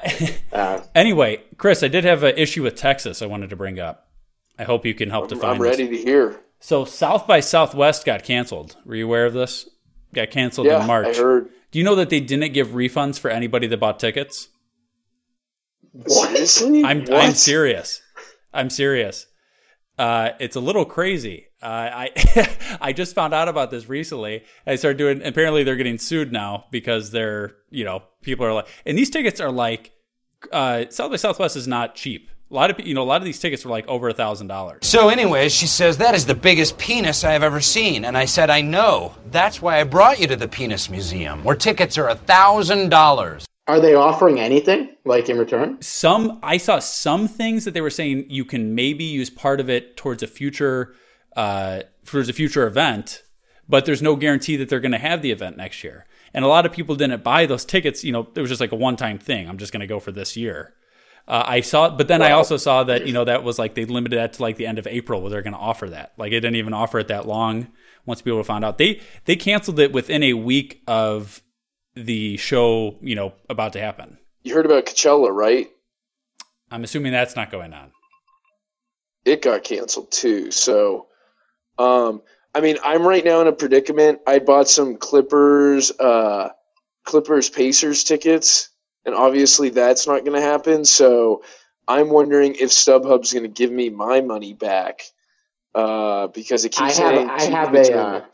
Uh, 0.53 0.81
anyway, 0.95 1.43
Chris, 1.57 1.83
I 1.83 1.89
did 1.89 2.05
have 2.05 2.23
an 2.23 2.37
issue 2.37 2.63
with 2.63 2.77
Texas 2.77 3.23
I 3.23 3.27
wanted 3.27 3.51
to 3.51 3.57
bring 3.57 3.79
up. 3.79 4.09
I 4.59 4.65
hope 4.65 4.85
you 4.85 4.95
can 4.95 5.11
help 5.11 5.29
define 5.29 5.41
this. 5.41 5.57
I'm 5.57 5.63
this. 5.63 5.79
ready 5.79 5.97
to 5.97 6.03
hear. 6.03 6.41
So 6.61 6.85
South 6.85 7.27
by 7.27 7.41
Southwest 7.41 8.05
got 8.05 8.23
canceled. 8.25 8.77
Were 8.85 8.95
you 8.95 9.07
aware 9.07 9.27
of 9.27 9.33
this? 9.33 9.69
Got 10.13 10.31
canceled 10.31 10.67
Yeah, 10.67 10.81
in 10.83 10.87
March. 10.87 11.17
I 11.19 11.23
heard. 11.23 11.49
Do 11.71 11.79
you 11.79 11.85
know 11.85 11.95
that 11.97 12.11
they 12.11 12.21
didn't 12.21 12.53
give 12.53 12.69
refunds 12.69 13.19
for 13.19 13.31
anybody 13.31 13.67
that 13.69 13.79
bought 13.81 14.01
tickets? 14.01 14.49
Seriously? 16.07 16.85
I'm 16.85 17.01
What? 17.01 17.13
I'm 17.13 17.35
serious. 17.35 18.03
I'm 18.53 18.71
serious. 18.71 19.27
Uh, 19.99 20.31
it's 20.41 20.57
a 20.57 20.61
little 20.61 20.85
crazy. 20.85 21.47
Uh, 21.63 21.67
I 21.67 22.57
I 22.81 22.93
just 22.93 23.15
found 23.15 23.35
out 23.35 23.49
about 23.49 23.71
this 23.71 23.89
recently. 23.89 24.45
I 24.67 24.77
started 24.77 24.99
doing. 24.99 25.23
Apparently, 25.23 25.63
they're 25.63 25.77
getting 25.77 25.99
sued 25.99 26.33
now 26.33 26.67
because 26.71 27.11
they're 27.11 27.57
you 27.71 27.85
know 27.85 28.03
people 28.23 28.47
are 28.47 28.53
like, 28.55 28.69
and 28.87 28.97
these 28.97 29.11
tickets 29.11 29.41
are 29.41 29.51
like 29.51 29.93
uh, 30.53 30.85
South 30.91 31.11
by 31.11 31.17
Southwest 31.17 31.57
is 31.57 31.69
not 31.69 31.95
cheap. 31.95 32.31
A 32.51 32.55
lot 32.55 32.71
of 32.71 32.85
you 32.85 32.95
know 32.95 33.03
a 33.03 33.05
lot 33.05 33.21
of 33.21 33.25
these 33.25 33.39
tickets 33.39 33.65
were 33.65 33.71
like 33.71 33.87
over 33.89 34.09
a 34.09 34.15
thousand 34.15 34.49
dollars. 34.49 34.87
So, 34.87 35.09
anyway, 35.09 35.49
she 35.49 35.67
says, 35.67 35.99
That 35.99 36.15
is 36.15 36.27
the 36.27 36.35
biggest 36.35 36.79
penis 36.79 37.23
I 37.23 37.33
have 37.33 37.43
ever 37.43 37.61
seen. 37.61 38.05
And 38.05 38.17
I 38.17 38.25
said, 38.25 38.51
I 38.51 38.61
know. 38.61 39.15
That's 39.31 39.63
why 39.63 39.81
I 39.81 39.85
brought 39.85 40.19
you 40.19 40.27
to 40.27 40.37
the 40.37 40.49
Penis 40.49 40.91
Museum, 40.91 41.45
where 41.45 41.55
tickets 41.55 41.97
are 41.97 42.09
a 42.09 42.17
$1,000. 42.17 43.45
are 43.69 43.81
they 43.81 43.95
offering 43.95 44.41
anything 44.41 44.97
like 45.05 45.29
in 45.29 45.39
return? 45.39 45.81
some 45.81 46.41
I 46.43 46.57
saw 46.57 46.81
some 46.81 47.29
things 47.29 47.65
that 47.67 47.75
they 47.75 47.81
were 47.81 47.91
saying 47.91 48.27
you 48.29 48.45
can 48.45 48.75
maybe 48.75 49.05
use 49.05 49.31
part 49.31 49.61
of 49.61 49.71
it 49.71 49.97
towards 49.97 50.23
a 50.25 50.27
future 50.27 50.95
uh 51.37 51.83
towards 52.05 52.29
a 52.29 52.33
future 52.33 52.67
event, 52.67 53.23
but 53.69 53.85
there's 53.85 54.03
no 54.03 54.17
guarantee 54.17 54.57
that 54.57 54.69
they're 54.69 54.81
going 54.81 54.93
to 54.93 54.99
have 54.99 55.23
the 55.23 55.31
event 55.31 55.57
next 55.57 55.85
year. 55.85 56.07
And 56.35 56.45
a 56.45 56.49
lot 56.49 56.67
of 56.67 56.73
people 56.73 56.97
didn't 56.97 57.25
buy 57.25 57.47
those 57.47 57.65
tickets. 57.65 58.05
You 58.05 58.13
know, 58.13 58.29
it 58.35 58.41
was 58.41 58.51
just 58.51 58.61
like 58.61 58.73
a 58.73 58.77
one-time 58.77 59.19
thing. 59.19 59.49
I'm 59.49 59.59
just 59.59 59.73
going 59.73 59.81
to 59.81 59.87
go 59.87 60.01
for 60.01 60.13
this 60.13 60.37
year. 60.37 60.75
Uh, 61.29 61.45
I 61.47 61.61
saw, 61.61 61.91
but 61.91 62.09
then 62.09 62.23
I 62.23 62.33
also 62.33 62.57
saw 62.57 62.83
that 62.85 63.07
you 63.07 63.13
know 63.13 63.25
that 63.25 63.45
was 63.45 63.59
like 63.59 63.75
they 63.75 63.85
limited 63.85 64.19
that 64.19 64.33
to 64.35 64.43
like 64.43 64.57
the 64.57 64.67
end 64.67 64.79
of 64.79 64.87
April 64.87 65.21
where 65.21 65.31
they're 65.31 65.43
going 65.43 65.53
to 65.53 65.61
offer 65.61 65.89
that. 65.91 66.13
Like 66.17 66.33
it 66.33 66.41
didn't 66.41 66.57
even 66.57 66.75
offer 66.75 66.99
it 66.99 67.09
that 67.09 67.27
long. 67.27 67.69
Once 68.05 68.21
people 68.23 68.43
found 68.43 68.65
out, 68.65 68.79
they 68.79 69.01
they 69.27 69.37
canceled 69.37 69.79
it 69.79 69.93
within 69.93 70.25
a 70.25 70.33
week 70.33 70.83
of 70.89 71.41
the 71.95 72.37
show. 72.37 72.99
You 73.01 73.15
know, 73.15 73.35
about 73.49 73.75
to 73.75 73.81
happen. 73.81 74.19
You 74.43 74.55
heard 74.55 74.67
about 74.67 74.87
Coachella, 74.87 75.31
right? 75.33 75.69
I'm 76.71 76.83
assuming 76.83 77.13
that's 77.13 77.37
not 77.37 77.51
going 77.51 77.75
on. 77.75 77.93
It 79.25 79.43
got 79.43 79.63
canceled 79.63 80.11
too. 80.11 80.51
So, 80.51 81.07
um, 81.81 82.23
I 82.55 82.61
mean, 82.61 82.77
I'm 82.85 83.07
right 83.07 83.25
now 83.25 83.41
in 83.41 83.47
a 83.47 83.53
predicament. 83.53 84.21
I 84.27 84.39
bought 84.39 84.69
some 84.69 84.97
Clippers, 84.97 85.91
uh, 85.99 86.51
Clippers 87.05 87.49
Pacers 87.49 88.05
tickets, 88.05 88.69
and 89.07 89.15
obviously 89.15 89.71
that's 89.71 90.07
not 90.07 90.25
going 90.25 90.39
to 90.39 90.47
happen. 90.47 90.85
So, 90.85 91.43
I'm 91.89 92.11
wondering 92.11 92.55
if 92.55 92.71
StubHub's 92.71 93.33
going 93.33 93.45
to 93.45 93.49
give 93.49 93.73
me 93.73 93.89
my 93.89 94.21
money 94.21 94.53
back 94.53 95.03
uh, 95.75 96.27
because 96.29 96.65
it 96.65 96.79
I 96.79 96.87
keeps 96.87 96.99
have 96.99 97.15
saying 97.15 97.31
I 97.31 97.43
have 97.45 97.75
a 97.75 97.99
uh, 97.99 98.25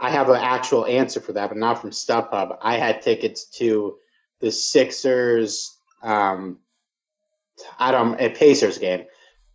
I 0.00 0.10
have 0.10 0.30
an 0.30 0.40
actual 0.40 0.86
answer 0.86 1.20
for 1.20 1.32
that, 1.34 1.50
but 1.50 1.58
not 1.58 1.80
from 1.80 1.90
StubHub. 1.90 2.56
I 2.62 2.78
had 2.78 3.02
tickets 3.02 3.44
to 3.58 3.98
the 4.40 4.50
Sixers, 4.50 5.76
um, 6.02 6.58
I 7.78 7.92
don't 7.92 8.18
a 8.18 8.30
Pacers 8.30 8.78
game 8.78 9.04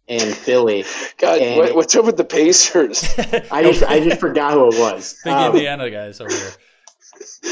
in 0.08 0.34
Philly. 0.34 0.86
God, 1.18 1.40
and 1.40 1.58
what, 1.58 1.76
what's 1.76 1.96
up 1.96 2.06
with 2.06 2.18
the 2.18 2.24
Pacers? 2.24 3.04
I 3.52 3.64
just 3.64 3.84
I 3.84 4.00
just 4.00 4.20
forgot 4.20 4.54
who 4.54 4.70
it 4.70 4.80
was. 4.80 5.18
Big 5.24 5.34
Um, 5.34 5.52
Indiana 5.56 5.90
guys 5.90 6.20
over 6.22 6.32
here. 6.32 6.52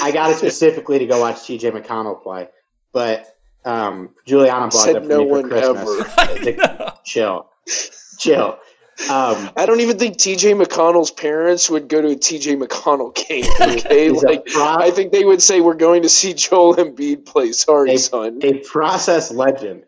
I 0.01 0.11
got 0.11 0.31
it 0.31 0.37
specifically 0.37 0.99
to 0.99 1.05
go 1.05 1.19
watch 1.19 1.37
TJ 1.37 1.71
McConnell 1.71 2.21
play, 2.21 2.49
but 2.91 3.35
um, 3.65 4.11
Juliana 4.25 4.65
bought 4.67 4.73
Said 4.73 4.95
that 4.95 5.01
for 5.03 5.07
no 5.09 5.19
me 5.19 5.25
for 5.25 5.31
one 5.31 5.49
Christmas. 5.49 6.47
ever. 6.59 6.93
chill, 7.03 7.49
chill. 8.19 8.59
Um, 9.09 9.49
I 9.57 9.65
don't 9.65 9.81
even 9.81 9.97
think 9.97 10.17
TJ 10.17 10.63
McConnell's 10.63 11.11
parents 11.11 11.69
would 11.69 11.89
go 11.89 12.01
to 12.01 12.09
a 12.09 12.15
TJ 12.15 12.63
McConnell 12.63 13.13
game. 13.27 13.43
Okay, 13.59 14.09
like 14.11 14.45
pro- 14.45 14.63
I 14.77 14.89
think 14.91 15.11
they 15.11 15.25
would 15.25 15.41
say 15.41 15.59
we're 15.61 15.73
going 15.73 16.01
to 16.03 16.09
see 16.09 16.33
Joel 16.33 16.75
Embiid 16.75 17.25
play. 17.25 17.51
Sorry, 17.51 17.95
a, 17.95 17.97
son. 17.97 18.39
a 18.43 18.59
process 18.59 19.31
legend. 19.31 19.83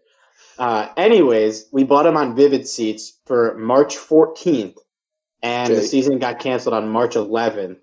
Uh, 0.58 0.89
anyways, 0.98 1.67
we 1.72 1.84
bought 1.84 2.06
him 2.06 2.17
on 2.17 2.36
Vivid 2.36 2.67
Seats 2.67 3.20
for 3.26 3.56
March 3.58 3.96
14th, 3.96 4.78
and 5.43 5.76
the 5.76 5.82
season 5.82 6.20
got 6.20 6.39
canceled 6.39 6.74
on 6.74 6.89
March 6.89 7.15
11th. 7.15 7.78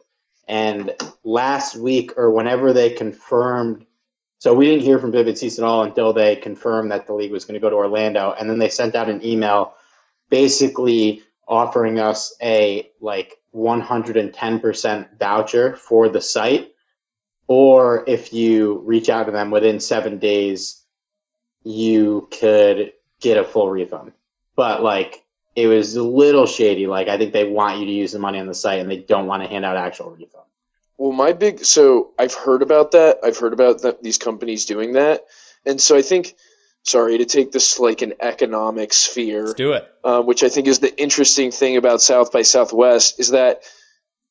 And 0.49 0.95
last 1.23 1.77
week, 1.77 2.13
or 2.17 2.31
whenever 2.31 2.73
they 2.73 2.91
confirmed, 2.91 3.87
so 4.39 4.53
we 4.53 4.67
didn't 4.67 4.83
hear 4.83 4.99
from 4.99 5.13
Vivid 5.13 5.39
Seats 5.39 5.59
at 5.59 5.65
all 5.65 5.85
until 5.85 6.13
they 6.13 6.37
confirmed 6.37 6.91
that 6.91 7.07
the 7.07 7.15
league 7.15 7.33
was 7.33 7.45
going 7.45 7.55
to 7.55 7.61
go 7.61 7.71
to 7.71 7.77
Orlando, 7.77 8.35
and 8.39 8.51
then 8.51 8.59
they 8.59 8.69
sent 8.69 8.95
out 8.95 9.09
an 9.09 9.25
email 9.25 9.75
basically 10.29 11.23
offering 11.47 11.99
us 11.99 12.35
a 12.43 12.91
like 13.01 13.39
110% 13.55 15.19
voucher 15.19 15.77
for 15.77 16.09
the 16.09 16.21
site. 16.21 16.73
Or 17.47 18.05
if 18.07 18.33
you 18.33 18.83
reach 18.85 19.09
out 19.09 19.25
to 19.25 19.33
them 19.33 19.51
within 19.51 19.79
seven 19.79 20.19
days 20.19 20.84
you 21.65 22.29
could 22.39 22.93
get 23.21 23.37
a 23.37 23.45
full 23.45 23.71
refund 23.71 24.13
but 24.57 24.83
like 24.83 25.25
it 25.57 25.67
was 25.67 25.97
a 25.97 26.03
little 26.03 26.47
shady 26.47 26.87
like 26.87 27.09
i 27.09 27.17
think 27.19 27.33
they 27.33 27.49
want 27.49 27.79
you 27.81 27.87
to 27.87 27.93
use 27.93 28.13
the 28.13 28.19
money 28.19 28.39
on 28.39 28.47
the 28.47 28.55
site 28.55 28.81
and 28.81 28.91
they 28.91 28.99
don't 28.99 29.27
want 29.27 29.43
to 29.43 29.49
hand 29.49 29.65
out 29.65 29.77
actual 29.77 30.11
refund 30.11 30.45
Well, 30.99 31.13
my 31.13 31.33
big 31.33 31.65
so 31.65 32.13
I've 32.19 32.35
heard 32.35 32.63
about 32.63 32.93
that. 32.93 33.19
I've 33.25 33.37
heard 33.39 33.53
about 33.53 33.83
that 33.83 34.03
these 34.03 34.19
companies 34.19 34.65
doing 34.65 34.93
that, 34.93 35.25
and 35.67 35.81
so 35.81 35.97
I 35.97 36.03
think, 36.03 36.35
sorry 36.85 37.19
to 37.19 37.25
take 37.25 37.51
this 37.51 37.81
like 37.81 38.01
an 38.03 38.13
economic 38.21 38.93
sphere, 38.93 39.47
Let's 39.47 39.55
do 39.55 39.73
it. 39.73 39.85
um, 40.05 40.27
which 40.27 40.43
I 40.45 40.49
think 40.49 40.69
is 40.69 40.79
the 40.79 40.95
interesting 41.01 41.51
thing 41.51 41.77
about 41.77 42.01
South 42.01 42.31
by 42.31 42.43
Southwest 42.43 43.19
is 43.19 43.31
that 43.31 43.63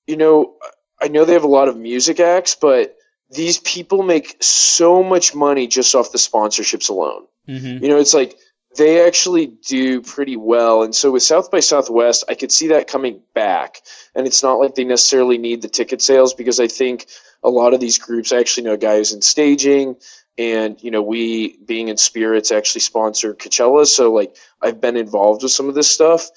you 0.08 0.16
know, 0.18 0.56
I 1.02 1.08
know 1.10 1.26
they 1.26 1.34
have 1.34 1.44
a 1.44 1.48
lot 1.60 1.68
of 1.68 1.76
music 1.78 2.20
acts, 2.20 2.56
but 2.56 2.96
these 3.34 3.60
people 3.60 4.04
make 4.04 4.36
so 4.42 5.04
much 5.04 5.36
money 5.36 5.68
just 5.68 5.96
off 5.96 6.12
the 6.12 6.18
sponsorships 6.18 6.90
alone. 6.90 7.24
Mm-hmm. 7.48 7.84
You 7.84 7.90
know, 7.90 7.98
it's 7.98 8.14
like 8.14 8.38
they 8.78 9.06
actually 9.06 9.48
do 9.48 10.02
pretty 10.02 10.36
well. 10.36 10.84
And 10.84 10.96
so 10.96 11.12
with 11.12 11.24
South 11.24 11.52
by 11.52 11.60
Southwest, 11.60 12.24
I 12.30 12.36
could 12.36 12.52
see 12.52 12.68
that 12.70 12.88
coming 12.88 13.22
back. 13.36 13.82
And 14.16 14.26
it's 14.26 14.42
not 14.42 14.60
like 14.60 14.76
they 14.76 14.84
necessarily 14.84 15.38
need 15.38 15.62
the 15.62 15.68
ticket 15.68 16.02
sales 16.02 16.34
because 16.34 16.60
I 16.60 16.68
think 16.68 17.08
a 17.44 17.50
lot 17.50 17.74
of 17.74 17.80
these 17.80 17.98
groups 17.98 18.32
I 18.32 18.40
actually 18.40 18.64
know 18.64 18.74
a 18.74 18.78
guy 18.78 18.98
who's 18.98 19.14
in 19.14 19.22
staging 19.22 19.98
and 20.38 20.82
you 20.82 20.90
know 20.90 21.02
we 21.02 21.58
being 21.66 21.90
in 21.90 21.98
spirits 21.98 22.52
actually 22.52 22.82
sponsor 22.82 23.36
Coachella 23.36 23.86
so 23.86 24.12
like 24.12 24.36
I've 24.62 24.82
been 24.82 24.98
involved 24.98 25.44
with 25.44 25.52
some 25.52 25.70
of 25.70 25.76
this 25.76 25.90
stuff 25.90 26.30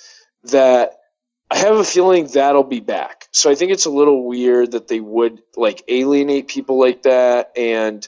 that 0.45 0.99
I 1.51 1.59
have 1.59 1.77
a 1.77 1.85
feeling 1.85 2.27
that'll 2.27 2.65
be 2.65 2.81
back. 2.81 3.29
So 3.33 3.51
I 3.51 3.55
think 3.55 3.71
it's 3.71 3.87
a 3.87 3.91
little 3.91 4.27
weird 4.27 4.73
that 4.73 4.89
they 4.89 5.01
would 5.01 5.43
like 5.57 5.85
alienate 5.89 6.49
people 6.49 6.79
like 6.79 7.03
that 7.03 7.53
and 7.57 8.07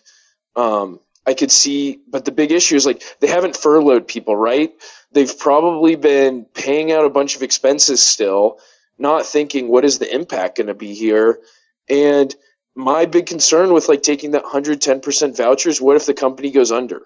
um 0.56 1.00
I 1.28 1.34
could 1.34 1.52
see, 1.52 2.00
but 2.08 2.24
the 2.24 2.32
big 2.32 2.52
issue 2.52 2.74
is 2.74 2.86
like 2.86 3.02
they 3.20 3.26
haven't 3.26 3.54
furloughed 3.54 4.08
people, 4.08 4.34
right? 4.34 4.72
They've 5.12 5.38
probably 5.38 5.94
been 5.94 6.46
paying 6.54 6.90
out 6.90 7.04
a 7.04 7.10
bunch 7.10 7.36
of 7.36 7.42
expenses 7.42 8.02
still, 8.02 8.60
not 8.98 9.26
thinking 9.26 9.68
what 9.68 9.84
is 9.84 9.98
the 9.98 10.12
impact 10.12 10.56
going 10.56 10.68
to 10.68 10.74
be 10.74 10.94
here. 10.94 11.38
And 11.86 12.34
my 12.74 13.04
big 13.04 13.26
concern 13.26 13.74
with 13.74 13.90
like 13.90 14.02
taking 14.02 14.30
that 14.30 14.44
110% 14.44 15.36
vouchers, 15.36 15.82
what 15.82 15.96
if 15.96 16.06
the 16.06 16.14
company 16.14 16.50
goes 16.50 16.72
under? 16.72 17.02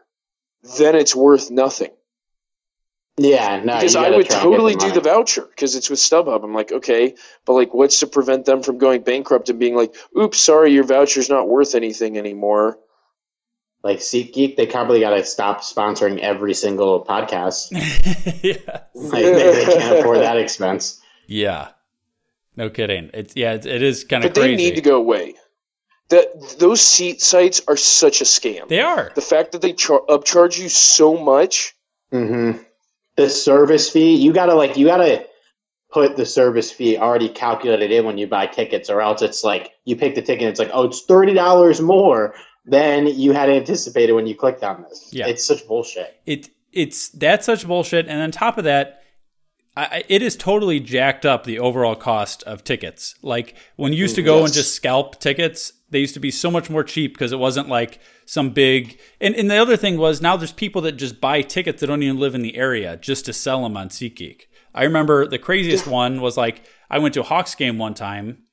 Then 0.78 0.94
it's 0.94 1.16
worth 1.16 1.50
nothing. 1.50 1.90
Yeah, 3.18 3.62
no, 3.62 3.74
because 3.74 3.94
I 3.94 4.08
would 4.08 4.26
try 4.26 4.40
and 4.40 4.50
get 4.50 4.56
totally 4.56 4.74
do 4.74 4.90
the 4.90 5.02
voucher 5.02 5.42
because 5.42 5.76
it's 5.76 5.90
with 5.90 5.98
StubHub. 5.98 6.42
I'm 6.42 6.54
like, 6.54 6.72
okay, 6.72 7.14
but 7.44 7.52
like, 7.52 7.74
what's 7.74 8.00
to 8.00 8.06
prevent 8.06 8.46
them 8.46 8.62
from 8.62 8.78
going 8.78 9.02
bankrupt 9.02 9.50
and 9.50 9.58
being 9.58 9.76
like, 9.76 9.94
oops, 10.18 10.40
sorry, 10.40 10.72
your 10.72 10.84
voucher's 10.84 11.28
not 11.28 11.48
worth 11.48 11.74
anything 11.74 12.16
anymore? 12.16 12.78
Like 13.84 13.98
SeatGeek, 13.98 14.56
they 14.56 14.66
probably 14.66 15.00
got 15.00 15.10
to 15.10 15.24
stop 15.24 15.60
sponsoring 15.60 16.20
every 16.20 16.54
single 16.54 17.04
podcast. 17.04 17.70
yeah. 18.42 18.80
Like 18.94 19.24
they, 19.24 19.32
they 19.32 19.64
can't 19.64 19.98
afford 19.98 20.18
that 20.18 20.36
expense. 20.38 21.00
Yeah. 21.26 21.68
No 22.56 22.70
kidding. 22.70 23.10
It's 23.12 23.34
yeah, 23.36 23.54
it, 23.54 23.66
it 23.66 23.82
is 23.82 24.04
kind 24.04 24.24
of 24.24 24.32
But 24.32 24.40
they 24.40 24.54
need 24.56 24.76
to 24.76 24.80
go 24.80 24.96
away. 24.96 25.34
That 26.08 26.58
those 26.58 26.80
seat 26.80 27.20
sites 27.20 27.60
are 27.68 27.76
such 27.76 28.20
a 28.20 28.24
scam. 28.24 28.68
They 28.68 28.80
are. 28.80 29.12
The 29.14 29.20
fact 29.20 29.52
that 29.52 29.62
they 29.62 29.72
char- 29.72 30.02
upcharge 30.08 30.58
you 30.58 30.68
so 30.68 31.16
much. 31.16 31.74
Mm-hmm. 32.12 32.62
The 33.22 33.30
service 33.30 33.88
fee, 33.88 34.16
you 34.16 34.32
gotta 34.32 34.54
like 34.54 34.76
you 34.76 34.86
gotta 34.86 35.26
put 35.92 36.16
the 36.16 36.26
service 36.26 36.72
fee 36.72 36.98
already 36.98 37.28
calculated 37.28 37.92
in 37.92 38.04
when 38.04 38.18
you 38.18 38.26
buy 38.26 38.46
tickets, 38.46 38.90
or 38.90 39.00
else 39.00 39.22
it's 39.22 39.44
like 39.44 39.70
you 39.84 39.94
pick 39.94 40.16
the 40.16 40.22
ticket, 40.22 40.42
and 40.42 40.50
it's 40.50 40.58
like, 40.58 40.70
oh, 40.72 40.84
it's 40.84 41.02
thirty 41.02 41.32
dollars 41.32 41.80
more 41.80 42.34
than 42.64 43.06
you 43.06 43.32
had 43.32 43.48
anticipated 43.48 44.12
when 44.12 44.26
you 44.26 44.34
clicked 44.34 44.64
on 44.64 44.82
this. 44.88 45.10
Yeah. 45.12 45.28
it's 45.28 45.44
such 45.44 45.66
bullshit. 45.68 46.20
it 46.26 46.48
it's 46.72 47.10
that's 47.10 47.46
such 47.46 47.66
bullshit 47.66 48.08
and 48.08 48.20
on 48.20 48.30
top 48.30 48.58
of 48.58 48.64
that 48.64 49.01
I, 49.74 50.04
it 50.08 50.20
is 50.20 50.36
totally 50.36 50.80
jacked 50.80 51.24
up 51.24 51.44
the 51.44 51.58
overall 51.58 51.96
cost 51.96 52.42
of 52.42 52.62
tickets 52.62 53.14
like 53.22 53.56
when 53.76 53.92
you 53.92 53.98
used 53.98 54.16
to 54.16 54.22
go 54.22 54.44
and 54.44 54.52
just 54.52 54.74
scalp 54.74 55.18
tickets 55.18 55.72
they 55.92 55.98
used 55.98 56.14
to 56.14 56.20
be 56.20 56.30
so 56.30 56.50
much 56.50 56.68
more 56.68 56.82
cheap 56.82 57.14
because 57.14 57.32
it 57.32 57.38
wasn't 57.38 57.68
like 57.68 58.00
some 58.24 58.50
big 58.50 58.98
and, 59.20 59.34
and 59.34 59.50
the 59.50 59.56
other 59.56 59.76
thing 59.76 59.98
was 59.98 60.20
now 60.20 60.36
there's 60.36 60.52
people 60.52 60.82
that 60.82 60.92
just 60.92 61.20
buy 61.20 61.42
tickets 61.42 61.80
that 61.80 61.86
don't 61.86 62.02
even 62.02 62.18
live 62.18 62.34
in 62.34 62.42
the 62.42 62.56
area 62.56 62.96
just 62.96 63.26
to 63.26 63.32
sell 63.32 63.62
them 63.62 63.76
on 63.76 63.88
SeatGeek. 63.88 64.42
I 64.74 64.84
remember 64.84 65.26
the 65.26 65.38
craziest 65.38 65.86
one 65.86 66.20
was 66.20 66.36
like 66.36 66.64
I 66.90 66.98
went 66.98 67.14
to 67.14 67.20
a 67.20 67.24
Hawks 67.24 67.54
game 67.54 67.78
one 67.78 67.94
time 67.94 68.44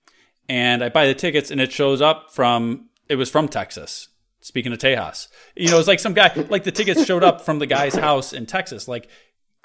and 0.48 0.84
I 0.84 0.90
buy 0.90 1.08
the 1.08 1.16
tickets 1.16 1.50
and 1.50 1.62
it 1.62 1.72
shows 1.72 2.02
up 2.02 2.34
from 2.34 2.90
it 3.08 3.16
was 3.16 3.30
from 3.30 3.48
Texas. 3.48 4.10
Speaking 4.42 4.72
of 4.72 4.80
Tejas, 4.80 5.28
you 5.56 5.70
know, 5.70 5.80
it's 5.80 5.88
like 5.88 6.00
some 6.00 6.14
guy 6.14 6.32
like 6.50 6.64
the 6.64 6.72
tickets 6.72 7.06
showed 7.06 7.24
up 7.24 7.42
from 7.42 7.60
the 7.60 7.66
guy's 7.66 7.96
house 7.96 8.34
in 8.34 8.46
Texas. 8.46 8.88
Like 8.88 9.10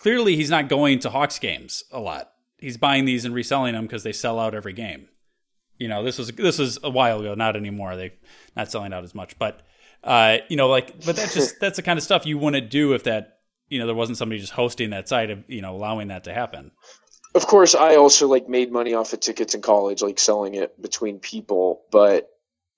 clearly 0.05 0.36
he's 0.36 0.50
not 0.50 0.68
going 0.68 0.98
to 0.98 1.09
Hawks 1.09 1.38
games 1.38 1.82
a 1.90 1.98
lot. 1.98 2.30
He's 2.59 2.76
buying 2.76 3.07
these 3.07 3.24
and 3.24 3.34
reselling 3.34 3.72
them 3.72 3.86
because 3.86 4.02
they 4.02 4.12
sell 4.12 4.38
out 4.38 4.55
every 4.55 4.74
game. 4.74 5.09
You 5.78 5.88
know, 5.88 6.05
this 6.05 6.18
was 6.18 6.28
this 6.28 6.59
was 6.59 6.78
a 6.82 6.90
while 6.90 7.20
ago, 7.20 7.34
not 7.34 7.57
anymore. 7.57 7.96
They 7.96 8.12
not 8.55 8.70
selling 8.70 8.92
out 8.92 9.02
as 9.02 9.14
much, 9.14 9.38
but 9.38 9.62
uh, 10.05 10.38
you 10.50 10.57
know, 10.57 10.68
like, 10.68 11.05
but 11.07 11.16
that's 11.16 11.32
just 11.32 11.59
that's 11.59 11.76
the 11.76 11.82
kind 11.82 11.98
of 11.98 12.02
stuff 12.02 12.26
you 12.26 12.36
wouldn't 12.36 12.70
do 12.70 12.92
if 12.92 13.05
that 13.05 13.38
you 13.70 13.78
know 13.78 13.86
there 13.86 13.94
wasn't 13.94 14.18
somebody 14.18 14.40
just 14.40 14.52
hosting 14.52 14.90
that 14.90 15.09
site 15.09 15.30
of 15.30 15.42
you 15.48 15.62
know 15.62 15.74
allowing 15.74 16.09
that 16.09 16.24
to 16.24 16.34
happen. 16.34 16.70
Of 17.34 17.46
course, 17.46 17.74
I 17.74 17.96
also 17.96 18.28
like 18.28 18.46
made 18.46 18.70
money 18.70 18.92
off 18.92 19.14
of 19.14 19.20
tickets 19.20 19.55
in 19.55 19.62
college, 19.62 20.02
like 20.02 20.18
selling 20.18 20.55
it 20.55 20.80
between 20.82 21.18
people. 21.18 21.82
But 21.90 22.28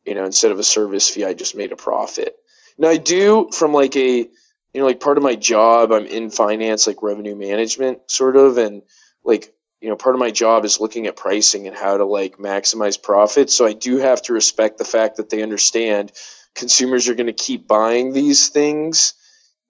you 0.05 0.15
know, 0.15 0.25
instead 0.25 0.53
of 0.53 0.61
a 0.61 0.65
service 0.65 1.11
fee, 1.11 1.25
I 1.25 1.35
just 1.35 1.57
made 1.57 1.73
a 1.73 1.77
profit. 1.77 2.37
Now 2.79 2.89
I 2.89 2.99
do 2.99 3.51
from 3.53 3.73
like 3.73 3.97
a 3.97 4.29
you 4.77 4.83
know 4.83 4.87
like 4.87 5.01
part 5.01 5.17
of 5.17 5.23
my 5.25 5.35
job. 5.35 5.91
I'm 5.91 6.05
in 6.05 6.29
finance, 6.29 6.87
like 6.87 7.03
revenue 7.03 7.35
management, 7.35 8.11
sort 8.11 8.37
of, 8.37 8.59
and 8.59 8.83
like 9.25 9.55
you 9.81 9.89
know 9.89 9.97
part 9.97 10.15
of 10.15 10.21
my 10.21 10.31
job 10.31 10.67
is 10.67 10.81
looking 10.81 11.07
at 11.07 11.17
pricing 11.17 11.67
and 11.67 11.75
how 11.75 11.97
to 11.97 12.05
like 12.05 12.37
maximize 12.37 13.03
profits. 13.03 13.57
So 13.57 13.65
I 13.65 13.73
do 13.73 13.97
have 13.97 14.21
to 14.25 14.35
respect 14.35 14.77
the 14.77 14.85
fact 14.85 15.17
that 15.17 15.31
they 15.31 15.43
understand 15.43 16.13
consumers 16.55 17.09
are 17.09 17.15
going 17.15 17.27
to 17.27 17.33
keep 17.33 17.67
buying 17.67 18.13
these 18.13 18.51
things 18.51 19.15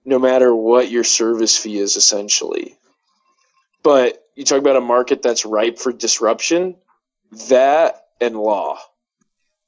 no 0.04 0.18
matter 0.18 0.52
what 0.54 0.90
your 0.90 1.04
service 1.04 1.56
fee 1.56 1.78
is 1.78 1.96
essentially 1.96 2.76
but 3.82 4.24
you 4.36 4.44
talk 4.44 4.58
about 4.58 4.76
a 4.76 4.80
market 4.80 5.20
that's 5.20 5.44
ripe 5.44 5.78
for 5.80 5.92
disruption 5.92 6.76
that 7.48 8.06
and 8.20 8.36
law 8.36 8.78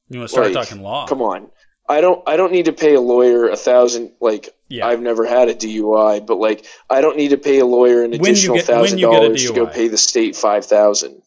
You 0.08 0.20
want 0.20 0.28
to 0.30 0.32
start 0.32 0.52
Like, 0.52 0.68
talking 0.68 0.80
law? 0.82 1.08
come 1.08 1.22
on 1.22 1.50
i 1.88 2.00
don't 2.00 2.22
i 2.26 2.36
don't 2.36 2.52
need 2.52 2.64
to 2.66 2.72
pay 2.72 2.94
a 2.94 3.00
lawyer 3.00 3.48
a 3.48 3.56
thousand 3.56 4.12
like 4.20 4.48
Yeah. 4.68 4.86
i've 4.86 5.00
never 5.00 5.24
had 5.26 5.48
a 5.48 5.54
dui 5.54 6.26
but 6.26 6.36
like 6.38 6.66
i 6.90 7.00
don't 7.00 7.16
need 7.16 7.28
to 7.30 7.38
pay 7.38 7.58
a 7.60 7.66
lawyer 7.66 8.02
an 8.04 8.12
additional 8.14 8.58
thousand 8.58 8.98
you 8.98 9.10
get 9.10 9.22
a 9.22 9.26
dollars 9.26 9.46
to 9.46 9.52
go 9.54 9.66
pay 9.66 9.88
the 9.88 9.98
state 9.98 10.36
five 10.36 10.64
thousand 10.66 11.22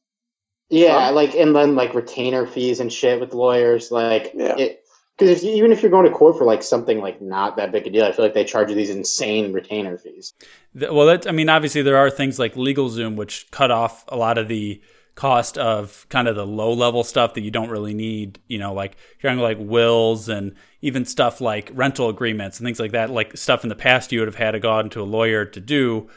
Yeah, 0.70 1.09
like 1.09 1.36
and 1.36 1.53
then 1.55 1.76
like 1.76 1.93
retainer 1.93 2.45
fees 2.47 2.80
and 2.80 2.91
shit 2.93 3.20
with 3.20 3.34
lawyers, 3.34 3.91
like 3.91 4.32
Yeah. 4.34 4.55
it. 4.57 4.78
Because 5.18 5.38
if 5.38 5.43
even 5.43 5.72
if 5.74 5.82
you're 5.82 5.91
going 5.91 6.05
to 6.05 6.12
court 6.18 6.38
for 6.38 6.45
like 6.45 6.64
something 6.64 6.99
like 7.01 7.22
not 7.22 7.57
that 7.57 7.72
big 7.74 7.86
a 7.86 7.89
deal, 7.89 8.05
I 8.05 8.14
feel 8.14 8.24
like 8.24 8.34
they 8.34 8.45
charge 8.45 8.70
you 8.70 8.76
these 8.76 8.89
insane 8.89 9.51
retainer 9.51 9.97
fees. 9.97 10.34
Th- 10.80 10.89
Well, 10.89 11.05
that 11.07 11.28
I 11.28 11.32
mean, 11.32 11.49
obviously 11.49 11.82
there 11.82 11.97
are 11.97 12.09
things 12.09 12.39
like 12.39 12.55
LegalZoom 12.55 13.18
which 13.18 13.51
cut 13.51 13.70
off 13.70 14.05
a 14.07 14.16
lot 14.16 14.38
of 14.38 14.47
the 14.47 14.82
cost 15.16 15.57
of 15.57 16.05
kind 16.09 16.28
of 16.28 16.36
the 16.36 16.45
low 16.45 16.74
level 16.74 17.03
stuff 17.03 17.34
that 17.34 17.41
you 17.41 17.51
don't 17.51 17.70
really 17.70 17.93
need. 17.93 18.39
You 18.47 18.59
know, 18.59 18.74
like 18.74 18.97
you're 19.22 19.34
like 19.36 19.57
wills 19.59 20.30
and 20.30 20.55
even 20.82 21.05
stuff 21.05 21.41
like 21.41 21.72
rental 21.74 22.09
agreements 22.09 22.59
and 22.59 22.66
things 22.66 22.80
like 22.80 22.91
that. 22.91 23.09
Like 23.09 23.38
stuff 23.38 23.64
in 23.64 23.70
the 23.70 23.76
past 23.76 24.12
you 24.12 24.20
would 24.20 24.28
have 24.28 24.36
had 24.36 24.51
to 24.51 24.59
go 24.59 24.72
out 24.72 24.86
into 24.86 25.01
a 25.01 25.03
lawyer 25.03 25.45
to 25.45 25.59
do. 25.59 26.09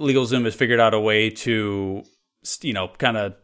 LegalZoom 0.00 0.44
has 0.44 0.54
figured 0.54 0.80
out 0.80 0.92
a 0.92 1.00
way 1.00 1.30
to, 1.30 2.02
you 2.62 2.72
know, 2.72 2.88
kind 2.98 3.16
of 3.16 3.34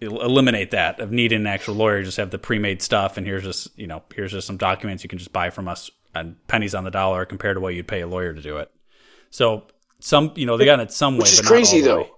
eliminate 0.00 0.70
that 0.70 0.98
of 0.98 1.12
needing 1.12 1.40
an 1.40 1.46
actual 1.46 1.74
lawyer. 1.74 2.02
Just 2.02 2.16
have 2.16 2.30
the 2.30 2.38
pre-made 2.38 2.82
stuff, 2.82 3.16
and 3.16 3.26
here's 3.26 3.42
just 3.42 3.78
you 3.78 3.86
know 3.86 4.02
here's 4.14 4.32
just 4.32 4.46
some 4.46 4.56
documents 4.56 5.02
you 5.02 5.08
can 5.08 5.18
just 5.18 5.32
buy 5.32 5.50
from 5.50 5.68
us 5.68 5.90
on 6.14 6.36
pennies 6.48 6.74
on 6.74 6.84
the 6.84 6.90
dollar 6.90 7.24
compared 7.24 7.56
to 7.56 7.60
what 7.60 7.74
you'd 7.74 7.86
pay 7.86 8.00
a 8.00 8.06
lawyer 8.06 8.32
to 8.32 8.42
do 8.42 8.56
it. 8.56 8.70
So 9.30 9.66
some 10.00 10.32
you 10.34 10.46
know 10.46 10.56
they 10.56 10.64
got 10.64 10.80
it 10.80 10.92
some 10.92 11.14
way, 11.14 11.20
which 11.20 11.32
is 11.32 11.40
but 11.40 11.44
not 11.44 11.50
all 11.50 11.56
crazy 11.56 11.80
though 11.82 12.08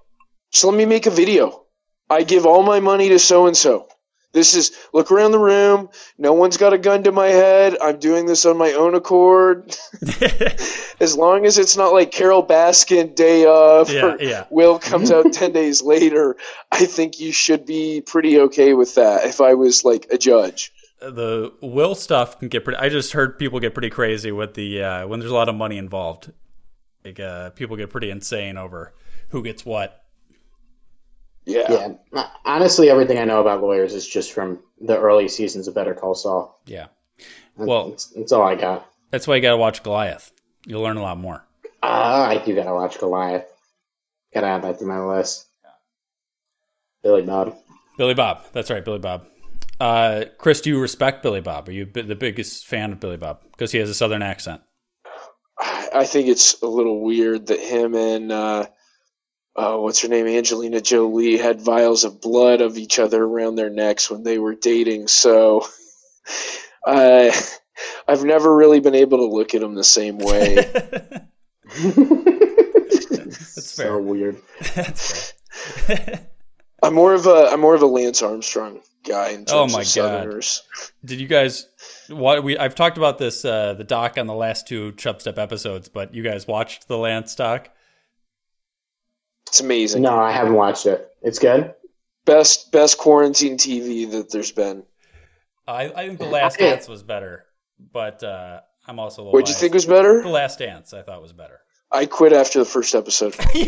so 0.52 0.68
let 0.68 0.76
me 0.76 0.84
make 0.84 1.06
a 1.06 1.10
video 1.10 1.64
i 2.10 2.22
give 2.22 2.46
all 2.46 2.62
my 2.62 2.80
money 2.80 3.08
to 3.08 3.18
so 3.18 3.46
and 3.46 3.56
so 3.56 3.88
this 4.32 4.54
is 4.54 4.72
look 4.92 5.10
around 5.10 5.32
the 5.32 5.38
room 5.38 5.88
no 6.18 6.32
one's 6.32 6.56
got 6.56 6.72
a 6.72 6.78
gun 6.78 7.02
to 7.02 7.12
my 7.12 7.28
head 7.28 7.76
i'm 7.82 7.98
doing 7.98 8.26
this 8.26 8.44
on 8.46 8.56
my 8.56 8.72
own 8.72 8.94
accord 8.94 9.76
as 11.00 11.16
long 11.16 11.44
as 11.46 11.58
it's 11.58 11.76
not 11.76 11.92
like 11.92 12.10
carole 12.10 12.46
baskin 12.46 13.14
day 13.14 13.44
of 13.44 13.90
Yeah, 13.90 14.04
or 14.04 14.22
yeah. 14.22 14.46
will 14.50 14.78
comes 14.78 15.10
out 15.10 15.32
10 15.32 15.52
days 15.60 15.82
later 15.82 16.36
i 16.70 16.84
think 16.84 17.20
you 17.20 17.32
should 17.32 17.66
be 17.66 18.00
pretty 18.00 18.38
okay 18.38 18.74
with 18.74 18.94
that 18.94 19.24
if 19.24 19.40
i 19.40 19.54
was 19.54 19.84
like 19.84 20.06
a 20.10 20.18
judge 20.18 20.72
the 21.00 21.52
will 21.60 21.96
stuff 21.96 22.38
can 22.38 22.46
get 22.48 22.62
pretty. 22.64 22.78
I 22.78 22.88
just 22.88 23.12
heard 23.12 23.36
people 23.38 23.58
get 23.58 23.74
pretty 23.74 23.90
crazy 23.90 24.30
with 24.30 24.54
the 24.54 24.82
uh, 24.82 25.06
when 25.08 25.18
there's 25.18 25.32
a 25.32 25.34
lot 25.34 25.48
of 25.48 25.54
money 25.56 25.76
involved. 25.76 26.30
Like 27.04 27.18
uh, 27.18 27.50
people 27.50 27.76
get 27.76 27.90
pretty 27.90 28.08
insane 28.08 28.56
over 28.56 28.94
who 29.30 29.42
gets 29.42 29.66
what. 29.66 30.01
Yeah, 31.44 31.94
Yeah, 32.12 32.26
honestly, 32.44 32.90
everything 32.90 33.18
I 33.18 33.24
know 33.24 33.40
about 33.40 33.62
lawyers 33.62 33.94
is 33.94 34.06
just 34.06 34.32
from 34.32 34.58
the 34.80 34.98
early 34.98 35.28
seasons 35.28 35.68
of 35.68 35.74
Better 35.74 35.94
Call 35.94 36.14
Saul. 36.14 36.60
Yeah, 36.66 36.86
Well- 37.56 37.90
that's, 37.90 38.06
that's 38.06 38.32
all 38.32 38.42
I 38.42 38.54
got. 38.54 38.86
that's 39.10 39.26
why 39.26 39.36
you 39.36 39.42
got 39.42 39.50
to 39.50 39.56
watch 39.56 39.82
Goliath. 39.82 40.32
You'll 40.66 40.82
learn 40.82 40.96
a 40.96 41.02
lot 41.02 41.18
more. 41.18 41.44
Ah, 41.82 42.28
I 42.28 42.38
do 42.38 42.54
gotta 42.54 42.72
watch 42.72 42.98
Goliath. 43.00 43.46
Gotta 44.32 44.46
add 44.46 44.62
that 44.62 44.78
to 44.78 44.84
my 44.84 45.00
list. 45.04 45.46
Billy 47.02 47.22
Bob. 47.22 47.56
Billy 47.98 48.14
Bob. 48.14 48.44
That's 48.52 48.70
right, 48.70 48.84
Billy 48.84 49.00
Bob. 49.00 49.26
Uh, 49.80 50.26
Chris, 50.38 50.60
do 50.60 50.70
you 50.70 50.80
respect 50.80 51.22
Billy 51.24 51.40
Bob? 51.40 51.68
Are 51.68 51.72
you 51.72 51.86
bi- 51.86 52.02
the 52.02 52.14
biggest 52.14 52.66
fan 52.66 52.92
of 52.92 53.00
Billy 53.00 53.16
Bob 53.16 53.40
because 53.50 53.72
he 53.72 53.78
has 53.78 53.90
a 53.90 53.94
southern 53.94 54.22
accent? 54.22 54.60
I 55.58 56.04
think 56.04 56.28
it's 56.28 56.62
a 56.62 56.66
little 56.66 57.00
weird 57.02 57.48
that 57.48 57.58
him 57.58 57.94
and 57.96 58.30
uh, 58.30 58.66
oh, 59.56 59.82
what's 59.82 60.00
her 60.02 60.08
name? 60.08 60.26
Angelina 60.26 60.80
Jolie 60.80 61.36
had 61.36 61.60
vials 61.60 62.04
of 62.04 62.20
blood 62.20 62.60
of 62.60 62.76
each 62.76 62.98
other 62.98 63.22
around 63.22 63.56
their 63.56 63.70
necks 63.70 64.10
when 64.10 64.22
they 64.22 64.38
were 64.38 64.54
dating. 64.54 65.08
So, 65.08 65.66
I, 66.86 67.32
I've 68.08 68.24
never 68.24 68.54
really 68.54 68.80
been 68.80 68.94
able 68.94 69.18
to 69.18 69.26
look 69.26 69.54
at 69.54 69.60
them 69.60 69.74
the 69.74 69.84
same 69.84 70.18
way. 70.18 70.54
That's 73.12 73.70
So 73.70 73.98
weird. 73.98 74.36
That's 74.74 75.32
fair. 75.52 76.26
I'm 76.82 76.94
more 76.94 77.14
of 77.14 77.26
a 77.26 77.48
I'm 77.52 77.60
more 77.60 77.76
of 77.76 77.82
a 77.82 77.86
Lance 77.86 78.22
Armstrong 78.22 78.80
guy 79.04 79.28
in 79.30 79.44
terms 79.44 79.52
Oh 79.52 79.66
my 79.68 79.82
of 79.82 79.94
God. 79.94 80.44
Did 81.04 81.20
you 81.20 81.28
guys? 81.28 81.68
What 82.08 82.42
we 82.42 82.58
I've 82.58 82.74
talked 82.74 82.98
about 82.98 83.18
this 83.18 83.44
uh, 83.44 83.74
the 83.74 83.84
doc 83.84 84.18
on 84.18 84.26
the 84.26 84.34
last 84.34 84.66
two 84.66 84.90
Chub 84.92 85.20
Step 85.20 85.38
episodes, 85.38 85.88
but 85.88 86.12
you 86.12 86.24
guys 86.24 86.48
watched 86.48 86.88
the 86.88 86.98
Lance 86.98 87.36
doc? 87.36 87.70
It's 89.52 89.60
amazing. 89.60 90.00
No, 90.00 90.18
I 90.18 90.32
haven't 90.32 90.54
watched 90.54 90.86
it. 90.86 91.10
It's 91.20 91.38
good. 91.38 91.74
Best 92.24 92.72
best 92.72 92.96
quarantine 92.96 93.58
TV 93.58 94.10
that 94.12 94.30
there's 94.30 94.50
been. 94.50 94.82
I, 95.68 95.90
I 95.90 96.06
think 96.06 96.18
the 96.20 96.24
Last 96.24 96.56
Okay. 96.56 96.70
Dance 96.70 96.88
was 96.88 97.02
better, 97.02 97.44
but 97.92 98.22
uh, 98.24 98.60
I'm 98.86 98.98
also 98.98 99.20
a 99.20 99.22
little. 99.24 99.32
What'd 99.34 99.50
you 99.50 99.54
think 99.54 99.74
was 99.74 99.84
better? 99.84 100.22
The 100.22 100.30
Last 100.30 100.58
Dance, 100.58 100.94
I 100.94 101.02
thought 101.02 101.20
was 101.20 101.34
better. 101.34 101.60
I 101.90 102.06
quit 102.06 102.32
after 102.32 102.60
the 102.60 102.64
first 102.64 102.94
episode. 102.94 103.36
You 103.54 103.66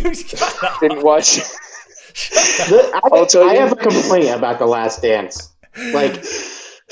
Didn't 0.80 1.02
watch. 1.04 1.36
The- 1.36 2.90
I, 3.04 3.08
I'll 3.12 3.26
tell 3.26 3.46
I 3.46 3.52
you. 3.52 3.60
have 3.60 3.72
a 3.72 3.76
complaint 3.76 4.30
about 4.34 4.58
the 4.58 4.66
Last 4.66 5.02
Dance. 5.02 5.52
Like, 5.92 6.14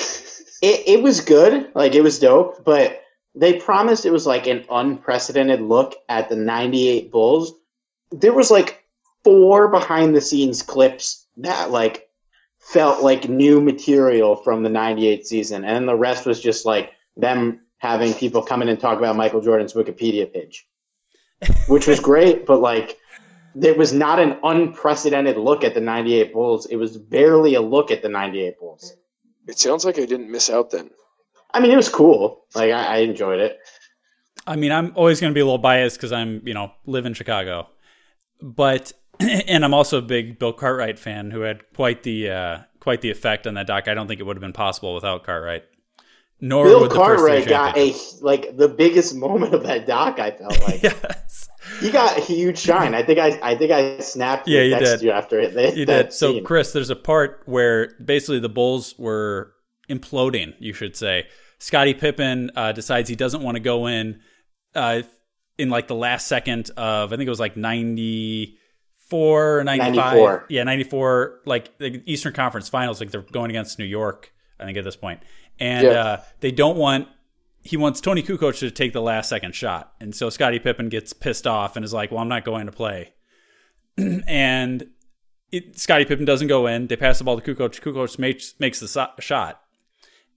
it, 0.60 0.82
it 0.86 1.02
was 1.02 1.22
good, 1.22 1.70
like 1.74 1.94
it 1.94 2.02
was 2.02 2.18
dope, 2.18 2.62
but 2.62 3.00
they 3.34 3.54
promised 3.54 4.04
it 4.04 4.10
was 4.12 4.26
like 4.26 4.46
an 4.46 4.66
unprecedented 4.70 5.62
look 5.62 5.94
at 6.10 6.28
the 6.28 6.36
'98 6.36 7.10
Bulls. 7.10 7.54
There 8.10 8.34
was 8.34 8.50
like 8.50 8.80
four 9.24 9.68
behind 9.68 10.14
the 10.14 10.20
scenes 10.20 10.62
clips 10.62 11.26
that 11.38 11.70
like 11.70 12.08
felt 12.58 13.02
like 13.02 13.28
new 13.28 13.60
material 13.60 14.36
from 14.36 14.62
the 14.62 14.70
'98 14.70 15.26
season, 15.26 15.64
and 15.64 15.74
then 15.74 15.86
the 15.86 15.96
rest 15.96 16.26
was 16.26 16.40
just 16.40 16.64
like 16.66 16.92
them 17.16 17.60
having 17.78 18.14
people 18.14 18.42
come 18.42 18.62
in 18.62 18.68
and 18.68 18.78
talk 18.78 18.98
about 18.98 19.16
Michael 19.16 19.40
Jordan's 19.40 19.74
Wikipedia 19.74 20.32
page, 20.32 20.66
which 21.66 21.86
was 21.86 21.98
great, 21.98 22.46
but 22.46 22.60
like 22.60 22.98
it 23.60 23.76
was 23.76 23.92
not 23.92 24.18
an 24.18 24.38
unprecedented 24.42 25.36
look 25.36 25.64
at 25.64 25.74
the 25.74 25.80
98 25.80 26.32
Bulls. 26.32 26.66
It 26.66 26.76
was 26.76 26.96
barely 26.96 27.54
a 27.54 27.60
look 27.60 27.90
at 27.90 28.02
the 28.02 28.08
98 28.08 28.58
Bulls. 28.58 28.96
It 29.46 29.58
sounds 29.58 29.84
like 29.84 29.98
I 29.98 30.06
didn't 30.06 30.30
miss 30.30 30.48
out 30.48 30.70
then. 30.70 30.90
I 31.52 31.60
mean, 31.60 31.70
it 31.70 31.76
was 31.76 31.88
cool. 31.88 32.44
Like, 32.54 32.70
I, 32.70 32.84
I 32.84 32.96
enjoyed 32.98 33.40
it. 33.40 33.58
I 34.46 34.56
mean, 34.56 34.72
I'm 34.72 34.92
always 34.94 35.20
going 35.20 35.32
to 35.32 35.34
be 35.34 35.40
a 35.40 35.44
little 35.44 35.58
biased 35.58 35.96
because 35.96 36.12
I'm, 36.12 36.40
you 36.46 36.54
know, 36.54 36.72
live 36.86 37.04
in 37.04 37.14
Chicago, 37.14 37.68
but 38.40 38.92
and 39.48 39.64
I'm 39.64 39.74
also 39.74 39.98
a 39.98 40.02
big 40.02 40.38
Bill 40.38 40.52
Cartwright 40.52 40.98
fan 40.98 41.30
who 41.30 41.40
had 41.40 41.62
quite 41.74 42.02
the 42.02 42.30
uh, 42.30 42.58
quite 42.80 43.00
the 43.00 43.10
effect 43.10 43.46
on 43.46 43.54
that 43.54 43.66
doc. 43.66 43.88
I 43.88 43.94
don't 43.94 44.08
think 44.08 44.20
it 44.20 44.24
would 44.24 44.36
have 44.36 44.40
been 44.42 44.52
possible 44.52 44.94
without 44.94 45.24
Cartwright. 45.24 45.64
Nor 46.44 46.64
Bill 46.64 46.80
would 46.80 46.90
the 46.90 46.96
first 46.96 47.20
three 47.22 47.44
Cartwright 47.44 47.48
got 47.48 47.76
a, 47.78 47.94
like, 48.20 48.56
the 48.56 48.66
biggest 48.66 49.14
moment 49.26 49.54
of 49.54 49.62
that 49.62 49.86
doc, 49.86 50.18
I 50.18 50.32
felt 50.32 50.60
like. 50.64 50.82
yes, 50.82 51.48
He 51.80 51.92
got 51.92 52.18
a 52.18 52.20
huge 52.20 52.58
shine. 52.58 52.94
I 52.96 53.04
think 53.04 53.20
I, 53.20 53.38
I 53.42 53.54
think 53.54 53.70
I 53.70 54.00
snapped 54.00 54.48
Yeah, 54.48 54.62
you 54.62 54.76
did. 54.76 55.02
you 55.02 55.12
after 55.12 55.38
it. 55.38 55.54
that- 55.54 55.76
you 55.76 55.86
that 55.86 56.02
did. 56.06 56.12
So, 56.12 56.32
scene. 56.32 56.42
Chris, 56.44 56.72
there's 56.72 56.90
a 56.90 56.96
part 56.96 57.42
where 57.46 57.92
basically 58.04 58.40
the 58.40 58.48
Bulls 58.48 58.98
were 58.98 59.52
imploding. 59.88 60.54
You 60.58 60.72
should 60.72 60.96
say. 60.96 61.28
Scottie 61.60 61.94
Pippen 61.94 62.50
uh, 62.56 62.72
decides 62.72 63.08
he 63.08 63.14
doesn't 63.14 63.42
want 63.42 63.54
to 63.54 63.60
go 63.60 63.86
in 63.86 64.18
uh, 64.74 65.02
in 65.58 65.70
like 65.70 65.86
the 65.86 65.94
last 65.94 66.26
second 66.26 66.72
of 66.76 67.12
I 67.12 67.16
think 67.16 67.28
it 67.28 67.30
was 67.30 67.38
like 67.38 67.56
94 69.12 69.58
or 69.60 69.64
95. 69.64 69.94
94. 69.96 70.46
Yeah, 70.48 70.64
94 70.64 71.40
like 71.44 71.78
the 71.78 72.02
Eastern 72.06 72.32
Conference 72.32 72.68
Finals 72.68 73.00
like 73.00 73.10
they're 73.10 73.22
going 73.22 73.50
against 73.50 73.78
New 73.78 73.84
York 73.84 74.32
I 74.58 74.64
think 74.64 74.78
at 74.78 74.84
this. 74.84 74.96
And 75.58 75.86
Yeah. 75.86 75.90
uh, 75.92 76.20
they 76.40 76.50
don't 76.50 76.76
want 76.76 77.08
he 77.64 77.76
wants 77.76 78.00
Toni 78.00 78.22
Kukoc 78.22 78.58
to 78.58 78.70
take 78.72 78.92
the 78.92 79.00
last 79.02 79.28
second 79.28 79.54
shot. 79.54 79.92
And 80.00 80.14
so 80.16 80.30
Scottie 80.30 80.58
Pippen 80.58 80.88
gets 80.88 81.12
pissed 81.12 81.46
off 81.46 81.76
and 81.76 81.84
is 81.84 81.92
like, 81.92 82.10
"Well, 82.10 82.18
I'm 82.20 82.28
not 82.28 82.44
going 82.44 82.66
to 82.66 82.72
play." 82.72 83.12
and 83.96 84.88
it, 85.52 85.78
Scottie 85.78 86.04
Pippen 86.04 86.24
doesn't 86.24 86.48
go 86.48 86.66
in. 86.66 86.86
They 86.88 86.96
pass 86.96 87.18
the 87.18 87.24
ball 87.24 87.40
to 87.40 87.54
Kukoc. 87.54 87.80
Kukoc 87.80 88.18
makes 88.18 88.54
makes 88.58 88.80
the 88.80 88.88
so- 88.88 89.10
shot, 89.20 89.60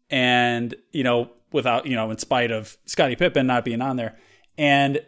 and 0.09 0.75
you 0.91 1.03
know, 1.03 1.31
without 1.51 1.85
you 1.85 1.95
know, 1.95 2.11
in 2.11 2.17
spite 2.17 2.51
of 2.51 2.77
Scottie 2.85 3.15
Pippen 3.15 3.47
not 3.47 3.65
being 3.65 3.81
on 3.81 3.95
there, 3.95 4.17
and 4.57 5.01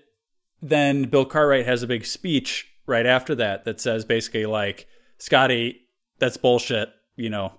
then 0.62 1.04
Bill 1.04 1.26
Cartwright 1.26 1.66
has 1.66 1.84
a 1.84 1.88
big 1.88 2.06
speech 2.06 2.68
right 2.88 3.06
after 3.06 3.36
that 3.36 3.66
that 3.66 3.80
says 3.80 4.06
basically 4.06 4.48
like, 4.48 4.88
Scottie, 5.20 5.88
that's 6.18 6.38
bullshit. 6.38 6.90
You 7.16 7.30
know, 7.30 7.54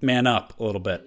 man 0.00 0.26
up 0.26 0.58
a 0.58 0.64
little 0.64 0.80
bit, 0.80 1.04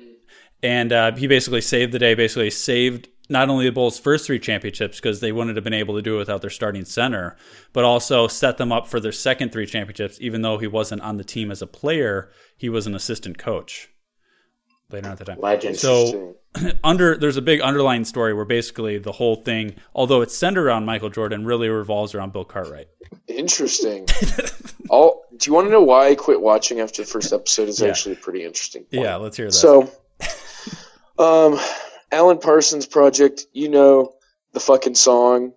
and 0.61 0.91
uh, 0.91 1.15
he 1.15 1.27
basically 1.27 1.61
saved 1.61 1.91
the 1.91 1.99
day. 1.99 2.13
Basically 2.13 2.49
saved 2.49 3.07
not 3.29 3.49
only 3.49 3.65
the 3.65 3.71
Bulls' 3.71 3.97
first 3.97 4.25
three 4.25 4.39
championships 4.39 4.99
because 4.99 5.21
they 5.21 5.31
wouldn't 5.31 5.55
have 5.55 5.63
been 5.63 5.73
able 5.73 5.95
to 5.95 6.01
do 6.01 6.15
it 6.15 6.19
without 6.19 6.41
their 6.41 6.49
starting 6.49 6.85
center, 6.85 7.37
but 7.71 7.83
also 7.83 8.27
set 8.27 8.57
them 8.57 8.71
up 8.71 8.87
for 8.87 8.99
their 8.99 9.11
second 9.11 9.51
three 9.51 9.65
championships. 9.65 10.19
Even 10.19 10.41
though 10.41 10.57
he 10.57 10.67
wasn't 10.67 11.01
on 11.01 11.17
the 11.17 11.23
team 11.23 11.49
as 11.49 11.61
a 11.61 11.67
player, 11.67 12.29
he 12.57 12.67
was 12.67 12.87
an 12.87 12.95
assistant 12.95 13.37
coach 13.37 13.89
later 14.91 15.05
on 15.05 15.13
at 15.13 15.17
the 15.19 15.25
time. 15.25 15.39
Legend. 15.39 15.77
So 15.77 16.35
under 16.83 17.15
there's 17.17 17.37
a 17.37 17.41
big 17.41 17.61
underlying 17.61 18.03
story 18.05 18.33
where 18.33 18.45
basically 18.45 18.97
the 18.97 19.13
whole 19.13 19.35
thing, 19.35 19.75
although 19.95 20.21
it's 20.21 20.35
centered 20.37 20.65
around 20.67 20.85
Michael 20.85 21.09
Jordan, 21.09 21.45
really 21.45 21.69
revolves 21.69 22.13
around 22.13 22.33
Bill 22.33 22.43
Cartwright. 22.45 22.87
Interesting. 23.27 24.05
All, 24.89 25.23
do 25.37 25.49
you 25.49 25.53
want 25.53 25.67
to 25.67 25.71
know 25.71 25.81
why 25.83 26.07
I 26.09 26.15
quit 26.15 26.41
watching 26.41 26.79
after 26.81 27.01
the 27.01 27.07
first 27.07 27.31
episode? 27.31 27.69
Is 27.69 27.79
Yeah. 27.79 27.87
actually 27.89 28.13
a 28.13 28.17
pretty 28.17 28.43
interesting. 28.43 28.83
Point. 28.83 29.03
Yeah, 29.03 29.15
let's 29.15 29.37
hear 29.37 29.47
that. 29.47 29.53
So, 29.53 29.89
um, 31.17 31.59
Alan 32.11 32.37
Parsons 32.39 32.85
Project. 32.85 33.45
You 33.53 33.69
know 33.69 34.13
the 34.53 34.59
fucking 34.59 34.95
song, 34.95 35.53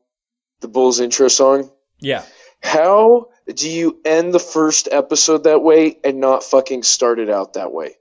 the 0.60 0.68
Bulls 0.68 1.00
intro 1.00 1.28
song. 1.28 1.70
yeah, 2.00 2.22
How 2.62 3.26
do 3.52 3.68
you 3.68 3.98
end 4.04 4.32
the 4.32 4.38
first 4.38 4.88
episode 4.92 5.44
that 5.44 5.62
way 5.62 5.98
and 6.04 6.20
not 6.20 6.44
fucking 6.44 6.82
start 6.84 7.18
it 7.18 7.28
out 7.28 7.54
that 7.54 7.72
way? 7.72 7.96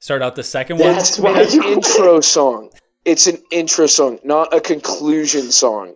Start 0.00 0.22
out 0.22 0.36
the 0.36 0.44
second 0.44 0.78
That's 0.78 1.18
one. 1.18 1.34
why 1.34 1.42
An 1.42 1.50
you 1.50 1.72
intro 1.72 2.20
song. 2.20 2.70
It's 3.04 3.26
an 3.26 3.38
intro 3.50 3.86
song, 3.86 4.18
not 4.22 4.54
a 4.54 4.60
conclusion 4.60 5.50
song. 5.50 5.94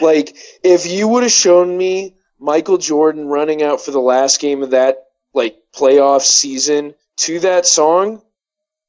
Like 0.00 0.36
if 0.62 0.86
you 0.86 1.08
would 1.08 1.22
have 1.22 1.32
shown 1.32 1.76
me 1.76 2.16
Michael 2.38 2.78
Jordan 2.78 3.26
running 3.26 3.62
out 3.62 3.80
for 3.80 3.90
the 3.90 4.00
last 4.00 4.40
game 4.40 4.62
of 4.62 4.70
that 4.70 5.08
like 5.34 5.56
playoff 5.74 6.22
season 6.22 6.94
to 7.18 7.40
that 7.40 7.66
song, 7.66 8.22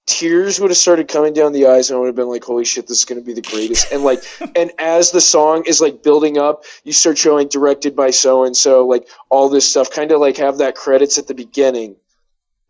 tears 0.06 0.60
would 0.60 0.70
have 0.70 0.78
started 0.78 1.08
coming 1.10 1.34
down 1.34 1.52
the 1.52 1.68
eyes 1.68 1.90
and 1.90 1.98
I 1.98 2.00
would 2.00 2.08
have 2.08 2.16
been 2.16 2.30
like, 2.30 2.44
Holy 2.44 2.64
shit, 2.66 2.88
this 2.88 3.00
is 3.00 3.06
gonna 3.06 3.22
be 3.22 3.34
the 3.34 3.42
greatest. 3.42 3.92
And 3.92 4.04
like 4.04 4.24
and 4.56 4.72
as 4.80 5.12
the 5.12 5.22
song 5.22 5.64
is 5.66 5.82
like 5.82 6.04
building 6.04 6.38
up, 6.38 6.64
you 6.84 6.94
start 6.94 7.18
showing 7.18 7.48
directed 7.48 7.96
by 7.96 8.12
so 8.12 8.44
and 8.46 8.56
so, 8.56 8.86
like 8.88 9.08
all 9.30 9.50
this 9.50 9.70
stuff, 9.70 9.92
kind 9.92 10.12
of 10.12 10.22
like 10.22 10.38
have 10.38 10.58
that 10.60 10.76
credits 10.76 11.18
at 11.18 11.28
the 11.28 11.34
beginning. 11.34 11.96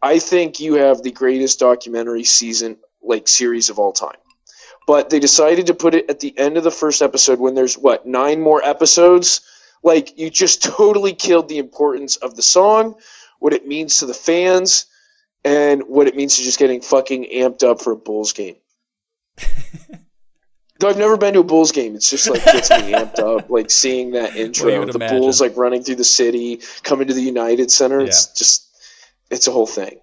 I 0.02 0.20
think 0.20 0.60
you 0.60 0.76
have 0.76 1.02
the 1.02 1.12
greatest 1.12 1.60
documentary 1.60 2.24
season 2.24 2.78
like 3.02 3.28
series 3.28 3.70
of 3.70 3.80
all 3.80 3.91
time. 3.91 4.18
But 4.86 5.10
they 5.10 5.20
decided 5.20 5.68
to 5.68 5.74
put 5.74 5.95
it 5.95 6.10
at 6.10 6.20
the 6.20 6.38
end 6.38 6.58
of 6.58 6.64
the 6.64 6.72
first 6.72 7.02
episode 7.02 7.39
when 7.39 7.56
there's 7.56 7.78
what, 7.78 8.06
nine 8.06 8.39
more 8.39 8.64
episodes? 8.64 9.41
Like 9.84 10.18
you 10.18 10.30
just 10.30 10.64
totally 10.78 11.14
killed 11.14 11.50
the 11.50 11.58
importance 11.58 12.16
of 12.18 12.36
the 12.36 12.41
song, 12.41 12.95
what 13.39 13.54
it 13.54 13.68
means 13.68 13.98
to 13.98 14.06
the 14.06 14.14
fans, 14.14 14.86
and 15.43 15.84
what 15.84 16.08
it 16.08 16.16
means 16.16 16.38
to 16.38 16.43
just 16.43 16.60
getting 16.60 16.82
fucking 16.82 17.28
amped 17.34 17.64
up 17.64 17.82
for 17.82 17.91
a 17.91 17.98
Bulls 17.98 18.34
game. 18.34 18.56
Though 20.80 20.89
I've 20.89 20.98
never 20.98 21.18
been 21.18 21.34
to 21.34 21.39
a 21.39 21.43
Bulls 21.43 21.72
game, 21.72 21.95
it's 21.95 22.10
just 22.10 22.30
like 22.30 22.43
gets 22.45 22.70
me 22.70 22.91
amped 22.91 23.20
up, 23.39 23.50
like 23.50 23.72
seeing 23.72 24.12
that 24.12 24.36
intro, 24.36 24.86
the 24.86 24.93
imagine. 24.93 25.18
Bulls 25.18 25.41
like 25.41 25.58
running 25.58 25.84
through 25.84 25.95
the 25.95 26.04
city, 26.04 26.62
coming 26.84 27.08
to 27.08 27.14
the 27.14 27.22
United 27.22 27.72
Center. 27.72 28.00
It's 28.02 28.28
just, 28.28 28.66
it's 29.30 29.48
a 29.48 29.52
whole 29.52 29.68
thing. 29.68 30.00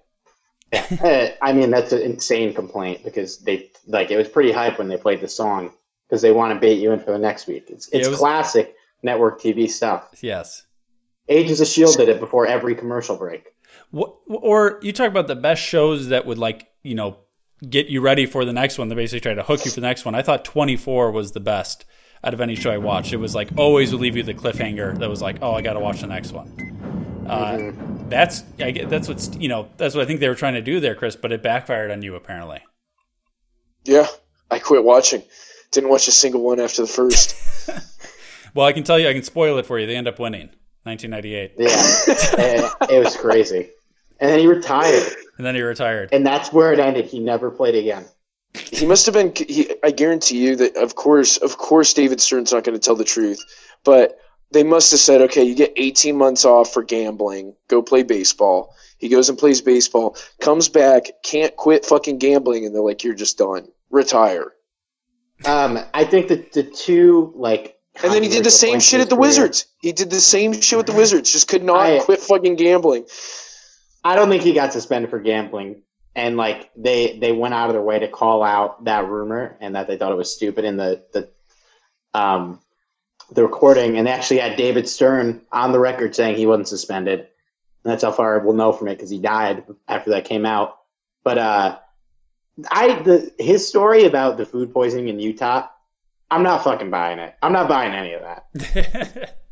Eh, 0.71 1.31
I 1.41 1.53
mean, 1.53 1.69
that's 1.71 1.91
an 1.91 2.01
insane 2.01 2.53
complaint 2.53 3.03
because 3.03 3.39
they 3.39 3.69
like 3.87 4.11
it 4.11 4.17
was 4.17 4.27
pretty 4.27 4.51
hype 4.51 4.77
when 4.77 4.87
they 4.87 4.97
played 4.97 5.21
the 5.21 5.27
song 5.27 5.71
because 6.07 6.21
they 6.21 6.31
want 6.31 6.53
to 6.53 6.59
bait 6.59 6.75
you 6.79 6.91
in 6.91 6.99
for 6.99 7.11
the 7.11 7.17
next 7.19 7.47
week. 7.47 7.65
It's 7.69 7.89
Yeah, 7.91 7.99
it's 7.99 8.07
it 8.07 8.11
was- 8.11 8.19
classic 8.19 8.75
network 9.03 9.41
TV 9.41 9.69
stuff. 9.69 10.09
Yes. 10.21 10.65
Agents 11.27 11.59
of 11.59 11.67
Shield 11.67 11.97
did 11.97 12.09
it 12.09 12.19
before 12.19 12.45
every 12.45 12.75
commercial 12.75 13.15
break. 13.17 13.45
What, 13.91 14.15
or 14.27 14.79
you 14.83 14.91
talk 14.93 15.07
about 15.07 15.27
the 15.27 15.35
best 15.35 15.61
shows 15.61 16.09
that 16.09 16.25
would 16.25 16.37
like 16.37 16.67
you 16.83 16.93
know 16.95 17.17
get 17.67 17.87
you 17.87 18.01
ready 18.01 18.25
for 18.25 18.45
the 18.45 18.53
next 18.53 18.77
one. 18.77 18.89
They 18.89 18.95
basically 18.95 19.21
try 19.21 19.33
to 19.33 19.43
hook 19.43 19.65
you 19.65 19.71
for 19.71 19.79
the 19.81 19.87
next 19.87 20.05
one. 20.05 20.13
I 20.13 20.21
thought 20.21 20.45
24 20.45 21.11
was 21.11 21.31
the 21.31 21.39
best 21.39 21.85
out 22.23 22.33
of 22.33 22.41
any 22.41 22.55
show 22.55 22.71
I 22.71 22.77
watched. 22.77 23.13
It 23.13 23.17
was 23.17 23.33
like 23.33 23.49
always 23.57 23.91
would 23.91 24.01
leave 24.01 24.15
you 24.17 24.23
the 24.23 24.33
cliffhanger 24.33 24.97
that 24.99 25.09
was 25.09 25.21
like, 25.21 25.37
oh, 25.41 25.53
I 25.53 25.61
got 25.61 25.73
to 25.73 25.79
watch 25.79 26.01
the 26.01 26.07
next 26.07 26.31
one. 26.31 26.47
Uh, 27.27 27.71
That's 28.09 28.43
I 28.59 28.71
get, 28.71 28.89
that's 28.89 29.07
what's 29.07 29.35
you 29.35 29.49
know 29.49 29.67
that's 29.77 29.95
what 29.95 30.03
I 30.03 30.05
think 30.05 30.19
they 30.19 30.29
were 30.29 30.35
trying 30.35 30.53
to 30.55 30.61
do 30.61 30.79
there, 30.79 30.95
Chris. 30.95 31.15
But 31.15 31.31
it 31.31 31.41
backfired 31.41 31.91
on 31.91 32.01
you 32.01 32.15
apparently. 32.15 32.59
Yeah, 33.83 34.07
I 34.51 34.59
quit 34.59 34.83
watching. 34.83 35.23
Didn't 35.71 35.89
watch 35.89 36.07
a 36.07 36.11
single 36.11 36.41
one 36.41 36.59
after 36.59 36.81
the 36.81 36.87
first. 36.87 37.35
Well, 38.55 38.65
I 38.65 38.71
can 38.71 38.85
tell 38.85 38.97
you, 38.97 39.09
I 39.09 39.13
can 39.13 39.21
spoil 39.23 39.57
it 39.57 39.65
for 39.65 39.77
you. 39.77 39.85
They 39.85 39.97
end 39.97 40.07
up 40.07 40.17
winning. 40.17 40.49
1998. 40.83 41.55
Yeah, 41.57 42.79
and 42.81 42.89
it 42.89 43.03
was 43.03 43.17
crazy. 43.17 43.69
And 44.21 44.31
then 44.31 44.39
he 44.39 44.47
retired, 44.47 45.03
And 45.37 45.45
then 45.45 45.55
he 45.55 45.61
retired. 45.61 46.07
and 46.13 46.25
that's 46.25 46.53
where 46.53 46.71
it 46.71 46.79
ended. 46.79 47.03
He 47.03 47.19
never 47.19 47.51
played 47.51 47.75
again. 47.75 48.05
He 48.53 48.85
must 48.85 49.05
have 49.07 49.13
been. 49.13 49.33
He, 49.35 49.69
I 49.83 49.91
guarantee 49.91 50.37
you 50.37 50.55
that, 50.55 50.77
of 50.77 50.95
course, 50.95 51.35
of 51.35 51.57
course, 51.57 51.93
David 51.93 52.21
Stern's 52.21 52.53
not 52.53 52.63
going 52.63 52.79
to 52.79 52.83
tell 52.83 52.95
the 52.95 53.03
truth, 53.03 53.43
but 53.83 54.17
they 54.51 54.63
must 54.63 54.91
have 54.91 54.99
said, 54.99 55.21
okay, 55.21 55.43
you 55.43 55.55
get 55.55 55.73
18 55.75 56.15
months 56.17 56.45
off 56.45 56.71
for 56.71 56.83
gambling. 56.83 57.55
Go 57.67 57.81
play 57.81 58.03
baseball. 58.03 58.73
He 58.97 59.09
goes 59.09 59.27
and 59.29 59.37
plays 59.37 59.61
baseball, 59.61 60.15
comes 60.39 60.69
back, 60.69 61.07
can't 61.23 61.55
quit 61.57 61.85
fucking 61.85 62.17
gambling, 62.17 62.65
and 62.65 62.73
they're 62.73 62.81
like, 62.81 63.03
you're 63.03 63.13
just 63.13 63.37
done. 63.37 63.67
Retire. 63.89 64.53
Um, 65.45 65.79
I 65.93 66.05
think 66.05 66.29
that 66.29 66.53
the 66.53 66.63
two 66.63 67.33
like, 67.35 67.77
And 68.01 68.13
then 68.13 68.23
he 68.23 68.29
did 68.29 68.45
the 68.45 68.51
same 68.51 68.79
shit 68.79 69.01
at 69.01 69.09
the 69.09 69.15
career- 69.15 69.27
Wizards. 69.27 69.65
He 69.81 69.91
did 69.91 70.09
the 70.09 70.21
same 70.21 70.53
shit 70.53 70.77
with 70.77 70.85
the 70.87 70.93
Wizards. 70.93 71.31
Just 71.31 71.49
could 71.49 71.63
not 71.63 71.77
I- 71.85 71.99
quit 71.99 72.21
fucking 72.21 72.55
gambling. 72.55 73.05
I 74.03 74.15
don't 74.15 74.29
think 74.29 74.43
he 74.43 74.53
got 74.53 74.71
suspended 74.71 75.09
for 75.09 75.19
gambling, 75.19 75.81
and 76.15 76.37
like 76.37 76.69
they 76.77 77.17
they 77.19 77.31
went 77.31 77.53
out 77.53 77.69
of 77.69 77.73
their 77.73 77.81
way 77.81 77.99
to 77.99 78.07
call 78.07 78.43
out 78.43 78.85
that 78.85 79.07
rumor 79.09 79.57
and 79.59 79.75
that 79.75 79.87
they 79.87 79.97
thought 79.97 80.11
it 80.11 80.17
was 80.17 80.33
stupid 80.33 80.63
in 80.63 80.77
the 80.77 81.03
the 81.11 81.29
um 82.17 82.59
the 83.31 83.43
recording, 83.43 83.97
and 83.97 84.07
they 84.07 84.11
actually 84.11 84.39
had 84.39 84.55
David 84.55 84.87
Stern 84.87 85.41
on 85.51 85.71
the 85.71 85.79
record 85.79 86.15
saying 86.15 86.35
he 86.37 86.45
wasn't 86.45 86.67
suspended. 86.67 87.19
And 87.19 87.91
that's 87.91 88.03
how 88.03 88.11
far 88.11 88.39
we'll 88.39 88.53
know 88.55 88.71
from 88.71 88.87
it 88.87 88.95
because 88.95 89.09
he 89.09 89.19
died 89.19 89.63
after 89.87 90.09
that 90.11 90.25
came 90.25 90.45
out. 90.45 90.79
But 91.23 91.37
uh, 91.37 91.79
I 92.71 93.01
the 93.01 93.31
his 93.39 93.67
story 93.67 94.05
about 94.05 94.37
the 94.37 94.45
food 94.45 94.73
poisoning 94.73 95.07
in 95.09 95.19
Utah, 95.19 95.67
I'm 96.31 96.43
not 96.43 96.63
fucking 96.63 96.89
buying 96.89 97.19
it. 97.19 97.35
I'm 97.41 97.53
not 97.53 97.67
buying 97.67 97.93
any 97.93 98.13
of 98.13 98.21
that. 98.21 99.37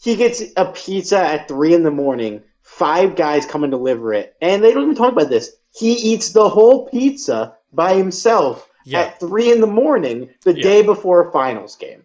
He 0.00 0.14
gets 0.14 0.42
a 0.56 0.66
pizza 0.66 1.18
at 1.18 1.48
three 1.48 1.74
in 1.74 1.82
the 1.82 1.90
morning. 1.90 2.40
Five 2.62 3.16
guys 3.16 3.44
come 3.44 3.64
and 3.64 3.70
deliver 3.72 4.14
it, 4.14 4.36
and 4.40 4.62
they 4.62 4.72
don't 4.72 4.84
even 4.84 4.94
talk 4.94 5.12
about 5.12 5.28
this. 5.28 5.56
He 5.74 5.92
eats 5.92 6.32
the 6.32 6.48
whole 6.48 6.88
pizza 6.88 7.56
by 7.72 7.94
himself 7.94 8.68
Yeah. 8.84 9.00
at 9.00 9.18
three 9.18 9.50
in 9.50 9.60
the 9.60 9.66
morning, 9.66 10.30
the 10.44 10.54
Yeah. 10.54 10.62
day 10.62 10.82
before 10.82 11.28
a 11.28 11.32
finals 11.32 11.74
game. 11.74 12.04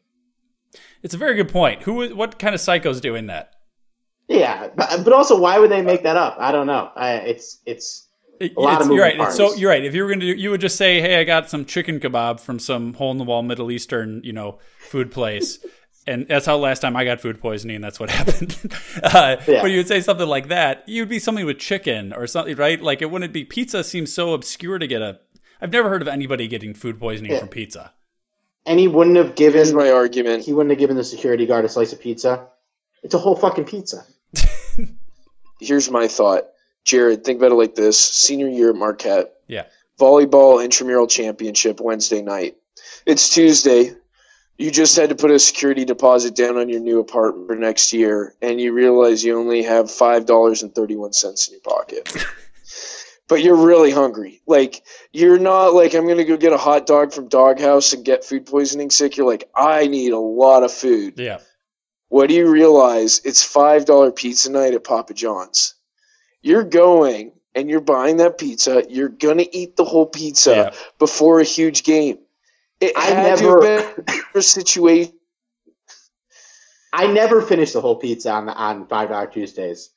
It's 1.03 1.13
a 1.13 1.17
very 1.17 1.35
good 1.35 1.49
point. 1.49 1.83
Who? 1.83 2.15
What 2.15 2.39
kind 2.39 2.55
of 2.55 2.61
psycho's 2.61 3.01
doing 3.01 3.27
that? 3.27 3.51
Yeah, 4.29 4.69
but, 4.75 5.03
but 5.03 5.11
also, 5.13 5.37
why 5.37 5.59
would 5.59 5.69
they 5.69 5.81
make 5.81 6.03
that 6.03 6.15
up? 6.15 6.37
I 6.39 6.51
don't 6.53 6.65
know. 6.65 6.89
I, 6.95 7.15
it's 7.15 7.59
it's 7.65 8.07
a 8.39 8.49
lot 8.55 8.81
of 8.81 8.87
moving 8.87 8.95
you're 8.97 9.05
right. 9.05 9.17
parts. 9.17 9.35
So 9.35 9.53
you're 9.55 9.69
right. 9.69 9.83
If 9.83 9.93
you 9.93 10.01
were 10.03 10.07
going 10.07 10.21
to, 10.21 10.33
do, 10.33 10.39
you 10.41 10.49
would 10.49 10.61
just 10.61 10.77
say, 10.77 11.01
"Hey, 11.01 11.19
I 11.19 11.23
got 11.25 11.49
some 11.49 11.65
chicken 11.65 11.99
kebab 11.99 12.39
from 12.39 12.57
some 12.57 12.93
hole 12.93 13.11
in 13.11 13.17
the 13.17 13.25
wall 13.25 13.43
Middle 13.43 13.69
Eastern, 13.69 14.21
you 14.23 14.31
know, 14.31 14.59
food 14.79 15.11
place," 15.11 15.59
and 16.07 16.25
that's 16.27 16.45
how 16.45 16.55
last 16.55 16.79
time 16.79 16.95
I 16.95 17.03
got 17.03 17.19
food 17.19 17.41
poisoning. 17.41 17.81
That's 17.81 17.99
what 17.99 18.09
happened. 18.19 18.57
uh, 19.03 19.35
Yeah. 19.45 19.61
But 19.61 19.71
you 19.71 19.77
would 19.77 19.89
say 19.89 19.99
something 19.99 20.27
like 20.27 20.47
that. 20.47 20.83
You'd 20.87 21.09
be 21.09 21.19
something 21.19 21.45
with 21.45 21.59
chicken 21.59 22.13
or 22.13 22.25
something, 22.25 22.55
right? 22.55 22.81
Like 22.81 23.01
it 23.01 23.11
wouldn't 23.11 23.33
be 23.33 23.43
pizza. 23.43 23.83
Seems 23.83 24.13
so 24.13 24.33
obscure 24.33 24.79
to 24.79 24.87
get 24.87 25.01
a. 25.01 25.19
I've 25.61 25.71
never 25.73 25.89
heard 25.89 26.01
of 26.01 26.07
anybody 26.07 26.47
getting 26.47 26.73
food 26.73 26.97
poisoning 26.97 27.33
Yeah. 27.33 27.39
from 27.39 27.49
pizza. 27.49 27.91
And 28.65 28.79
he 28.79 28.87
wouldn't 28.87 29.17
have 29.17 29.35
given 29.35 29.59
Here's 29.59 29.73
my 29.73 29.91
argument. 29.91 30.43
he 30.45 30.53
wouldn't 30.53 30.71
have 30.71 30.79
given 30.79 30.95
the 30.97 31.03
security 31.03 31.45
guard 31.45 31.65
a 31.65 31.69
slice 31.69 31.93
of 31.93 31.99
pizza. 32.01 32.47
It's 33.03 33.13
a 33.13 33.17
whole 33.19 33.35
fucking 33.35 33.65
pizza. 33.65 34.05
Here's 35.59 35.89
my 35.89 36.07
thought. 36.07 36.47
Jared, 36.85 37.23
think 37.23 37.37
about 37.39 37.51
it 37.51 37.55
like 37.55 37.75
this. 37.75 37.97
Senior 37.97 38.49
year 38.49 38.69
at 38.71 38.75
Marquette. 38.75 39.33
Yeah. 39.47 39.65
volleyball 39.99 40.63
intramural 40.63 41.07
championship 41.07 41.79
Wednesday 41.79 42.21
night. 42.21 42.55
It's 43.05 43.33
Tuesday. 43.33 43.91
You 44.57 44.71
just 44.71 44.95
had 44.95 45.09
to 45.09 45.15
put 45.15 45.31
a 45.31 45.39
security 45.39 45.83
deposit 45.85 46.35
down 46.35 46.57
on 46.57 46.69
your 46.69 46.79
new 46.79 46.99
apartment 46.99 47.47
for 47.47 47.55
next 47.55 47.91
year, 47.91 48.35
and 48.41 48.61
you 48.61 48.71
realize 48.71 49.23
you 49.23 49.37
only 49.37 49.63
have 49.63 49.89
five 49.91 50.25
dollars 50.25 50.61
and 50.63 50.73
thirty 50.73 50.95
one 50.95 51.11
cents 51.13 51.47
in 51.47 51.53
your 51.53 51.61
pocket. 51.61 52.07
but 53.27 53.41
you're 53.43 53.55
really 53.55 53.91
hungry. 53.91 54.41
Like 54.47 54.83
you're 55.11 55.39
not 55.39 55.73
like 55.73 55.93
I'm 55.93 56.07
gonna 56.07 56.23
go 56.25 56.37
get 56.37 56.53
a 56.53 56.57
hot 56.57 56.85
dog 56.85 57.13
from 57.13 57.27
Doghouse 57.27 57.93
and 57.93 58.03
get 58.05 58.23
food 58.23 58.45
poisoning 58.45 58.89
sick. 58.89 59.17
You're 59.17 59.27
like 59.27 59.49
I 59.55 59.87
need 59.87 60.11
a 60.13 60.19
lot 60.19 60.63
of 60.63 60.71
food. 60.71 61.15
Yeah. 61.17 61.39
What 62.09 62.29
do 62.29 62.35
you 62.35 62.49
realize? 62.49 63.21
It's 63.25 63.43
five 63.43 63.85
dollar 63.85 64.11
pizza 64.11 64.51
night 64.51 64.73
at 64.73 64.83
Papa 64.83 65.13
John's. 65.13 65.75
You're 66.41 66.63
going 66.63 67.31
and 67.55 67.69
you're 67.69 67.81
buying 67.81 68.17
that 68.17 68.37
pizza. 68.37 68.83
You're 68.89 69.09
gonna 69.09 69.45
eat 69.51 69.75
the 69.77 69.85
whole 69.85 70.05
pizza 70.05 70.51
Yeah. 70.51 70.73
before 70.99 71.39
a 71.39 71.43
huge 71.45 71.83
game. 71.83 72.19
It 72.81 72.91
I 72.97 73.05
had 73.05 73.39
never- 73.39 73.59
to 73.61 74.03
been 74.05 74.21
a 74.35 74.41
situation. 74.41 75.13
I 76.91 77.07
never 77.07 77.41
finished 77.41 77.73
the 77.73 77.81
whole 77.81 77.95
pizza 77.95 78.31
on 78.31 78.49
on 78.49 78.85
five 78.87 79.09
dollar 79.09 79.27
Tuesdays. 79.27 79.89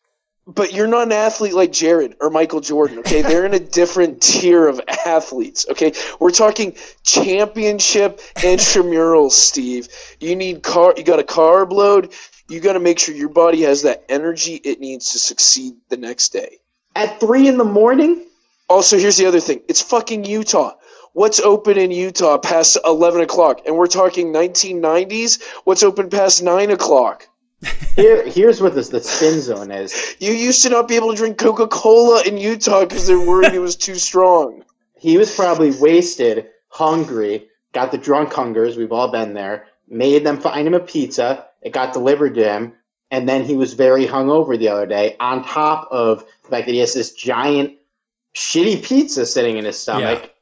But 0.46 0.72
you're 0.72 0.86
not 0.86 1.08
an 1.08 1.12
athlete 1.12 1.54
like 1.54 1.72
Jared 1.72 2.14
or 2.20 2.30
Michael 2.30 2.60
Jordan. 2.60 3.00
Okay, 3.00 3.20
they're 3.20 3.44
in 3.44 3.54
a 3.54 3.58
different 3.58 4.22
tier 4.22 4.68
of 4.68 4.80
athletes. 5.04 5.66
Okay, 5.70 5.92
we're 6.20 6.30
talking 6.30 6.76
championship 7.02 8.20
intramurals, 8.36 9.32
Steve. 9.32 9.88
You 10.20 10.36
need 10.36 10.62
car. 10.62 10.94
You 10.96 11.02
got 11.02 11.18
a 11.18 11.24
carb 11.24 11.72
load. 11.72 12.12
You 12.48 12.60
got 12.60 12.74
to 12.74 12.80
make 12.80 13.00
sure 13.00 13.12
your 13.12 13.28
body 13.28 13.62
has 13.62 13.82
that 13.82 14.04
energy 14.08 14.54
it 14.56 14.78
needs 14.78 15.10
to 15.12 15.18
succeed 15.18 15.74
the 15.88 15.96
next 15.96 16.32
day. 16.32 16.58
At 16.94 17.18
three 17.18 17.48
in 17.48 17.58
the 17.58 17.64
morning? 17.64 18.24
Also, 18.68 18.98
here's 18.98 19.16
the 19.16 19.26
other 19.26 19.40
thing. 19.40 19.62
It's 19.68 19.82
fucking 19.82 20.24
Utah. 20.24 20.74
What's 21.12 21.40
open 21.40 21.76
in 21.76 21.90
Utah 21.90 22.38
past 22.38 22.78
11 22.84 23.20
o'clock? 23.22 23.62
And 23.66 23.76
we're 23.76 23.86
talking 23.86 24.32
1990s. 24.32 25.42
What's 25.64 25.82
open 25.82 26.08
past 26.08 26.42
9 26.42 26.70
o'clock? 26.70 27.28
Here, 27.96 28.28
here's 28.28 28.60
what 28.60 28.74
this 28.74 28.90
the 28.90 29.00
spin 29.00 29.40
zone 29.40 29.70
is. 29.70 30.16
You 30.18 30.32
used 30.32 30.62
to 30.62 30.68
not 30.68 30.88
be 30.88 30.96
able 30.96 31.10
to 31.10 31.16
drink 31.16 31.38
Coca 31.38 31.66
Cola 31.66 32.22
in 32.24 32.36
Utah 32.36 32.84
because 32.84 33.06
they're 33.06 33.18
worried 33.18 33.54
it 33.54 33.58
was 33.58 33.76
too 33.76 33.94
strong. 33.94 34.62
He 34.98 35.16
was 35.16 35.34
probably 35.34 35.70
wasted, 35.70 36.48
hungry, 36.68 37.48
got 37.72 37.92
the 37.92 37.98
drunk 37.98 38.32
hungers. 38.32 38.76
We've 38.76 38.92
all 38.92 39.10
been 39.10 39.32
there. 39.32 39.66
Made 39.88 40.24
them 40.24 40.40
find 40.40 40.66
him 40.66 40.74
a 40.74 40.80
pizza. 40.80 41.46
It 41.62 41.72
got 41.72 41.94
delivered 41.94 42.34
to 42.34 42.44
him, 42.44 42.74
and 43.10 43.28
then 43.28 43.44
he 43.44 43.56
was 43.56 43.72
very 43.72 44.06
hungover 44.06 44.58
the 44.58 44.68
other 44.68 44.86
day. 44.86 45.16
On 45.18 45.42
top 45.42 45.88
of 45.90 46.24
the 46.42 46.48
fact 46.48 46.66
that 46.66 46.72
he 46.72 46.80
has 46.80 46.92
this 46.92 47.12
giant, 47.14 47.74
shitty 48.34 48.84
pizza 48.84 49.24
sitting 49.24 49.56
in 49.56 49.64
his 49.64 49.78
stomach. 49.78 50.34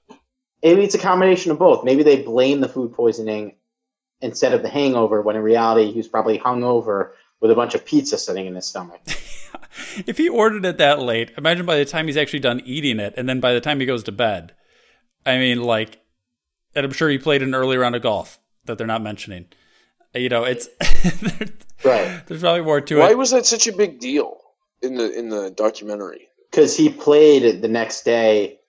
Maybe 0.63 0.83
it's 0.83 0.95
a 0.95 0.99
combination 0.99 1.53
of 1.53 1.59
both. 1.59 1.85
Maybe 1.85 2.03
they 2.03 2.23
blame 2.23 2.61
the 2.61 2.69
food 2.69 2.95
poisoning 2.95 3.55
instead 4.25 4.55
of 4.55 4.63
the 4.63 4.69
hangover, 4.69 5.21
when 5.23 5.37
in 5.37 5.43
reality 5.43 5.93
he 5.93 5.99
was 5.99 6.09
probably 6.09 6.39
hungover 6.39 7.11
with 7.41 7.51
a 7.51 7.55
bunch 7.55 7.75
of 7.75 7.85
pizza 7.85 8.19
sitting 8.19 8.47
in 8.47 8.55
his 8.55 8.67
stomach. 8.67 9.01
If 10.07 10.19
he 10.19 10.29
ordered 10.29 10.65
it 10.65 10.79
that 10.79 11.01
late, 11.01 11.33
imagine 11.37 11.67
by 11.67 11.77
the 11.77 11.85
time 11.85 12.07
he's 12.07 12.17
actually 12.17 12.41
done 12.41 12.63
eating 12.65 13.01
it, 13.01 13.15
and 13.17 13.29
then 13.29 13.41
by 13.41 13.53
the 13.53 13.61
time 13.61 13.81
he 13.81 13.87
goes 13.87 14.05
to 14.05 14.13
bed, 14.13 14.53
I 15.27 15.39
mean, 15.39 15.63
like, 15.63 16.01
and 16.75 16.87
I'm 16.87 16.93
sure 16.93 17.09
he 17.09 17.19
played 17.19 17.43
an 17.43 17.55
early 17.55 17.77
round 17.77 17.97
of 17.97 18.03
golf 18.03 18.39
that 18.65 18.79
they're 18.79 18.87
not 18.87 19.03
mentioning. 19.03 19.47
You 20.15 20.29
know, 20.29 20.45
it's 20.45 20.69
right. 21.85 22.25
There's 22.27 22.41
probably 22.41 22.63
more 22.63 22.81
to 22.81 22.99
Why 22.99 23.07
it. 23.07 23.09
Why 23.09 23.15
was 23.15 23.33
that 23.33 23.47
such 23.47 23.67
a 23.67 23.73
big 23.73 23.99
deal 23.99 24.39
in 24.81 24.95
the 24.95 25.13
in 25.17 25.29
the 25.29 25.51
documentary? 25.51 26.29
Because 26.51 26.77
he 26.77 26.89
played 26.89 27.45
it 27.45 27.63
the 27.63 27.69
next 27.69 28.05
day. 28.05 28.61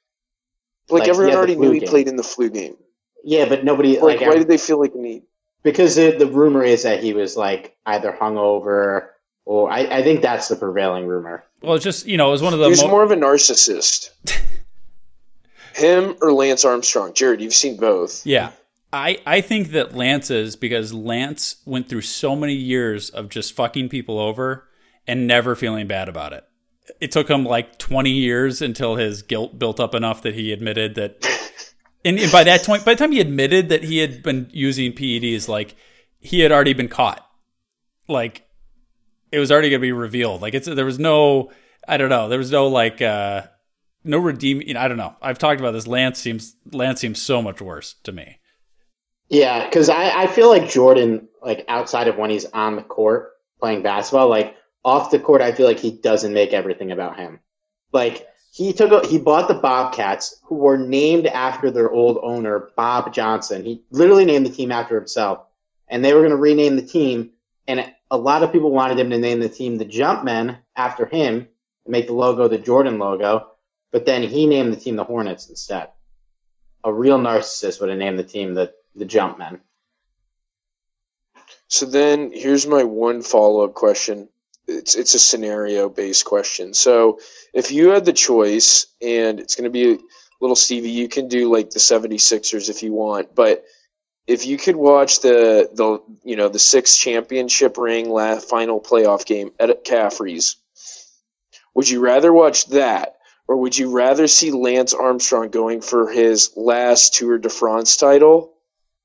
Like, 0.90 1.04
he 1.04 1.10
everyone 1.10 1.36
already 1.36 1.56
flu 1.56 1.66
knew 1.66 1.72
he 1.80 1.86
played 1.86 2.08
in 2.08 2.16
the 2.16 2.24
flu 2.24 2.50
game. 2.50 2.78
Yeah, 3.24 3.48
but 3.48 3.64
nobody 3.64 4.00
Like, 4.00 4.20
like, 4.20 4.28
why 4.28 4.36
did 4.38 4.48
they 4.48 4.58
feel 4.58 4.80
like 4.80 4.94
the 4.94 5.00
need? 5.00 5.24
Because 5.66 5.96
the, 5.96 6.12
the 6.12 6.28
rumor 6.28 6.64
is 6.64 6.84
that 6.84 7.04
he 7.04 7.12
was 7.12 7.36
like 7.36 7.76
either 7.88 8.14
hungover 8.14 9.08
or 9.46 9.70
I, 9.70 9.80
I 9.98 10.04
think 10.04 10.22
that's 10.22 10.48
the 10.48 10.56
prevailing 10.56 11.08
rumor. 11.08 11.44
Well, 11.62 11.74
it's 11.74 11.84
just 11.84 12.06
you 12.06 12.16
know, 12.16 12.30
it 12.30 12.32
was 12.32 12.42
one 12.44 12.54
of 12.54 12.60
the 12.60 12.66
He 12.66 12.70
was 12.70 12.84
mo- 12.84 12.92
more 12.92 13.04
of 13.04 13.12
a 13.12 13.16
narcissist. 13.16 14.12
Him 15.76 16.16
or 16.22 16.32
Lance 16.32 16.64
Armstrong? 16.64 17.14
Jared, 17.14 17.42
you've 17.42 17.54
seen 17.54 17.76
both. 17.76 18.26
Yeah. 18.26 18.52
I, 18.94 19.18
I 19.26 19.42
think 19.42 19.72
that 19.72 19.94
Lance 19.94 20.32
is 20.32 20.56
because 20.56 20.94
Lance 20.94 21.58
went 21.66 21.90
through 21.90 22.02
so 22.02 22.34
many 22.34 22.54
years 22.54 23.10
of 23.10 23.28
just 23.28 23.54
fucking 23.54 23.90
people 23.90 24.20
over 24.20 24.70
and 25.06 25.28
never 25.28 25.54
feeling 25.54 25.86
bad 25.86 26.08
about 26.08 26.32
it. 26.32 26.46
It 27.02 27.12
took 27.12 27.28
him 27.28 27.44
like 27.44 27.78
20 27.78 28.10
years 28.10 28.62
until 28.62 28.96
his 28.96 29.22
guilt 29.22 29.60
built 29.60 29.82
up 29.82 29.94
enough 29.94 30.22
that 30.22 30.36
he 30.36 30.54
admitted 30.54 30.96
that. 30.96 31.28
And, 32.06 32.32
by 32.32 32.44
that 32.44 32.64
point, 32.64 32.86
by 32.86 32.94
the 32.94 33.00
time 33.00 33.12
he 33.12 33.20
admitted 33.20 33.70
that 33.70 33.84
he 33.84 33.98
had 33.98 34.22
been 34.22 34.48
using 34.54 34.94
PEDs, 34.94 35.48
like 35.48 35.76
he 36.20 36.40
had 36.40 36.52
already 36.52 36.74
been 36.74 36.88
caught. 36.88 37.28
Like 38.08 38.48
it 39.32 39.40
was 39.40 39.52
already 39.52 39.72
going 39.72 39.82
to 39.82 39.86
be 39.88 39.92
revealed. 39.92 40.42
Like 40.42 40.54
it's 40.54 40.68
there 40.68 40.86
was 40.86 41.00
no, 41.00 41.52
I 41.88 41.98
don't 41.98 42.10
know, 42.10 42.30
there 42.30 42.38
was 42.38 42.52
no 42.52 42.68
like, 42.68 43.02
uh, 43.02 43.44
no 44.04 44.20
redeeming. 44.20 44.68
You 44.68 44.76
know, 44.76 44.82
I 44.82 44.88
don't 44.88 44.98
know. 44.98 45.16
I've 45.22 45.40
talked 45.40 45.60
about 45.60 45.72
this. 45.72 45.88
Lance 45.88 46.20
seems 46.20 46.56
Lance 46.72 47.02
seems 47.02 47.20
so 47.20 47.42
much 47.42 47.60
worse 47.60 47.96
to 48.04 48.12
me. 48.12 48.40
Yeah, 49.30 49.66
because 49.66 49.90
I, 49.90 50.24
I 50.24 50.28
feel 50.28 50.50
like 50.50 50.70
Jordan, 50.70 51.28
like 51.42 51.66
outside 51.68 52.08
of 52.08 52.18
when 52.18 52.30
he's 52.30 52.46
on 52.46 52.76
the 52.76 52.84
court 52.84 53.32
playing 53.60 53.82
basketball, 53.82 54.30
like 54.30 54.56
off 54.84 55.10
the 55.10 55.18
court, 55.18 55.42
I 55.42 55.52
feel 55.52 55.66
like 55.66 55.80
he 55.80 55.92
doesn't 55.92 56.34
make 56.34 56.54
everything 56.54 56.92
about 56.92 57.18
him. 57.18 57.40
Like 57.92 58.28
he 58.56 58.72
took 58.72 58.92
a, 58.94 59.06
he 59.06 59.18
bought 59.18 59.50
the 59.50 59.54
Bobcats, 59.54 60.40
who 60.44 60.56
were 60.56 60.78
named 60.78 61.28
after 61.28 61.70
their 61.70 61.92
old 61.92 62.20
owner, 62.24 62.70
Bob 62.78 63.14
Johnson. 63.14 63.66
He 63.66 63.84
literally 63.92 64.24
named 64.24 64.46
the 64.46 64.50
team 64.50 64.72
after 64.72 64.96
himself, 64.96 65.40
and 65.90 66.04
they 66.04 66.14
were 66.14 66.22
going 66.22 66.30
to 66.30 66.38
rename 66.38 66.78
the 66.78 66.82
team. 66.82 67.32
And 67.68 67.92
a 68.10 68.18
lot 68.18 68.44
of 68.44 68.54
people 68.54 68.72
wanted 68.72 68.98
him 68.98 69.10
to 69.10 69.18
name 69.18 69.42
the 69.42 69.50
team 69.50 69.78
the 69.78 69.84
Jumpmen 69.84 70.58
after 70.74 71.06
him 71.06 71.50
and 71.84 71.92
make 71.92 72.08
the 72.08 72.14
logo 72.14 72.48
the 72.48 72.58
Jordan 72.58 72.98
logo, 72.98 73.52
but 73.92 74.06
then 74.06 74.24
he 74.24 74.46
named 74.46 74.72
the 74.72 74.80
team 74.80 74.96
the 74.96 75.04
Hornets 75.04 75.50
instead. 75.50 75.90
A 76.86 76.94
real 76.94 77.20
narcissist 77.20 77.82
would 77.82 77.90
have 77.90 78.00
named 78.00 78.18
the 78.18 78.24
team 78.24 78.54
the, 78.54 78.72
the 78.96 79.04
Jumpmen. 79.06 79.60
So 81.68 81.86
then 81.88 82.32
here's 82.34 82.66
my 82.66 82.84
one 82.84 83.22
follow 83.22 83.66
up 83.66 83.74
question. 83.74 84.30
It's 84.68 84.96
it's 84.96 85.14
a 85.14 85.20
scenario 85.20 85.90
based 85.90 86.26
question. 86.26 86.74
So 86.74 87.20
if 87.54 87.72
you 87.72 87.90
had 87.90 88.06
the 88.06 88.14
choice 88.14 88.88
and 89.02 89.40
it's 89.40 89.56
going 89.56 89.66
to 89.66 89.70
be 89.70 89.94
a 89.94 89.98
little 90.42 90.56
Stevie, 90.56 90.90
you 90.90 91.08
can 91.08 91.28
do 91.28 91.52
like 91.52 91.70
the 91.70 91.80
76ers 91.80 92.70
if 92.70 92.82
you 92.84 92.94
want, 92.94 93.36
but 93.36 93.66
if 94.28 94.46
you 94.46 94.58
could 94.58 94.76
watch 94.76 95.22
the 95.22 95.70
the 95.74 96.02
you 96.24 96.36
know 96.36 96.50
the 96.50 96.60
six 96.60 96.98
championship 96.98 97.78
ring 97.78 98.10
last 98.10 98.50
final 98.50 98.82
playoff 98.82 99.26
game 99.26 99.52
at 99.60 99.84
Caffrey's, 99.84 100.56
would 101.76 101.90
you 101.90 102.00
rather 102.00 102.34
watch 102.34 102.66
that 102.68 103.16
or 103.48 103.58
would 103.58 103.78
you 103.78 103.92
rather 103.92 104.28
see 104.28 104.52
Lance 104.52 104.94
Armstrong 104.94 105.50
going 105.50 105.82
for 105.82 106.10
his 106.12 106.52
last 106.56 107.14
Tour 107.14 107.38
de 107.38 107.50
France 107.50 107.96
title? 107.98 108.54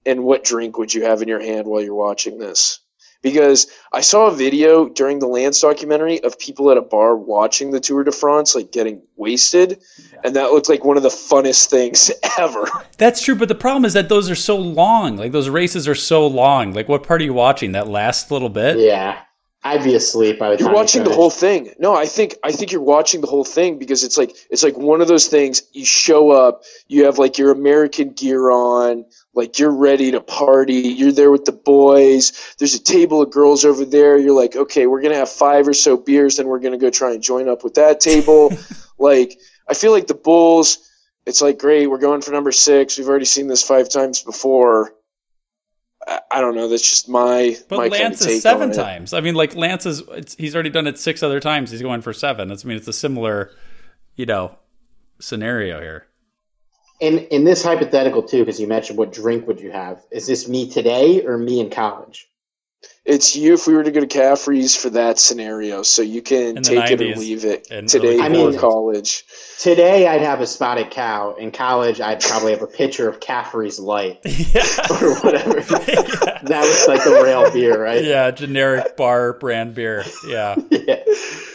And 0.07 0.25
what 0.25 0.45
drink 0.45 0.79
would 0.79 0.95
you 0.95 1.05
have 1.05 1.21
in 1.21 1.29
your 1.29 1.43
hand 1.43 1.67
while 1.67 1.83
you're 1.83 1.95
watching 1.95 2.39
this? 2.39 2.80
Because 3.23 3.67
I 3.93 4.01
saw 4.01 4.29
a 4.29 4.35
video 4.35 4.89
during 4.89 5.19
the 5.19 5.27
Lance 5.27 5.61
documentary 5.61 6.23
of 6.23 6.39
people 6.39 6.71
at 6.71 6.79
a 6.79 6.83
bar 6.83 7.17
watching 7.17 7.71
the 7.71 7.81
Tour 7.81 8.03
de 8.05 8.13
France, 8.13 8.55
like 8.55 8.73
getting 8.73 9.03
wasted, 9.17 9.83
and 10.25 10.35
that 10.37 10.53
looked 10.53 10.69
like 10.69 10.85
one 10.85 10.97
of 10.97 11.03
the 11.03 11.11
funnest 11.11 11.69
things 11.69 12.11
ever. 12.39 12.67
That's 12.97 13.23
true, 13.23 13.35
but 13.35 13.49
the 13.49 13.55
problem 13.55 13.85
is 13.85 13.93
that 13.93 14.09
those 14.09 14.31
are 14.31 14.35
so 14.35 14.57
long. 14.57 15.17
Like 15.17 15.33
those 15.33 15.49
races 15.49 15.87
are 15.87 15.95
so 15.95 16.27
long. 16.27 16.73
Like 16.73 16.89
what 16.89 17.03
part 17.03 17.21
are 17.21 17.25
you 17.25 17.35
watching? 17.35 17.73
That 17.73 17.89
last 17.89 18.31
little 18.31 18.49
bit? 18.49 18.79
Yeah. 18.79 19.21
I'd 19.63 19.85
be 19.85 19.95
asleep 19.95 20.39
by 20.39 20.51
the 20.51 20.57
time 20.57 20.61
You're 20.61 20.69
time 20.69 20.75
watching 20.75 21.05
the 21.05 21.13
whole 21.13 21.31
thing. 21.31 21.75
No, 21.79 21.95
I 21.95 22.07
think 22.07 22.37
I 22.43 22.51
think 22.51 22.73
you're 22.73 22.81
watching 22.81 23.21
the 23.21 23.27
whole 23.27 23.45
thing 23.45 23.79
because 23.79 24.05
it's 24.05 24.17
like 24.17 24.35
it's 24.49 24.63
like 24.63 24.79
one 24.79 25.03
of 25.03 25.09
those 25.09 25.27
things. 25.27 25.63
You 25.73 25.85
show 25.85 26.31
up, 26.31 26.63
you 26.89 27.05
have 27.05 27.19
like 27.19 27.37
your 27.37 27.51
American 27.51 28.13
gear 28.13 28.51
on, 28.51 29.05
like 29.35 29.59
you're 29.59 29.75
ready 29.75 30.11
to 30.11 30.21
party. 30.21 30.75
You're 30.75 31.13
there 31.13 31.31
with 31.31 31.45
the 31.45 31.53
boys. 31.53 32.55
There's 32.59 32.75
a 32.75 32.83
table 32.83 33.23
of 33.23 33.31
girls 33.31 33.65
over 33.65 33.85
there. 33.85 34.19
You're 34.19 34.35
like, 34.35 34.57
okay, 34.57 34.87
we're 34.87 35.03
gonna 35.03 35.17
have 35.17 35.31
five 35.31 35.69
or 35.69 35.75
so 35.75 35.97
beers, 35.97 36.37
then 36.37 36.49
we're 36.49 36.59
gonna 36.59 36.79
go 36.79 36.91
try 36.91 37.13
and 37.13 37.23
join 37.23 37.49
up 37.49 37.63
with 37.63 37.75
that 37.75 38.01
table. 38.01 38.53
like 38.99 39.39
I 39.69 39.75
feel 39.75 39.93
like 39.93 40.07
the 40.07 40.15
Bulls. 40.15 40.87
It's 41.27 41.43
like 41.43 41.59
great. 41.59 41.87
We're 41.87 41.99
going 41.99 42.23
for 42.23 42.33
number 42.33 42.51
six. 42.51 42.99
We've 42.99 43.09
already 43.09 43.27
seen 43.27 43.47
this 43.47 43.63
five 43.63 43.89
times 43.89 44.23
before. 44.23 44.95
I, 46.07 46.21
I 46.31 46.41
don't 46.41 46.57
know. 46.57 46.67
That's 46.67 46.89
just 46.89 47.09
my 47.09 47.57
But 47.69 47.77
my 47.77 47.89
Lance 47.89 48.25
is 48.25 48.43
seven 48.43 48.73
times. 48.73 49.13
I 49.13 49.21
mean, 49.21 49.35
like 49.35 49.55
Lance 49.55 49.87
is 49.87 50.03
it's, 50.11 50.35
he's 50.35 50.55
already 50.55 50.71
done 50.71 50.87
it 50.87 50.99
six 50.99 51.23
other 51.23 51.39
times. 51.39 51.71
He's 51.71 51.83
going 51.83 52.01
for 52.01 52.13
seven. 52.13 52.49
That's 52.49 52.65
I 52.65 52.69
mean, 52.69 52.79
it's 52.79 52.89
a 52.89 52.93
similar, 52.93 53.53
you 54.17 54.27
know, 54.27 54.57
scenario 55.21 55.81
here. 55.81 56.07
In 57.01 57.19
in 57.19 57.45
this 57.45 57.63
hypothetical 57.63 58.23
too, 58.23 58.41
because 58.41 58.61
you 58.61 58.67
mentioned 58.67 58.99
what 58.99 59.13
drink 59.13 59.47
would 59.47 59.61
you 59.61 59.71
have? 59.73 60.03
Is 60.11 60.27
this 60.27 60.49
me 60.49 60.71
today 60.71 61.25
or 61.25 61.39
me 61.39 61.61
in 61.61 61.71
college? 61.71 62.31
It's 63.07 63.35
you 63.35 63.55
if 63.55 63.67
we 63.67 63.75
were 63.75 63.83
to 63.83 63.91
go 63.91 64.01
to 64.01 64.07
Caffrey's 64.07 64.77
for 64.77 64.91
that 64.91 65.19
scenario. 65.19 65.83
So 65.83 66.03
you 66.03 66.21
can 66.21 66.49
In 66.49 66.55
the 66.57 66.61
take 66.61 66.91
it 66.91 67.01
or 67.01 67.17
leave 67.17 67.45
it 67.47 67.65
today 67.89 68.21
I 68.21 68.29
mean, 68.29 68.59
college. 68.59 69.25
Today 69.59 70.07
I'd 70.07 70.21
have 70.21 70.41
a 70.41 70.47
spotted 70.47 70.91
cow. 70.91 71.35
In 71.35 71.51
college, 71.51 72.01
I'd 72.01 72.21
probably 72.21 72.53
have 72.53 72.63
a 72.63 72.67
pitcher 72.67 73.09
of 73.09 73.19
Caffrey's 73.19 73.81
Light 73.81 74.19
or 74.91 75.15
whatever. 75.21 75.61
That 76.43 76.63
was 76.63 76.89
like 76.89 77.05
the 77.05 77.21
rail 77.23 77.51
beer, 77.53 77.81
right? 77.81 78.03
Yeah, 78.03 78.31
generic 78.31 78.97
bar 78.97 79.35
brand 79.35 79.75
beer. 79.75 80.05
Yeah, 80.27 80.57
Yeah. 80.71 81.05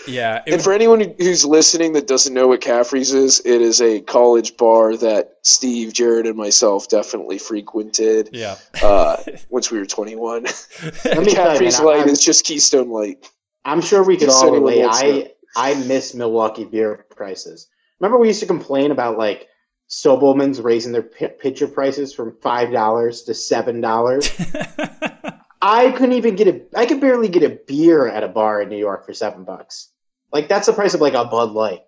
Yeah. 0.07 0.43
It 0.45 0.53
And 0.53 0.61
for 0.61 0.73
anyone 0.73 1.13
who's 1.17 1.45
listening 1.45 1.93
that 1.93 2.07
doesn't 2.07 2.33
know 2.33 2.47
what 2.47 2.61
Caffrey's 2.61 3.13
is, 3.13 3.41
it 3.45 3.61
is 3.61 3.81
a 3.81 4.01
college 4.01 4.57
bar 4.57 4.95
that 4.97 5.37
Steve, 5.41 5.93
Jared, 5.93 6.25
and 6.25 6.35
myself 6.35 6.87
definitely 6.89 7.37
frequented 7.37 8.29
yeah. 8.31 8.57
uh, 8.81 9.17
once 9.49 9.71
we 9.71 9.79
were 9.79 9.85
21. 9.85 10.43
Let 11.05 11.19
me 11.19 11.29
you, 11.29 11.35
Caffrey's 11.35 11.79
Light 11.79 12.03
I'm, 12.03 12.09
is 12.09 12.23
just 12.23 12.45
Keystone 12.45 12.89
Light. 12.89 13.29
I'm 13.63 13.81
sure 13.81 14.03
we 14.03 14.17
could 14.17 14.29
all 14.29 14.47
anyone 14.47 14.63
relate. 14.63 14.85
I 14.89 15.31
I 15.55 15.73
miss 15.85 16.13
Milwaukee 16.13 16.65
beer 16.65 17.05
prices. 17.15 17.67
Remember, 17.99 18.19
we 18.19 18.27
used 18.27 18.41
to 18.41 18.45
complain 18.45 18.91
about 18.91 19.17
like 19.17 19.47
Sobelman's 19.89 20.61
raising 20.61 20.91
their 20.91 21.03
pi 21.03 21.27
pitcher 21.27 21.67
prices 21.67 22.13
from 22.13 22.37
five 22.41 22.71
dollars 22.71 23.23
to 23.23 23.33
seven 23.33 23.81
dollars. 23.81 24.29
I 25.61 25.91
couldn't 25.91 26.13
even 26.13 26.35
get 26.35 26.47
a. 26.47 26.61
I 26.77 26.85
could 26.85 27.01
barely 27.01 27.27
get 27.27 27.43
a 27.43 27.57
beer 27.67 28.07
at 28.07 28.23
a 28.23 28.27
bar 28.27 28.61
in 28.61 28.69
New 28.69 28.77
York 28.77 29.05
for 29.05 29.13
seven 29.13 29.43
bucks. 29.43 29.89
Like 30.35 30.49
that's 30.49 30.67
the 30.67 30.73
price 30.73 30.93
of 30.93 30.99
like 30.99 31.13
a 31.13 31.23
Bud 31.23 31.51
Light 31.51 31.83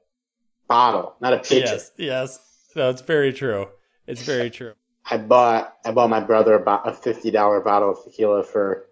bottle, 0.70 1.16
not 1.20 1.34
a 1.34 1.40
pitcher. 1.40 1.66
yes, 1.66 1.92
yes. 1.98 2.40
No, 2.78 2.90
it's 2.90 3.02
very 3.02 3.34
true. 3.34 3.68
It's 4.08 4.22
very 4.22 4.50
true. 4.50 4.72
I 5.12 5.18
bought 5.18 5.76
I 5.84 5.92
bought 5.92 6.10
my 6.10 6.22
brother 6.22 6.56
a 6.66 6.94
fifty 6.94 7.30
dollar 7.30 7.60
bottle 7.60 7.92
of 7.92 8.02
tequila 8.06 8.46
for 8.46 8.86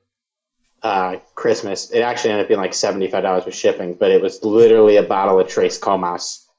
uh, 0.83 1.19
Christmas. 1.35 1.89
It 1.91 2.01
actually 2.01 2.31
ended 2.31 2.43
up 2.43 2.47
being 2.49 2.59
like 2.59 2.73
seventy 2.73 3.09
five 3.09 3.23
dollars 3.23 3.45
with 3.45 3.55
shipping, 3.55 3.93
but 3.93 4.11
it 4.11 4.21
was 4.21 4.43
literally 4.43 4.97
a 4.97 5.03
bottle 5.03 5.39
of 5.39 5.47
Tres 5.47 5.77
Comas. 5.77 6.49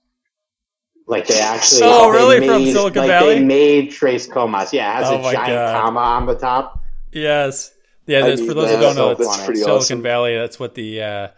Like 1.07 1.27
they 1.27 1.39
actually 1.39 1.83
Oh, 1.85 2.11
they 2.11 2.41
really? 2.41 2.47
From 2.49 2.65
Silicon 2.65 3.03
like 3.03 3.09
Valley? 3.09 3.35
They 3.41 3.45
made 3.45 3.91
Tres 3.91 4.27
Comas. 4.27 4.73
Yeah, 4.73 4.91
it 4.91 5.05
has 5.05 5.11
Oh 5.11 5.19
a 5.29 5.33
giant 5.35 5.49
God. 5.53 5.83
comma 5.85 6.01
on 6.01 6.25
the 6.25 6.35
top. 6.35 6.83
Yes. 7.13 7.75
Yeah, 8.07 8.25
I 8.25 8.29
that's, 8.31 8.41
for 8.41 8.55
those 8.55 8.71
who 8.71 8.81
don't 8.81 8.97
know, 8.97 9.15
That's 9.15 9.21
it's 9.21 9.61
Silicon 9.61 9.71
awesome. 9.77 10.03
Valley. 10.03 10.35
That's 10.35 10.59
what 10.59 10.75
the 10.75 11.03
uh, 11.03 11.29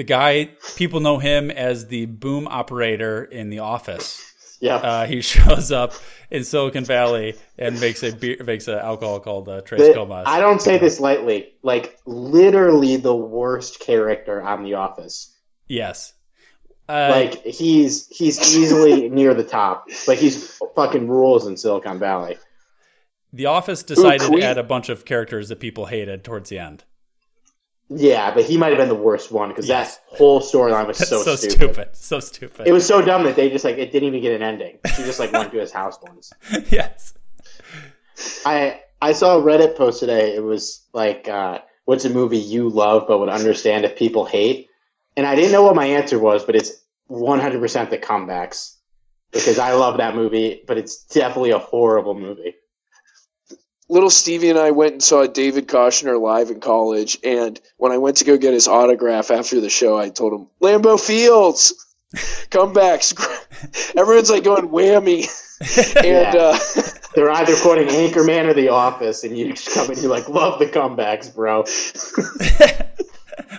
the 0.00 0.04
guy 0.04 0.48
people 0.76 1.00
know 1.00 1.18
him 1.18 1.50
as 1.50 1.88
the 1.88 2.06
boom 2.06 2.48
operator 2.48 3.22
in 3.22 3.50
the 3.50 3.58
office. 3.58 4.24
Yeah. 4.58 4.76
Uh, 4.76 5.06
he 5.06 5.20
shows 5.34 5.70
up 5.70 5.92
in 6.30 6.42
Silicon 6.42 6.86
Valley 6.86 7.34
and 7.58 7.78
makes 7.80 8.02
a 8.02 8.10
beer, 8.16 8.38
makes 8.42 8.66
an 8.66 8.78
alcohol 8.78 9.20
called 9.20 9.46
uh, 9.50 9.60
Tres 9.60 9.88
The- 9.88 9.92
Comas. 9.92 10.24
I 10.26 10.40
don't 10.40 10.62
say 10.62 10.78
this 10.78 11.00
lightly. 11.00 11.52
Like 11.62 11.98
literally 12.06 12.96
the 12.96 13.14
worst 13.14 13.78
character 13.80 14.40
on 14.40 14.64
The 14.64 14.72
Office. 14.72 15.36
Yes. 15.68 16.14
Uh, 16.88 17.08
like 17.10 17.44
he's 17.44 18.06
he's 18.08 18.56
easily 18.56 19.08
near 19.20 19.34
the 19.34 19.44
top. 19.44 19.84
Like 20.08 20.18
he's 20.18 20.58
fucking 20.74 21.08
rules 21.08 21.46
in 21.46 21.58
Silicon 21.58 21.98
Valley. 21.98 22.38
the 23.34 23.44
Office 23.44 23.82
decided 23.82 24.30
we- 24.30 24.40
to 24.40 24.46
add 24.46 24.56
a 24.56 24.62
bunch 24.64 24.88
of 24.88 25.04
characters 25.04 25.50
that 25.50 25.60
people 25.60 25.84
hated 25.86 26.24
towards 26.24 26.48
the 26.48 26.58
end. 26.58 26.84
Yeah, 27.92 28.32
but 28.32 28.44
he 28.44 28.56
might 28.56 28.68
have 28.68 28.78
been 28.78 28.88
the 28.88 28.94
worst 28.94 29.32
one 29.32 29.48
because 29.48 29.68
Yes. 29.68 29.96
that 29.96 30.16
whole 30.18 30.40
storyline 30.40 30.86
was 30.86 30.96
so, 30.96 31.22
so, 31.22 31.34
stupid. 31.34 31.52
stupid. 31.56 31.88
So 31.92 32.20
stupid. 32.20 32.68
It 32.68 32.72
was 32.72 32.86
so 32.86 33.02
dumb 33.02 33.24
that 33.24 33.34
they 33.34 33.50
just 33.50 33.64
like 33.64 33.78
it 33.78 33.90
didn't 33.90 34.08
even 34.08 34.22
get 34.22 34.32
an 34.32 34.42
ending. 34.42 34.78
She 34.94 35.02
just 35.02 35.18
like 35.18 35.32
went 35.32 35.50
to 35.50 35.58
his 35.58 35.72
house 35.72 35.98
once. 36.00 36.32
yes. 36.70 37.14
I 38.46 38.80
I 39.02 39.12
saw 39.12 39.38
a 39.38 39.42
Reddit 39.42 39.76
post 39.76 39.98
today. 39.98 40.36
It 40.36 40.42
was 40.44 40.86
like, 40.92 41.28
uh, 41.28 41.58
"What's 41.86 42.04
a 42.04 42.10
movie 42.10 42.38
you 42.38 42.68
love 42.68 43.06
but 43.08 43.18
would 43.18 43.28
understand 43.28 43.84
if 43.84 43.96
people 43.96 44.24
hate?" 44.24 44.68
And 45.16 45.26
I 45.26 45.34
didn't 45.34 45.50
know 45.50 45.64
what 45.64 45.74
my 45.74 45.86
answer 45.86 46.18
was, 46.18 46.44
but 46.44 46.54
it's 46.54 46.72
100 47.08 47.58
percent 47.60 47.90
the 47.90 47.98
comebacks 47.98 48.76
because 49.32 49.58
I 49.58 49.72
love 49.72 49.96
that 49.96 50.14
movie, 50.14 50.62
but 50.66 50.78
it's 50.78 51.04
definitely 51.06 51.50
a 51.50 51.58
horrible 51.58 52.14
movie. 52.14 52.54
Little 53.90 54.08
Stevie 54.10 54.48
and 54.50 54.58
I 54.58 54.70
went 54.70 54.92
and 54.92 55.02
saw 55.02 55.26
David 55.26 55.66
Koechner 55.66 56.20
live 56.20 56.50
in 56.50 56.60
college, 56.60 57.18
and 57.24 57.60
when 57.78 57.90
I 57.92 57.98
went 57.98 58.16
to 58.18 58.24
go 58.24 58.38
get 58.38 58.54
his 58.54 58.68
autograph 58.68 59.30
after 59.32 59.60
the 59.60 59.68
show, 59.68 59.98
I 59.98 60.08
told 60.10 60.32
him, 60.32 60.46
"Lambeau 60.62 60.98
Fields, 60.98 61.74
comebacks." 62.50 63.12
Everyone's 63.96 64.30
like 64.30 64.44
going 64.44 64.68
whammy, 64.68 65.26
and 65.96 66.06
Yeah. 66.06 66.32
uh, 66.40 66.58
They're 67.16 67.30
either 67.32 67.56
quoting 67.60 67.88
Anchorman 67.88 68.46
or 68.46 68.54
The 68.54 68.68
Office, 68.68 69.24
and 69.24 69.36
you 69.36 69.52
just 69.52 69.74
come 69.74 69.90
in, 69.90 69.98
you're 69.98 70.08
like, 70.10 70.28
"Love 70.28 70.60
the 70.60 70.66
comebacks, 70.66 71.34
bro." 71.34 71.64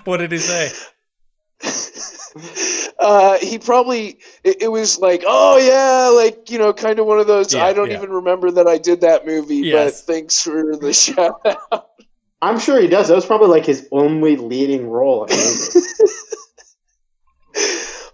What 0.05 0.17
did 0.17 0.31
he 0.31 0.37
say? 0.37 0.71
Uh, 2.99 3.37
he 3.39 3.57
probably 3.59 4.19
it, 4.43 4.61
it 4.63 4.67
was 4.71 4.99
like, 4.99 5.23
"Oh 5.25 5.57
yeah," 5.57 6.09
like 6.15 6.49
you 6.49 6.57
know, 6.57 6.73
kind 6.73 6.99
of 6.99 7.05
one 7.05 7.19
of 7.19 7.27
those. 7.27 7.53
Yeah, 7.53 7.65
I 7.65 7.73
don't 7.73 7.89
yeah. 7.89 7.97
even 7.97 8.09
remember 8.11 8.51
that 8.51 8.67
I 8.67 8.77
did 8.77 9.01
that 9.01 9.25
movie, 9.25 9.57
Yes. 9.57 10.01
but 10.01 10.13
thanks 10.13 10.41
for 10.41 10.75
the 10.77 10.93
shout 11.05 11.41
out. 11.71 11.89
I'm 12.41 12.57
sure 12.59 12.81
he 12.81 12.87
does. 12.87 13.07
That 13.09 13.15
was 13.15 13.25
probably 13.25 13.49
like 13.49 13.65
his 13.65 13.87
only 13.91 14.35
leading 14.37 14.89
role. 14.89 15.25
in. 15.25 15.37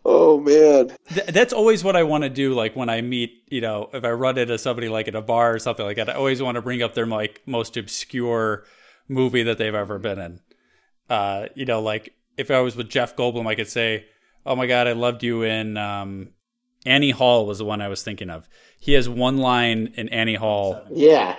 Oh 0.09 0.39
man. 0.39 0.95
Th- 1.13 1.28
that's 1.28 1.51
always 1.51 1.84
what 1.84 1.97
I 1.97 2.03
want 2.03 2.24
to 2.24 2.30
do. 2.30 2.53
Like 2.53 2.78
when 2.78 2.88
I 2.89 3.01
meet, 3.01 3.43
you 3.49 3.59
know, 3.59 3.89
if 3.91 4.05
I 4.05 4.11
run 4.11 4.38
into 4.38 4.57
somebody 4.57 4.88
like 4.88 5.09
at 5.09 5.15
a 5.15 5.22
bar 5.22 5.53
or 5.55 5.59
something 5.59 5.86
like 5.86 5.97
that, 5.97 6.09
I 6.09 6.13
always 6.13 6.41
want 6.41 6.55
to 6.55 6.61
bring 6.61 6.82
up 6.82 6.93
their 6.93 7.05
like 7.05 7.41
most 7.45 7.76
obscure 7.76 8.63
movie 9.09 9.43
that 9.43 9.57
they've 9.57 9.76
ever 9.76 9.99
been 9.99 10.18
in. 10.18 10.39
Uh, 11.09 11.47
you 11.55 11.65
know, 11.65 11.82
like 11.82 12.13
if 12.38 12.52
I 12.52 12.60
was 12.62 12.76
with 12.76 12.90
Jeff 12.90 13.16
Goldblum, 13.16 13.48
I 13.48 13.56
could 13.56 13.68
say, 13.68 14.06
"Oh 14.46 14.56
my 14.56 14.68
God, 14.68 14.88
I 14.88 14.94
loved 14.94 15.24
you 15.24 15.44
in 15.44 15.78
um, 15.78 16.30
Annie 16.86 17.12
Hall." 17.12 17.46
Was 17.46 17.58
the 17.58 17.66
one 17.66 17.82
I 17.82 17.88
was 17.88 18.04
thinking 18.04 18.30
of. 18.30 18.48
He 18.80 18.94
has 18.94 19.10
one 19.10 19.38
line 19.38 19.94
in 19.96 20.10
Annie 20.10 20.36
Hall. 20.36 20.82
yeah, 20.92 21.38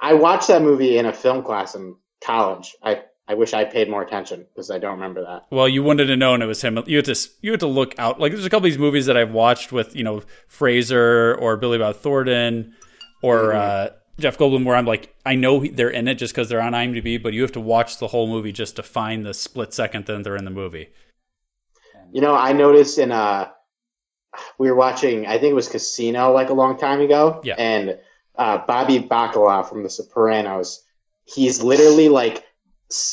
I 0.00 0.14
watched 0.14 0.48
that 0.48 0.62
movie 0.62 0.98
in 0.98 1.06
a 1.06 1.12
film 1.12 1.42
class 1.42 1.74
in 1.74 1.96
college. 2.22 2.74
I 2.82 3.02
I 3.28 3.34
wish 3.34 3.54
I 3.54 3.64
paid 3.64 3.88
more 3.88 4.02
attention 4.02 4.44
because 4.48 4.72
I 4.72 4.78
don't 4.78 4.94
remember 4.94 5.22
that. 5.22 5.46
Well, 5.52 5.68
you 5.68 5.84
wouldn't 5.84 6.08
have 6.08 6.18
known 6.18 6.42
it 6.42 6.46
was 6.46 6.62
him. 6.62 6.82
You 6.86 6.96
had 6.96 7.04
to 7.04 7.28
you 7.42 7.52
had 7.52 7.60
to 7.60 7.68
look 7.68 7.96
out. 7.96 8.18
Like 8.18 8.32
there's 8.32 8.44
a 8.44 8.50
couple 8.50 8.66
of 8.66 8.72
these 8.72 8.78
movies 8.78 9.06
that 9.06 9.16
I've 9.16 9.30
watched 9.30 9.70
with 9.70 9.94
you 9.94 10.02
know 10.02 10.22
Fraser 10.48 11.36
or 11.38 11.56
Billy 11.56 11.78
Bob 11.78 11.94
Thornton 11.94 12.74
or 13.22 13.52
uh, 13.52 13.90
Jeff 14.20 14.38
Goldblum, 14.38 14.64
where 14.64 14.76
I'm 14.76 14.86
like 14.86 15.14
I 15.24 15.34
know 15.34 15.64
they're 15.64 15.90
in 15.90 16.08
it 16.08 16.14
just 16.14 16.34
because 16.34 16.48
they're 16.48 16.60
on 16.60 16.72
IMDb, 16.72 17.22
but 17.22 17.32
you 17.32 17.42
have 17.42 17.52
to 17.52 17.60
watch 17.60 17.98
the 17.98 18.08
whole 18.08 18.26
movie 18.26 18.52
just 18.52 18.76
to 18.76 18.82
find 18.82 19.24
the 19.24 19.34
split 19.34 19.72
second 19.74 20.06
that 20.06 20.24
they're 20.24 20.36
in 20.36 20.44
the 20.44 20.50
movie. 20.50 20.88
You 22.12 22.20
know, 22.20 22.34
I 22.34 22.52
noticed 22.52 22.98
in 22.98 23.12
uh, 23.12 23.50
we 24.58 24.70
were 24.70 24.76
watching. 24.76 25.26
I 25.26 25.38
think 25.38 25.52
it 25.52 25.54
was 25.54 25.68
Casino 25.68 26.32
like 26.32 26.50
a 26.50 26.54
long 26.54 26.78
time 26.78 27.00
ago. 27.00 27.40
Yeah. 27.44 27.54
And 27.58 27.98
uh, 28.36 28.58
Bobby 28.66 29.00
Bacala 29.00 29.68
from 29.68 29.82
The 29.82 29.90
Sopranos. 29.90 30.84
He's 31.24 31.62
literally 31.62 32.08
like 32.08 32.44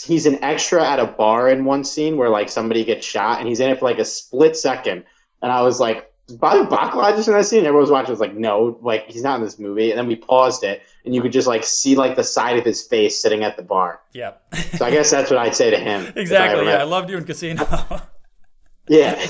he's 0.03 0.26
an 0.26 0.43
extra 0.43 0.84
at 0.84 0.99
a 0.99 1.05
bar 1.05 1.49
in 1.49 1.64
one 1.64 1.84
scene 1.84 2.18
where 2.18 2.30
like 2.30 2.49
somebody 2.49 2.84
gets 2.84 3.05
shot 3.05 3.39
and 3.39 3.47
he's 3.47 3.60
in 3.60 3.70
it 3.70 3.80
for 3.80 3.86
like 3.86 3.99
a 3.99 4.05
split 4.05 4.55
second. 4.55 5.03
And 5.41 5.51
I 5.51 5.62
was 5.62 5.80
like, 5.80 6.12
Bobby 6.30 6.68
Bacala 6.68 7.16
just 7.16 7.28
in 7.28 7.36
that 7.36 7.45
scene? 7.45 7.60
Everyone 7.60 7.82
was 7.82 7.91
watching. 7.91 8.10
I 8.10 8.12
was 8.12 8.20
like, 8.20 8.36
no, 8.36 8.80
like 8.82 9.08
he's 9.08 9.24
not 9.24 9.38
in 9.38 9.45
this 9.45 9.60
movie. 9.60 9.91
And 9.91 9.99
then 9.99 10.08
we 10.08 10.16
paused 10.16 10.64
it, 10.64 10.82
and 11.06 11.16
you 11.16 11.22
could 11.22 11.32
just 11.32 11.48
like 11.48 11.64
see 11.64 11.95
like 11.95 12.16
the 12.16 12.24
side 12.24 12.58
of 12.58 12.66
his 12.66 12.86
face 12.86 13.20
sitting 13.22 13.43
at 13.43 13.58
the 13.58 13.64
bar. 13.64 14.02
Yeah. 14.14 14.34
So 14.78 14.86
I 14.86 14.91
guess 14.91 15.10
that's 15.12 15.32
what 15.32 15.39
I'd 15.39 15.56
say 15.56 15.70
to 15.70 15.78
him. 15.78 16.02
if 16.02 16.18
I 16.18 16.20
exactly. 16.20 16.66
Yeah, 16.66 16.78
I 16.78 16.84
loved 16.84 17.10
you 17.10 17.18
in 17.18 17.24
Casino. 17.24 17.66
yeah. 18.88 19.26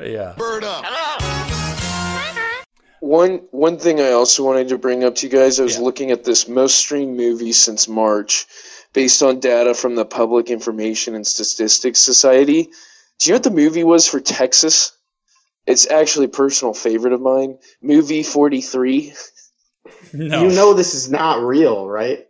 yeah. 0.00 0.34
Bird 0.36 0.64
up. 0.64 0.84
One 3.00 3.42
one 3.50 3.78
thing 3.78 4.00
I 4.00 4.12
also 4.12 4.44
wanted 4.44 4.68
to 4.68 4.78
bring 4.78 5.02
up 5.02 5.16
to 5.16 5.26
you 5.26 5.32
guys, 5.32 5.58
I 5.58 5.64
was 5.64 5.78
looking 5.78 6.12
at 6.12 6.22
this 6.22 6.46
most 6.46 6.76
streamed 6.76 7.16
movie 7.16 7.52
since 7.52 7.88
March, 7.88 8.46
based 8.92 9.22
on 9.24 9.40
data 9.40 9.74
from 9.74 9.96
the 9.96 10.04
Public 10.04 10.50
Information 10.50 11.16
and 11.16 11.26
Statistics 11.26 11.98
Society. 11.98 12.70
Do 13.18 13.26
you 13.26 13.32
know 13.32 13.36
what 13.36 13.42
the 13.42 13.50
movie 13.50 13.82
was 13.82 14.06
for 14.06 14.20
Texas? 14.20 14.92
It's 15.66 15.88
actually 15.90 16.26
a 16.26 16.28
personal 16.30 16.74
favorite 16.74 17.12
of 17.12 17.20
mine. 17.20 17.58
Movie 17.82 18.22
forty 18.22 18.60
three. 18.60 19.12
No. 20.12 20.42
You 20.42 20.48
know 20.54 20.74
this 20.74 20.94
is 20.94 21.10
not 21.10 21.42
real, 21.42 21.86
right? 21.88 22.26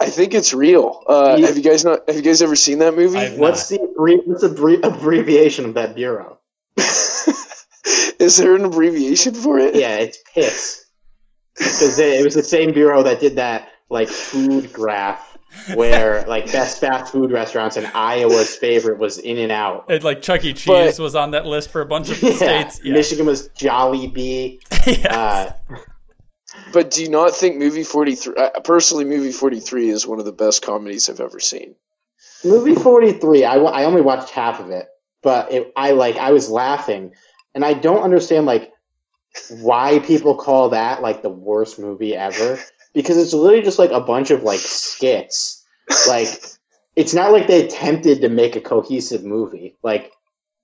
I 0.00 0.06
think 0.10 0.34
it's 0.34 0.52
real. 0.52 1.02
Uh, 1.06 1.36
You- 1.38 1.46
have 1.46 1.56
you 1.56 1.62
guys 1.62 1.84
not? 1.84 2.00
Have 2.08 2.16
you 2.16 2.22
guys 2.22 2.42
ever 2.42 2.56
seen 2.56 2.78
that 2.80 2.94
movie? 2.96 3.36
What's 3.38 3.68
the 3.68 3.78
what's 3.96 4.40
the 4.42 4.48
abbre- 4.48 4.82
abbreviation 4.84 5.64
of 5.64 5.74
that 5.74 5.94
bureau? 5.94 6.38
Is 8.18 8.36
there 8.36 8.54
an 8.54 8.64
abbreviation 8.64 9.34
for 9.34 9.58
it? 9.58 9.74
Yeah, 9.74 9.96
it's 9.96 10.18
PISS. 10.34 10.86
Because 11.58 11.98
it, 11.98 12.20
it 12.20 12.24
was 12.24 12.34
the 12.34 12.42
same 12.42 12.72
bureau 12.72 13.02
that 13.02 13.20
did 13.20 13.36
that 13.36 13.68
like 13.90 14.08
food 14.08 14.72
graph 14.72 15.36
where 15.74 16.22
like 16.28 16.50
best 16.50 16.80
fast 16.80 17.12
food 17.12 17.30
restaurants 17.32 17.76
and 17.76 17.86
Iowa's 17.94 18.54
favorite 18.56 18.98
was 18.98 19.18
In 19.18 19.38
and 19.38 19.50
Out. 19.52 19.90
It, 19.90 20.02
like 20.04 20.22
Chuck 20.22 20.44
E. 20.44 20.52
Cheese 20.52 20.66
But- 20.66 20.98
was 21.02 21.14
on 21.16 21.32
that 21.32 21.46
list 21.46 21.70
for 21.70 21.80
a 21.80 21.86
bunch 21.86 22.10
of 22.10 22.22
Yeah. 22.22 22.32
states. 22.36 22.80
Yeah. 22.84 22.92
Michigan 22.94 23.26
was 23.26 23.48
Jollibee. 23.50 24.60
Uh, 25.08 25.50
But 26.72 26.90
do 26.90 27.02
you 27.02 27.10
not 27.10 27.34
think 27.34 27.56
movie 27.56 27.84
forty 27.84 28.14
three? 28.14 28.34
Uh, 28.36 28.60
personally, 28.60 29.04
movie 29.04 29.32
forty 29.32 29.60
three 29.60 29.90
is 29.90 30.06
one 30.06 30.18
of 30.18 30.24
the 30.24 30.32
best 30.32 30.62
comedies 30.62 31.08
I've 31.08 31.20
ever 31.20 31.40
seen. 31.40 31.74
movie 32.44 32.74
43, 32.74 33.44
I, 33.44 33.56
I 33.56 33.84
only 33.84 34.00
watched 34.02 34.30
half 34.30 34.60
of 34.60 34.70
it, 34.70 34.86
but 35.22 35.52
it, 35.52 35.72
I 35.76 35.92
like 35.92 36.16
I 36.16 36.32
was 36.32 36.50
laughing 36.50 37.12
and 37.54 37.64
I 37.64 37.74
don't 37.74 38.02
understand 38.02 38.46
like 38.46 38.72
why 39.60 39.98
people 40.00 40.34
call 40.34 40.70
that 40.70 41.02
like 41.02 41.22
the 41.22 41.28
worst 41.30 41.78
movie 41.78 42.14
ever 42.14 42.58
because 42.94 43.16
it's 43.16 43.32
literally 43.32 43.62
just 43.62 43.78
like 43.78 43.90
a 43.90 44.00
bunch 44.00 44.30
of 44.30 44.42
like 44.42 44.60
skits. 44.60 45.64
Like 46.08 46.28
it's 46.96 47.14
not 47.14 47.32
like 47.32 47.46
they 47.46 47.64
attempted 47.64 48.20
to 48.20 48.28
make 48.28 48.56
a 48.56 48.60
cohesive 48.60 49.24
movie. 49.24 49.76
Like 49.82 50.12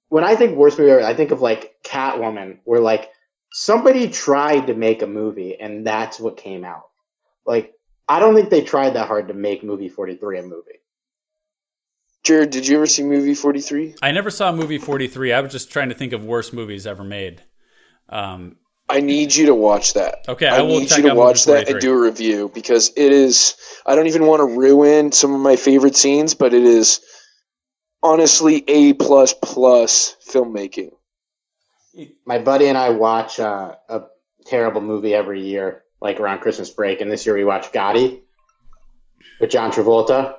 when 0.08 0.24
I 0.24 0.36
think 0.36 0.56
worst 0.56 0.78
movie 0.78 0.90
ever, 0.90 1.04
I 1.04 1.14
think 1.14 1.30
of 1.30 1.40
like 1.40 1.74
Catwoman 1.84 2.58
where 2.64 2.80
like 2.80 3.10
somebody 3.52 4.08
tried 4.08 4.66
to 4.66 4.74
make 4.74 5.02
a 5.02 5.06
movie 5.06 5.58
and 5.58 5.86
that's 5.86 6.20
what 6.20 6.36
came 6.36 6.64
out. 6.64 6.88
Like 7.46 7.72
I 8.08 8.20
don't 8.20 8.34
think 8.34 8.50
they 8.50 8.62
tried 8.62 8.90
that 8.90 9.06
hard 9.06 9.28
to 9.28 9.34
make 9.34 9.62
movie 9.62 9.88
43 9.88 10.38
a 10.38 10.42
movie. 10.42 10.80
Jared, 12.24 12.50
did 12.50 12.66
you 12.66 12.76
ever 12.76 12.86
see 12.86 13.04
movie 13.04 13.34
forty 13.34 13.60
three? 13.60 13.94
I 14.02 14.12
never 14.12 14.30
saw 14.30 14.52
movie 14.52 14.76
43. 14.76 15.32
I 15.32 15.40
was 15.40 15.52
just 15.52 15.70
trying 15.70 15.88
to 15.88 15.94
think 15.94 16.12
of 16.12 16.24
worst 16.24 16.52
movies 16.52 16.86
ever 16.86 17.04
made. 17.04 17.42
Um, 18.08 18.56
I 18.88 19.00
need 19.00 19.34
you 19.34 19.46
to 19.46 19.54
watch 19.54 19.94
that. 19.94 20.24
Okay, 20.28 20.46
I, 20.46 20.58
I 20.58 20.62
will 20.62 20.80
need 20.80 20.88
check 20.88 20.98
you 20.98 21.04
to 21.04 21.10
out 21.10 21.16
watch 21.16 21.44
that 21.44 21.68
and 21.68 21.80
do 21.80 21.92
a 21.92 22.00
review 22.00 22.50
because 22.54 22.90
it 22.96 23.12
is. 23.12 23.54
I 23.86 23.94
don't 23.94 24.06
even 24.06 24.26
want 24.26 24.40
to 24.40 24.58
ruin 24.58 25.12
some 25.12 25.34
of 25.34 25.40
my 25.40 25.56
favorite 25.56 25.96
scenes, 25.96 26.34
but 26.34 26.54
it 26.54 26.64
is 26.64 27.00
honestly 28.02 28.64
a 28.68 28.94
plus 28.94 29.34
plus 29.42 30.16
filmmaking. 30.26 30.90
My 32.26 32.38
buddy 32.38 32.66
and 32.68 32.78
I 32.78 32.90
watch 32.90 33.40
uh, 33.40 33.74
a 33.88 34.02
terrible 34.44 34.80
movie 34.80 35.14
every 35.14 35.40
year, 35.42 35.84
like 36.00 36.20
around 36.20 36.40
Christmas 36.40 36.70
break. 36.70 37.00
And 37.00 37.10
this 37.10 37.26
year 37.26 37.34
we 37.34 37.44
watched 37.44 37.72
Gotti 37.72 38.20
with 39.40 39.50
John 39.50 39.70
Travolta. 39.70 40.36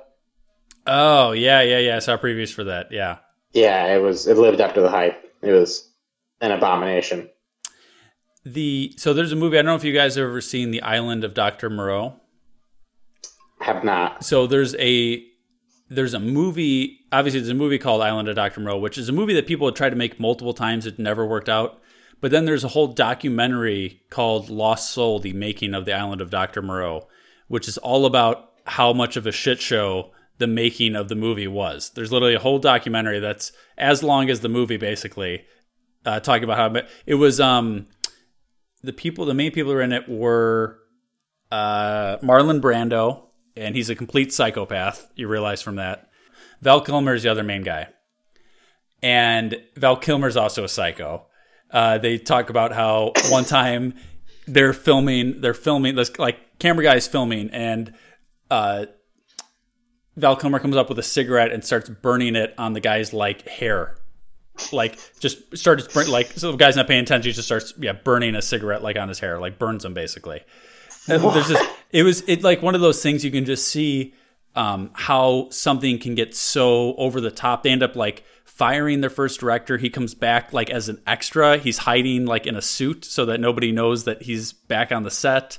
oh, 0.86 1.32
yeah, 1.32 1.62
yeah, 1.62 1.78
yeah. 1.78 1.96
I 1.96 1.98
saw 2.00 2.16
previews 2.16 2.52
for 2.52 2.64
that. 2.64 2.92
Yeah. 2.92 3.18
Yeah, 3.52 3.94
it 3.94 3.98
was. 3.98 4.26
It 4.26 4.36
lived 4.36 4.60
up 4.60 4.74
to 4.74 4.80
the 4.80 4.88
hype. 4.90 5.22
It 5.42 5.52
was 5.52 5.90
an 6.40 6.52
abomination. 6.52 7.28
The 8.44 8.94
So 8.96 9.12
there's 9.12 9.32
a 9.32 9.36
movie. 9.36 9.58
I 9.58 9.62
don't 9.62 9.70
know 9.70 9.76
if 9.76 9.84
you 9.84 9.92
guys 9.92 10.14
have 10.14 10.24
ever 10.24 10.40
seen 10.40 10.70
The 10.70 10.82
Island 10.82 11.24
of 11.24 11.34
Dr. 11.34 11.68
Moreau. 11.68 12.14
Have 13.60 13.84
not. 13.84 14.24
So 14.24 14.46
there's 14.46 14.74
a 14.76 15.26
there's 15.90 16.14
a 16.14 16.20
movie 16.20 17.00
obviously 17.12 17.40
there's 17.40 17.50
a 17.50 17.54
movie 17.54 17.78
called 17.78 18.00
Island 18.00 18.28
of 18.28 18.36
Dr. 18.36 18.60
Moreau, 18.60 18.78
which 18.78 18.96
is 18.96 19.08
a 19.08 19.12
movie 19.12 19.34
that 19.34 19.46
people 19.46 19.66
had 19.66 19.76
tried 19.76 19.90
to 19.90 19.96
make 19.96 20.20
multiple 20.20 20.54
times, 20.54 20.86
it 20.86 20.98
never 20.98 21.26
worked 21.26 21.48
out. 21.48 21.80
But 22.20 22.30
then 22.30 22.44
there's 22.44 22.64
a 22.64 22.68
whole 22.68 22.88
documentary 22.88 24.02
called 24.10 24.50
Lost 24.50 24.90
Soul, 24.90 25.18
the 25.18 25.32
making 25.32 25.74
of 25.74 25.86
the 25.86 25.94
Island 25.94 26.20
of 26.20 26.30
Dr. 26.30 26.62
Moreau, 26.62 27.08
which 27.48 27.66
is 27.66 27.78
all 27.78 28.06
about 28.06 28.52
how 28.66 28.92
much 28.92 29.16
of 29.16 29.26
a 29.26 29.32
shit 29.32 29.60
show 29.60 30.12
the 30.38 30.46
making 30.46 30.96
of 30.96 31.08
the 31.08 31.14
movie 31.14 31.46
was. 31.46 31.90
There's 31.90 32.12
literally 32.12 32.34
a 32.34 32.40
whole 32.40 32.58
documentary 32.58 33.20
that's 33.20 33.52
as 33.76 34.02
long 34.02 34.30
as 34.30 34.40
the 34.40 34.48
movie 34.48 34.76
basically, 34.76 35.44
uh, 36.04 36.20
talking 36.20 36.44
about 36.44 36.74
how 36.74 36.82
it 37.06 37.14
was 37.14 37.40
um 37.40 37.86
the 38.82 38.92
people 38.92 39.26
the 39.26 39.34
main 39.34 39.52
people 39.52 39.70
who 39.72 39.76
were 39.76 39.82
in 39.82 39.92
it 39.92 40.08
were 40.08 40.78
uh, 41.50 42.16
Marlon 42.18 42.60
Brando, 42.60 43.24
and 43.56 43.74
he's 43.74 43.90
a 43.90 43.94
complete 43.94 44.32
psychopath. 44.32 45.10
You 45.14 45.28
realize 45.28 45.62
from 45.62 45.76
that. 45.76 46.10
Val 46.60 46.80
Kilmer 46.80 47.14
is 47.14 47.22
the 47.22 47.30
other 47.30 47.42
main 47.42 47.62
guy, 47.62 47.88
and 49.02 49.56
Val 49.76 49.96
Kilmer's 49.96 50.36
also 50.36 50.64
a 50.64 50.68
psycho. 50.68 51.26
Uh, 51.70 51.98
they 51.98 52.18
talk 52.18 52.50
about 52.50 52.72
how 52.72 53.12
one 53.30 53.44
time 53.44 53.94
they're 54.46 54.72
filming, 54.72 55.40
they're 55.40 55.54
filming 55.54 55.94
this 55.94 56.18
like 56.18 56.58
camera 56.58 56.84
guy 56.84 56.96
is 56.96 57.06
filming, 57.06 57.50
and 57.50 57.94
uh, 58.50 58.86
Val 60.16 60.36
Kilmer 60.36 60.58
comes 60.58 60.76
up 60.76 60.88
with 60.88 60.98
a 60.98 61.02
cigarette 61.02 61.52
and 61.52 61.64
starts 61.64 61.88
burning 61.88 62.36
it 62.36 62.54
on 62.58 62.72
the 62.72 62.80
guy's 62.80 63.12
like 63.12 63.48
hair. 63.48 63.96
Like 64.72 64.98
just 65.20 65.56
starts 65.56 65.88
burn 65.88 66.10
like 66.10 66.32
so 66.32 66.52
the 66.52 66.58
guy's 66.58 66.76
not 66.76 66.86
paying 66.86 67.02
attention. 67.02 67.30
He 67.30 67.32
just 67.32 67.48
starts 67.48 67.72
yeah 67.80 67.94
burning 67.94 68.34
a 68.34 68.42
cigarette 68.42 68.82
like 68.82 68.98
on 68.98 69.08
his 69.08 69.18
hair, 69.18 69.40
like 69.40 69.58
burns 69.58 69.84
him 69.84 69.94
basically. 69.94 70.42
There's 71.18 71.48
just 71.48 71.70
it 71.90 72.02
was 72.02 72.22
it 72.26 72.42
like 72.42 72.62
one 72.62 72.74
of 72.74 72.80
those 72.80 73.02
things 73.02 73.24
you 73.24 73.30
can 73.30 73.44
just 73.44 73.68
see 73.68 74.14
um, 74.54 74.90
how 74.94 75.48
something 75.50 75.98
can 75.98 76.14
get 76.14 76.34
so 76.34 76.94
over 76.96 77.20
the 77.20 77.30
top. 77.30 77.62
They 77.62 77.70
end 77.70 77.82
up 77.82 77.96
like 77.96 78.24
firing 78.44 79.00
their 79.00 79.10
first 79.10 79.40
director. 79.40 79.78
He 79.78 79.90
comes 79.90 80.14
back 80.14 80.52
like 80.52 80.70
as 80.70 80.88
an 80.88 81.00
extra. 81.06 81.58
He's 81.58 81.78
hiding 81.78 82.26
like 82.26 82.46
in 82.46 82.56
a 82.56 82.62
suit 82.62 83.04
so 83.04 83.24
that 83.26 83.40
nobody 83.40 83.72
knows 83.72 84.04
that 84.04 84.22
he's 84.22 84.52
back 84.52 84.92
on 84.92 85.02
the 85.02 85.10
set. 85.10 85.58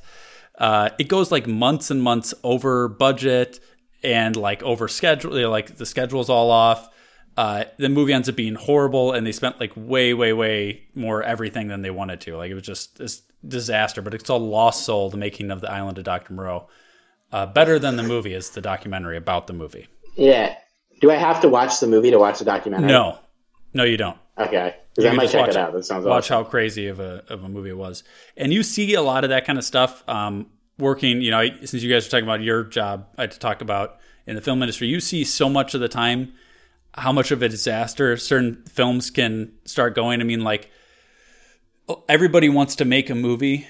Uh, 0.57 0.89
it 0.99 1.07
goes 1.07 1.31
like 1.31 1.47
months 1.47 1.89
and 1.89 2.03
months 2.03 2.33
over 2.43 2.87
budget 2.87 3.59
and 4.03 4.35
like 4.35 4.61
over 4.63 4.87
schedule. 4.87 5.49
Like 5.49 5.77
the 5.77 5.85
schedule's 5.85 6.29
all 6.29 6.51
off. 6.51 6.89
Uh, 7.37 7.63
the 7.77 7.89
movie 7.89 8.13
ends 8.13 8.27
up 8.27 8.35
being 8.35 8.55
horrible, 8.55 9.13
and 9.13 9.25
they 9.25 9.31
spent 9.31 9.59
like 9.59 9.71
way, 9.75 10.13
way, 10.13 10.33
way 10.33 10.83
more 10.93 11.23
everything 11.23 11.69
than 11.69 11.81
they 11.81 11.89
wanted 11.89 12.19
to. 12.21 12.35
Like 12.35 12.51
it 12.51 12.53
was 12.53 12.63
just 12.63 12.97
this 12.97 13.21
disaster. 13.47 14.01
But 14.01 14.13
it's 14.13 14.23
called 14.23 14.43
Lost 14.43 14.85
Soul: 14.85 15.09
The 15.09 15.17
Making 15.17 15.51
of 15.51 15.61
the 15.61 15.71
Island 15.71 15.97
of 15.97 16.03
Dr. 16.03 16.33
Moreau. 16.33 16.67
Uh, 17.31 17.45
better 17.45 17.79
than 17.79 17.95
the 17.95 18.03
movie 18.03 18.33
is 18.33 18.49
the 18.49 18.61
documentary 18.61 19.15
about 19.15 19.47
the 19.47 19.53
movie. 19.53 19.87
Yeah. 20.15 20.55
Do 20.99 21.09
I 21.09 21.15
have 21.15 21.41
to 21.41 21.49
watch 21.49 21.79
the 21.79 21.87
movie 21.87 22.11
to 22.11 22.19
watch 22.19 22.39
the 22.39 22.45
documentary? 22.45 22.89
No, 22.89 23.17
no, 23.73 23.83
you 23.83 23.97
don't. 23.97 24.17
Okay. 24.37 24.75
Because 24.95 25.11
I 25.11 25.15
might 25.15 25.29
check 25.29 25.41
watch 25.41 25.49
it 25.51 25.57
out. 25.57 25.73
That 25.73 25.85
sounds 25.85 26.05
watch 26.05 26.25
awesome. 26.25 26.43
how 26.43 26.49
crazy 26.49 26.87
of 26.87 26.99
a 26.99 27.23
of 27.29 27.43
a 27.43 27.49
movie 27.49 27.69
it 27.69 27.77
was, 27.77 28.03
and 28.35 28.51
you 28.51 28.61
see 28.61 28.93
a 28.93 29.01
lot 29.01 29.23
of 29.23 29.29
that 29.29 29.45
kind 29.45 29.57
of 29.57 29.63
stuff 29.63 30.03
um, 30.09 30.47
working. 30.77 31.21
You 31.21 31.31
know, 31.31 31.47
since 31.63 31.81
you 31.81 31.89
guys 31.89 32.05
are 32.05 32.09
talking 32.09 32.25
about 32.25 32.41
your 32.41 32.65
job, 32.65 33.07
I 33.17 33.21
had 33.21 33.31
to 33.31 33.39
talk 33.39 33.61
about 33.61 33.97
in 34.27 34.35
the 34.35 34.41
film 34.41 34.61
industry. 34.61 34.87
You 34.87 34.99
see 34.99 35.23
so 35.23 35.47
much 35.47 35.73
of 35.73 35.79
the 35.79 35.87
time 35.87 36.33
how 36.95 37.13
much 37.13 37.31
of 37.31 37.41
a 37.41 37.47
disaster 37.47 38.17
certain 38.17 38.63
films 38.67 39.09
can 39.09 39.53
start 39.63 39.95
going. 39.95 40.19
I 40.19 40.25
mean, 40.25 40.43
like 40.43 40.69
everybody 42.07 42.49
wants 42.49 42.75
to 42.77 42.85
make 42.85 43.09
a 43.09 43.15
movie, 43.15 43.67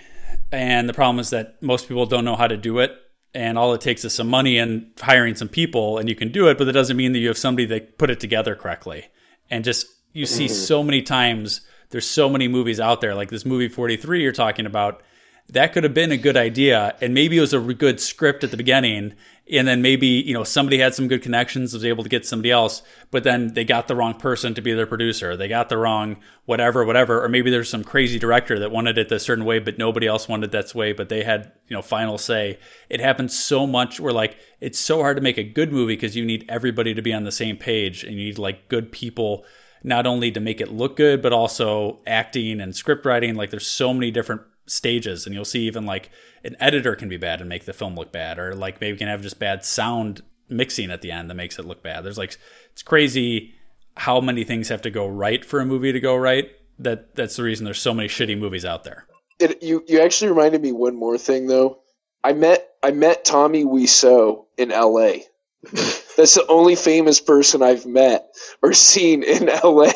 and 0.51 0.87
the 0.87 0.93
problem 0.93 1.19
is 1.19 1.29
that 1.31 1.61
most 1.61 1.87
people 1.87 2.05
don't 2.05 2.25
know 2.25 2.35
how 2.35 2.47
to 2.47 2.57
do 2.57 2.79
it. 2.79 2.91
and 3.33 3.57
all 3.57 3.73
it 3.73 3.79
takes 3.79 4.03
is 4.03 4.13
some 4.13 4.27
money 4.27 4.57
and 4.57 4.91
hiring 4.99 5.35
some 5.35 5.47
people, 5.47 5.97
and 5.97 6.09
you 6.09 6.15
can 6.15 6.33
do 6.33 6.49
it. 6.49 6.57
But 6.57 6.65
that 6.65 6.73
doesn't 6.73 6.97
mean 6.97 7.13
that 7.13 7.19
you 7.19 7.29
have 7.29 7.37
somebody 7.37 7.65
that 7.67 7.97
put 7.97 8.09
it 8.09 8.19
together 8.19 8.55
correctly. 8.55 9.05
And 9.49 9.63
just 9.63 9.85
you 10.11 10.25
see 10.25 10.45
Mm-hmm. 10.47 10.53
so 10.53 10.83
many 10.83 11.01
times. 11.01 11.61
There's 11.91 12.05
so 12.05 12.27
many 12.29 12.47
movies 12.49 12.79
out 12.81 12.99
there, 12.99 13.15
like 13.15 13.29
this 13.29 13.45
movie 13.45 13.69
43 13.69 14.21
you're 14.21 14.31
talking 14.33 14.65
about. 14.65 15.01
That 15.47 15.71
could 15.73 15.83
have 15.85 15.93
been 15.93 16.11
a 16.11 16.17
good 16.17 16.35
idea, 16.37 16.95
and 17.01 17.13
maybe 17.13 17.37
it 17.37 17.41
was 17.41 17.53
a 17.53 17.59
good 17.59 17.99
script 18.01 18.43
at 18.43 18.51
the 18.51 18.57
beginning, 18.57 19.13
and 19.51 19.67
then 19.67 19.81
maybe 19.81 20.07
you 20.07 20.33
know 20.33 20.43
somebody 20.43 20.77
had 20.77 20.95
some 20.95 21.07
good 21.07 21.21
connections, 21.21 21.73
was 21.73 21.85
able 21.85 22.03
to 22.03 22.09
get 22.09 22.25
somebody 22.25 22.51
else, 22.51 22.81
but 23.11 23.23
then 23.23 23.53
they 23.53 23.63
got 23.63 23.87
the 23.87 23.95
wrong 23.95 24.13
person 24.13 24.53
to 24.53 24.61
be 24.61 24.73
their 24.73 24.87
producer, 24.87 25.35
they 25.35 25.47
got 25.47 25.69
the 25.69 25.77
wrong 25.77 26.17
whatever, 26.45 26.83
whatever, 26.83 27.23
or 27.23 27.29
maybe 27.29 27.51
there's 27.51 27.69
some 27.69 27.83
crazy 27.83 28.17
director 28.17 28.57
that 28.59 28.71
wanted 28.71 28.97
it 28.97 29.11
a 29.11 29.19
certain 29.19 29.45
way, 29.45 29.59
but 29.59 29.77
nobody 29.77 30.07
else 30.07 30.27
wanted 30.27 30.51
that 30.51 30.73
way, 30.73 30.93
but 30.93 31.09
they 31.09 31.23
had 31.23 31.51
you 31.67 31.75
know 31.75 31.81
final 31.81 32.17
say. 32.17 32.57
It 32.89 32.99
happens 32.99 33.37
so 33.37 33.67
much 33.67 33.99
where 33.99 34.13
like 34.13 34.37
it's 34.59 34.79
so 34.79 35.01
hard 35.01 35.17
to 35.17 35.23
make 35.23 35.37
a 35.37 35.43
good 35.43 35.71
movie 35.71 35.95
because 35.95 36.15
you 36.15 36.25
need 36.25 36.45
everybody 36.49 36.93
to 36.93 37.01
be 37.01 37.13
on 37.13 37.23
the 37.23 37.31
same 37.31 37.57
page, 37.57 38.03
and 38.03 38.13
you 38.13 38.25
need 38.25 38.39
like 38.39 38.67
good 38.67 38.91
people 38.91 39.45
not 39.83 40.05
only 40.05 40.31
to 40.31 40.39
make 40.39 40.61
it 40.61 40.71
look 40.71 40.95
good, 40.95 41.21
but 41.21 41.33
also 41.33 41.99
acting 42.05 42.61
and 42.61 42.75
script 42.75 43.05
writing. 43.05 43.35
Like 43.35 43.49
there's 43.49 43.67
so 43.67 43.93
many 43.93 44.11
different 44.11 44.41
stages, 44.65 45.25
and 45.25 45.35
you'll 45.35 45.45
see 45.45 45.61
even 45.61 45.85
like 45.85 46.09
an 46.43 46.55
editor 46.59 46.95
can 46.95 47.09
be 47.09 47.17
bad 47.17 47.39
and 47.39 47.49
make 47.49 47.65
the 47.65 47.73
film 47.73 47.95
look 47.95 48.11
bad, 48.11 48.39
or 48.39 48.55
like 48.55 48.81
maybe 48.81 48.97
can 48.97 49.07
have 49.07 49.21
just 49.21 49.39
bad 49.39 49.63
sound 49.65 50.21
mixing 50.49 50.91
at 50.91 51.01
the 51.01 51.11
end 51.11 51.29
that 51.29 51.35
makes 51.35 51.57
it 51.57 51.65
look 51.65 51.81
bad. 51.81 52.03
There's 52.03 52.17
like 52.17 52.37
it's 52.71 52.83
crazy 52.83 53.53
how 53.97 54.21
many 54.21 54.43
things 54.43 54.69
have 54.69 54.81
to 54.83 54.89
go 54.89 55.07
right 55.07 55.43
for 55.43 55.59
a 55.59 55.65
movie 55.65 55.91
to 55.91 55.99
go 55.99 56.15
right. 56.15 56.49
That 56.79 57.15
that's 57.15 57.35
the 57.35 57.43
reason 57.43 57.65
there's 57.65 57.79
so 57.79 57.93
many 57.93 58.07
shitty 58.09 58.37
movies 58.37 58.65
out 58.65 58.83
there. 58.83 59.05
It, 59.39 59.61
you 59.63 59.83
you 59.87 60.01
actually 60.01 60.29
reminded 60.29 60.61
me 60.61 60.71
one 60.71 60.95
more 60.95 61.17
thing 61.17 61.47
though. 61.47 61.79
I 62.23 62.33
met 62.33 62.69
I 62.83 62.91
met 62.91 63.25
Tommy 63.25 63.63
Wiseau 63.63 64.45
in 64.57 64.71
L.A. 64.71 65.25
That's 66.17 66.35
the 66.35 66.45
only 66.47 66.75
famous 66.75 67.19
person 67.19 67.61
I've 67.61 67.85
met 67.85 68.27
or 68.61 68.73
seen 68.73 69.23
in 69.23 69.45
LA. 69.63 69.91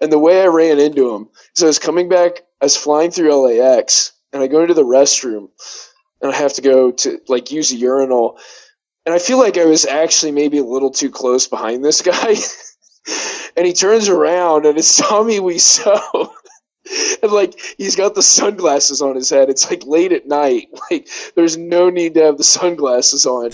And 0.00 0.12
the 0.12 0.18
way 0.18 0.42
I 0.42 0.46
ran 0.46 0.78
into 0.78 1.14
him, 1.14 1.28
so 1.54 1.66
I 1.66 1.68
was 1.68 1.78
coming 1.78 2.08
back, 2.08 2.42
I 2.60 2.66
was 2.66 2.76
flying 2.76 3.10
through 3.10 3.34
LAX, 3.34 4.12
and 4.32 4.42
I 4.42 4.46
go 4.46 4.62
into 4.62 4.74
the 4.74 4.84
restroom, 4.84 5.48
and 6.20 6.32
I 6.32 6.36
have 6.36 6.54
to 6.54 6.62
go 6.62 6.90
to 6.92 7.20
like 7.28 7.50
use 7.50 7.72
a 7.72 7.76
urinal, 7.76 8.38
and 9.06 9.14
I 9.14 9.18
feel 9.18 9.38
like 9.38 9.58
I 9.58 9.64
was 9.64 9.86
actually 9.86 10.32
maybe 10.32 10.58
a 10.58 10.64
little 10.64 10.90
too 10.90 11.10
close 11.10 11.46
behind 11.46 11.84
this 11.84 12.02
guy, 12.02 12.34
and 13.56 13.66
he 13.66 13.72
turns 13.72 14.08
around, 14.08 14.66
and 14.66 14.78
it's 14.78 14.96
Tommy 14.96 15.38
Wiseau. 15.38 16.30
and 17.22 17.32
like 17.32 17.58
he's 17.78 17.96
got 17.96 18.14
the 18.14 18.22
sunglasses 18.22 19.02
on 19.02 19.16
his 19.16 19.30
head. 19.30 19.48
It's 19.48 19.70
like 19.70 19.84
late 19.86 20.12
at 20.12 20.26
night. 20.26 20.68
Like 20.90 21.08
there's 21.36 21.56
no 21.56 21.88
need 21.88 22.14
to 22.14 22.22
have 22.22 22.36
the 22.36 22.44
sunglasses 22.44 23.24
on, 23.24 23.50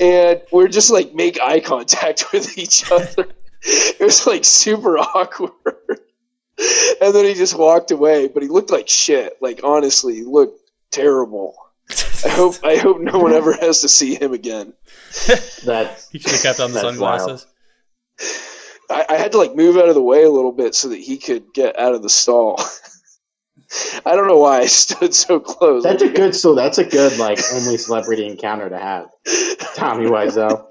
and 0.00 0.42
we're 0.52 0.68
just 0.68 0.90
like 0.90 1.14
make 1.14 1.40
eye 1.40 1.60
contact 1.60 2.26
with 2.32 2.58
each 2.58 2.90
other. 2.90 3.26
It 3.62 4.00
was 4.00 4.26
like 4.26 4.44
super 4.44 4.98
awkward. 4.98 5.52
And 7.00 7.14
then 7.14 7.24
he 7.24 7.32
just 7.32 7.56
walked 7.58 7.90
away, 7.90 8.28
but 8.28 8.42
he 8.42 8.48
looked 8.50 8.70
like 8.70 8.88
shit. 8.88 9.38
Like 9.40 9.60
honestly, 9.64 10.16
he 10.16 10.24
looked 10.24 10.60
terrible. 10.90 11.56
I 12.24 12.28
hope 12.28 12.56
I 12.62 12.76
hope 12.76 13.00
no 13.00 13.18
one 13.18 13.32
ever 13.32 13.54
has 13.54 13.80
to 13.80 13.88
see 13.88 14.14
him 14.14 14.34
again. 14.34 14.74
That 15.64 16.06
He 16.12 16.18
should 16.18 16.32
have 16.32 16.42
kept 16.42 16.60
on 16.60 16.72
the 16.72 16.80
That's 16.80 16.86
sunglasses. 16.86 17.46
I, 18.90 19.06
I 19.10 19.14
had 19.14 19.32
to 19.32 19.38
like 19.38 19.54
move 19.54 19.76
out 19.76 19.88
of 19.88 19.94
the 19.94 20.02
way 20.02 20.24
a 20.24 20.30
little 20.30 20.52
bit 20.52 20.74
so 20.74 20.88
that 20.88 21.00
he 21.00 21.16
could 21.16 21.52
get 21.54 21.78
out 21.78 21.94
of 21.94 22.02
the 22.02 22.10
stall. 22.10 22.60
I 24.06 24.14
don't 24.14 24.28
know 24.28 24.38
why 24.38 24.60
I 24.60 24.66
stood 24.82 25.14
so 25.14 25.40
close. 25.40 25.82
that's 25.82 26.02
a 26.02 26.08
good 26.08 26.34
so 26.34 26.54
that's 26.54 26.78
a 26.78 26.84
good 26.84 27.18
like 27.18 27.40
only 27.52 27.78
celebrity 27.78 28.26
encounter 28.26 28.68
to 28.68 28.78
have. 28.78 29.08
Tommy 29.74 30.06
Wiseau. 30.06 30.70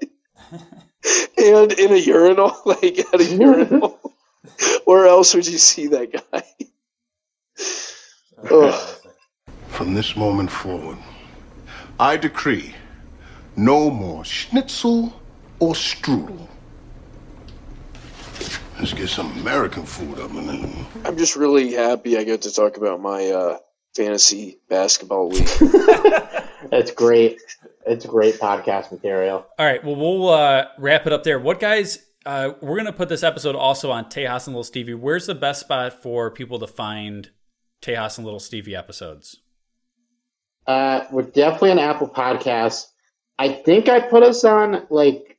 and 1.38 1.72
in 1.72 1.92
a 1.92 1.96
urinal, 1.96 2.56
like 2.64 2.98
at 2.98 3.20
a 3.20 3.24
urinal. 3.24 4.00
Where 4.84 5.06
else 5.06 5.34
would 5.34 5.46
you 5.46 5.58
see 5.58 5.88
that 5.88 6.12
guy? 6.12 6.44
Ugh. 8.50 9.00
From 9.68 9.94
this 9.94 10.16
moment 10.16 10.50
forward, 10.50 10.98
I 11.98 12.16
decree 12.16 12.74
no 13.56 13.90
more 13.90 14.24
schnitzel 14.24 15.20
or 15.58 15.74
strudel. 15.74 16.48
Let's 18.84 18.92
get 18.92 19.08
some 19.08 19.32
American 19.38 19.86
food 19.86 20.18
up 20.18 20.30
in 20.32 20.46
there. 20.46 20.86
I'm 21.06 21.16
just 21.16 21.36
really 21.36 21.72
happy 21.72 22.18
I 22.18 22.24
get 22.24 22.42
to 22.42 22.52
talk 22.52 22.76
about 22.76 23.00
my 23.00 23.30
uh, 23.30 23.56
fantasy 23.96 24.58
basketball 24.68 25.30
league. 25.30 25.48
That's 26.70 26.90
great. 26.90 27.40
It's 27.86 28.04
great 28.04 28.34
podcast 28.34 28.92
material. 28.92 29.46
All 29.58 29.64
right. 29.64 29.82
Well, 29.82 29.96
we'll 29.96 30.28
uh, 30.28 30.66
wrap 30.76 31.06
it 31.06 31.14
up 31.14 31.24
there. 31.24 31.40
What 31.40 31.60
guys? 31.60 32.04
Uh, 32.26 32.50
we're 32.60 32.76
gonna 32.76 32.92
put 32.92 33.08
this 33.08 33.22
episode 33.22 33.56
also 33.56 33.90
on 33.90 34.04
Tejas 34.10 34.48
and 34.48 34.54
Little 34.54 34.62
Stevie. 34.62 34.92
Where's 34.92 35.24
the 35.24 35.34
best 35.34 35.60
spot 35.60 36.02
for 36.02 36.30
people 36.30 36.58
to 36.58 36.66
find 36.66 37.30
Tejas 37.80 38.18
and 38.18 38.26
Little 38.26 38.38
Stevie 38.38 38.76
episodes? 38.76 39.40
Uh, 40.66 41.06
we're 41.10 41.22
definitely 41.22 41.70
on 41.70 41.78
Apple 41.78 42.10
Podcasts. 42.10 42.88
I 43.38 43.48
think 43.48 43.88
I 43.88 44.00
put 44.00 44.22
us 44.22 44.44
on 44.44 44.86
like 44.90 45.38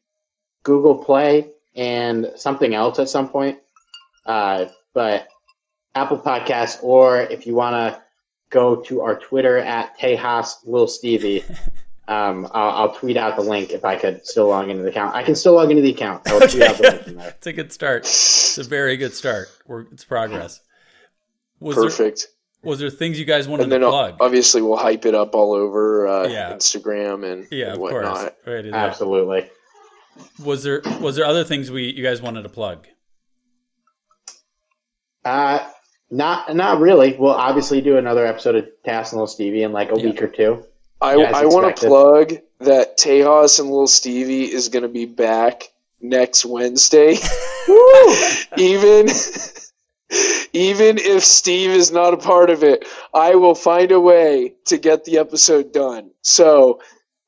Google 0.64 0.96
Play 0.96 1.52
and 1.76 2.32
something 2.36 2.74
else 2.74 3.00
at 3.00 3.10
some 3.10 3.30
point. 3.30 3.60
Uh, 4.26 4.66
but 4.94 5.28
Apple 5.94 6.18
Podcasts, 6.20 6.82
or 6.84 7.22
if 7.22 7.46
you 7.46 7.56
want 7.56 7.74
to 7.76 8.02
go 8.50 8.78
to 8.84 9.02
our 9.02 9.16
Twitter 9.20 9.58
at 9.58 9.98
Tejas 10.00 10.56
Lil 10.66 10.88
Stevie, 10.88 11.44
um, 12.08 12.48
I'll, 12.52 12.70
I'll 12.90 12.94
tweet 12.96 13.18
out 13.18 13.36
the 13.36 13.42
link 13.44 13.72
if 13.72 13.84
I 13.86 13.96
could 13.96 14.26
still 14.26 14.48
log 14.48 14.70
into 14.70 14.84
the 14.84 14.90
account. 14.90 15.16
I 15.16 15.24
can 15.24 15.36
still 15.36 15.54
log 15.54 15.70
into 15.70 15.82
the 15.84 15.92
account. 15.92 16.28
I 16.28 16.34
will 16.34 16.48
tweet 16.48 16.64
out 16.64 16.78
the 16.78 16.84
link 16.84 17.04
from 17.04 17.16
there. 17.16 17.30
It's 17.30 17.48
a 17.48 17.54
good 17.54 17.72
start. 17.72 18.04
It's 18.06 18.58
a 18.58 18.64
very 18.64 18.98
good 18.98 19.14
start. 19.14 19.48
We're, 19.68 19.82
it's 19.92 20.04
progress. 20.06 20.62
Was 21.60 21.76
Perfect. 21.76 22.28
There, 22.64 22.70
was 22.70 22.80
there 22.80 22.90
things 22.90 23.20
you 23.20 23.26
guys 23.26 23.48
wanted 23.48 23.64
And 23.64 23.72
then 23.72 23.82
to 23.82 23.90
plug? 23.90 24.18
obviously 24.20 24.62
we'll 24.62 24.76
hype 24.78 25.06
it 25.06 25.14
up 25.16 25.36
all 25.36 25.54
over 25.54 26.08
uh, 26.08 26.28
Yeah. 26.28 26.52
Instagram 26.54 27.32
and, 27.32 27.48
Yeah, 27.52 27.66
and 27.68 27.74
of 27.76 27.80
whatnot. 27.80 28.16
course. 28.18 28.32
Right, 28.46 28.66
yeah. 28.66 28.76
Absolutely. 28.76 29.50
Was 30.44 30.64
there 30.64 30.82
was 31.02 31.16
there 31.16 31.26
other 31.26 31.44
things 31.44 31.72
we 31.72 31.92
you 31.92 32.04
guys 32.04 32.22
wanted 32.22 32.44
to 32.44 32.50
plug? 32.50 32.88
Uh, 35.24 35.68
not 36.12 36.56
not 36.56 36.80
really. 36.80 37.16
We'll 37.18 37.32
obviously 37.32 37.82
do 37.82 37.98
another 37.98 38.26
episode 38.26 38.56
of 38.56 38.66
Tejas 38.86 39.12
and 39.12 39.14
Little 39.14 39.28
Stevie 39.28 39.64
in 39.64 39.72
like 39.72 39.92
a 39.92 39.96
week 39.96 40.22
or 40.22 40.28
two. 40.28 40.64
I, 41.02 41.14
I 41.16 41.46
want 41.46 41.76
to 41.76 41.88
plug 41.88 42.34
that 42.60 42.98
Tejas 42.98 43.60
and 43.60 43.70
Little 43.70 43.88
Stevie 43.88 44.52
is 44.52 44.70
going 44.70 44.84
to 44.84 44.90
be 44.90 45.06
back 45.06 45.64
next 46.00 46.46
Wednesday. 46.46 47.18
even 48.58 49.08
even 50.54 50.98
if 50.98 51.24
Steve 51.24 51.72
is 51.72 51.92
not 51.92 52.14
a 52.14 52.18
part 52.18 52.50
of 52.50 52.64
it, 52.64 52.86
I 53.14 53.36
will 53.36 53.56
find 53.56 53.92
a 53.92 54.00
way 54.00 54.54
to 54.66 54.78
get 54.78 55.04
the 55.04 55.18
episode 55.18 55.74
done. 55.74 56.12
So 56.22 56.82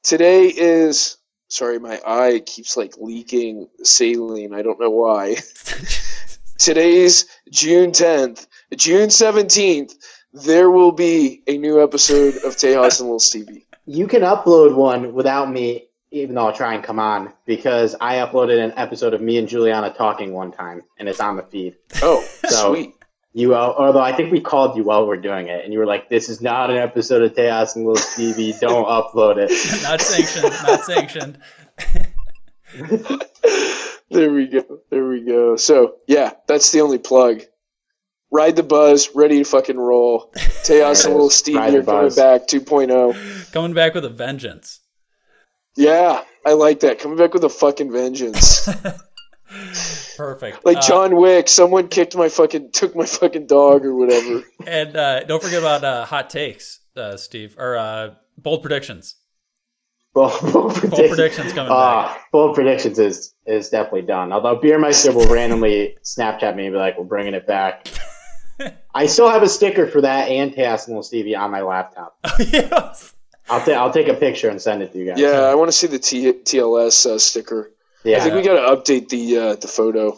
today 0.03 0.47
is 0.47 1.16
sorry, 1.47 1.79
my 1.79 1.99
eye 2.05 2.41
keeps 2.45 2.75
like 2.77 2.93
leaking 2.97 3.67
saline. 3.83 4.53
I 4.53 4.61
don't 4.61 4.79
know 4.79 4.89
why. 4.89 5.37
Today's 6.57 7.25
June 7.51 7.91
10th. 7.91 8.47
June 8.75 9.09
17th, 9.09 9.93
there 10.33 10.69
will 10.71 10.91
be 10.91 11.41
a 11.47 11.57
new 11.57 11.81
episode 11.81 12.35
of 12.37 12.55
Tejas 12.55 12.99
and 12.99 13.07
Little 13.07 13.19
Stevie. 13.19 13.65
You 13.85 14.07
can 14.07 14.21
upload 14.23 14.75
one 14.75 15.13
without 15.13 15.49
me, 15.51 15.87
even 16.11 16.35
though 16.35 16.47
I'll 16.47 16.53
try 16.53 16.73
and 16.73 16.83
come 16.83 16.99
on 16.99 17.31
because 17.45 17.95
I 18.01 18.15
uploaded 18.15 18.61
an 18.63 18.73
episode 18.75 19.13
of 19.13 19.21
me 19.21 19.37
and 19.37 19.47
Juliana 19.47 19.93
talking 19.93 20.33
one 20.33 20.51
time, 20.51 20.81
and 20.99 21.07
it's 21.07 21.19
on 21.19 21.37
the 21.37 21.43
feed. 21.43 21.75
Oh, 22.01 22.21
So- 22.49 22.73
sweet. 22.73 22.93
You, 23.37 23.53
uh, 23.53 23.75
although 23.77 24.01
I 24.01 24.13
think 24.13 24.31
we 24.31 24.41
called 24.41 24.75
you 24.75 24.83
while 24.83 25.05
we 25.05 25.15
are 25.15 25.21
doing 25.21 25.47
it, 25.47 25.63
and 25.63 25.71
you 25.71 25.77
were 25.77 25.85
like, 25.85 26.09
"This 26.09 26.27
is 26.27 26.41
not 26.41 26.71
an 26.71 26.77
episode 26.77 27.21
of 27.21 27.33
Tejas 27.33 27.75
and 27.75 27.85
Little 27.85 28.01
Stevie. 28.01 28.55
Don't 28.59 28.85
upload 28.97 29.37
it." 29.37 29.51
not 29.83 30.01
sanctioned. 30.01 30.53
Not 30.63 30.83
sanctioned. 30.83 31.37
There 34.09 34.31
we 34.31 34.47
go. 34.47 34.79
There 34.89 35.05
we 35.05 35.19
go. 35.21 35.57
So, 35.57 35.97
yeah, 36.07 36.31
that's 36.47 36.71
the 36.71 36.79
only 36.79 36.97
plug. 36.97 37.41
Ride 38.31 38.55
the 38.55 38.63
buzz, 38.63 39.09
ready 39.13 39.39
to 39.39 39.43
fucking 39.43 39.77
roll. 39.77 40.31
Tejas 40.63 41.03
and 41.03 41.13
Little 41.13 41.29
Stevie 41.29 41.57
Ride 41.57 41.73
the 41.73 41.79
are 41.79 41.83
coming 41.83 42.01
buzz. 42.03 42.15
back 42.15 42.47
2.0. 42.47 43.51
Coming 43.51 43.73
back 43.73 43.93
with 43.93 44.05
a 44.05 44.09
vengeance. 44.09 44.79
Yeah, 45.75 46.23
I 46.45 46.53
like 46.53 46.79
that. 46.79 46.99
Coming 46.99 47.17
back 47.17 47.33
with 47.33 47.43
a 47.43 47.49
fucking 47.49 47.91
vengeance. 47.91 48.69
Perfect. 50.17 50.65
Like 50.65 50.77
Uh, 50.77 50.81
John 50.81 51.15
Wick, 51.15 51.47
someone 51.47 51.87
kicked 51.87 52.15
my 52.15 52.29
fucking, 52.29 52.71
took 52.71 52.95
my 52.95 53.05
fucking 53.05 53.47
dog 53.47 53.85
or 53.85 53.95
whatever. 53.95 54.43
and 54.65 54.95
uh, 54.95 55.23
don't 55.23 55.41
forget 55.41 55.59
about 55.59 55.83
uh, 55.83 56.05
hot 56.05 56.29
takes, 56.29 56.79
uh, 56.95 57.17
Steve, 57.17 57.55
or 57.57 57.77
uh, 57.77 58.09
bold 58.37 58.61
predictions. 58.61 59.15
Bold, 60.13 60.33
bold 60.53 60.73
predictions, 60.75 61.09
predictions 61.09 61.53
coming 61.53 61.71
uh, 61.71 62.13
Bold 62.31 62.55
predictions 62.55 62.97
is 62.99 63.35
is 63.45 63.69
definitely 63.69 64.01
done. 64.01 64.33
Although 64.33 64.59
Beermeister 64.59 65.13
will 65.13 65.27
randomly 65.31 65.97
Snapchat 66.03 66.55
me 66.55 66.65
and 66.65 66.73
be 66.73 66.79
like, 66.79 66.97
"We're 66.97 67.05
bringing 67.05 67.33
it 67.35 67.45
back." 67.45 67.87
I 68.95 69.05
still 69.05 69.29
have 69.29 69.43
a 69.43 69.49
sticker 69.49 69.85
for 69.85 70.01
that 70.01 70.29
and 70.29 70.51
Tejas 70.51 70.85
and 70.85 70.89
Little 70.89 71.03
Stevie 71.03 71.35
on 71.35 71.51
my 71.51 71.61
laptop. 71.61 72.17
yes. 72.39 73.13
I'll, 73.49 73.61
ta- 73.63 73.73
I'll 73.73 73.93
take 73.93 74.07
a 74.07 74.15
picture 74.15 74.49
and 74.49 74.59
send 74.59 74.81
it 74.81 74.91
to 74.93 74.97
you 74.97 75.05
guys. 75.05 75.19
Yeah, 75.19 75.41
I 75.41 75.53
want 75.55 75.67
to 75.69 75.71
see 75.71 75.85
the 75.87 75.99
T- 75.99 76.33
TLS 76.33 77.05
uh, 77.05 77.19
sticker. 77.19 77.71
Yeah. 78.03 78.17
I 78.17 78.19
think 78.21 78.35
we 78.35 78.41
got 78.41 78.55
to 78.55 78.75
update 78.75 79.09
the 79.09 79.37
uh, 79.37 79.55
the 79.55 79.67
photo. 79.67 80.17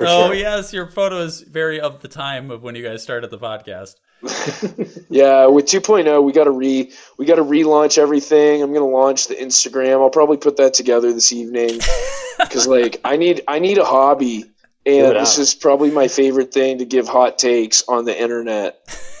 oh 0.00 0.26
sure. 0.26 0.34
yes, 0.34 0.72
your 0.72 0.88
photo 0.88 1.18
is 1.18 1.40
very 1.40 1.80
of 1.80 2.02
the 2.02 2.08
time 2.08 2.50
of 2.50 2.62
when 2.62 2.74
you 2.74 2.82
guys 2.82 3.02
started 3.02 3.30
the 3.30 3.38
podcast. 3.38 3.94
Yeah, 5.10 5.46
with 5.46 5.66
2.0, 5.66 6.24
we 6.24 6.32
got 6.32 6.44
to 6.44 6.50
re 6.50 6.90
we 7.18 7.26
got 7.26 7.36
to 7.36 7.44
relaunch 7.44 7.98
everything. 7.98 8.62
I'm 8.62 8.72
gonna 8.72 8.86
launch 8.86 9.28
the 9.28 9.36
Instagram. 9.36 10.00
I'll 10.00 10.10
probably 10.10 10.38
put 10.38 10.56
that 10.56 10.74
together 10.74 11.12
this 11.12 11.32
evening 11.32 11.78
because 12.40 12.66
like 12.66 13.00
I 13.04 13.16
need 13.16 13.42
I 13.46 13.60
need 13.60 13.78
a 13.78 13.84
hobby, 13.84 14.44
and 14.84 15.14
this 15.14 15.38
is 15.38 15.54
probably 15.54 15.92
my 15.92 16.08
favorite 16.08 16.52
thing 16.52 16.78
to 16.78 16.84
give 16.84 17.06
hot 17.06 17.38
takes 17.38 17.84
on 17.86 18.06
the 18.06 18.20
internet. 18.20 18.80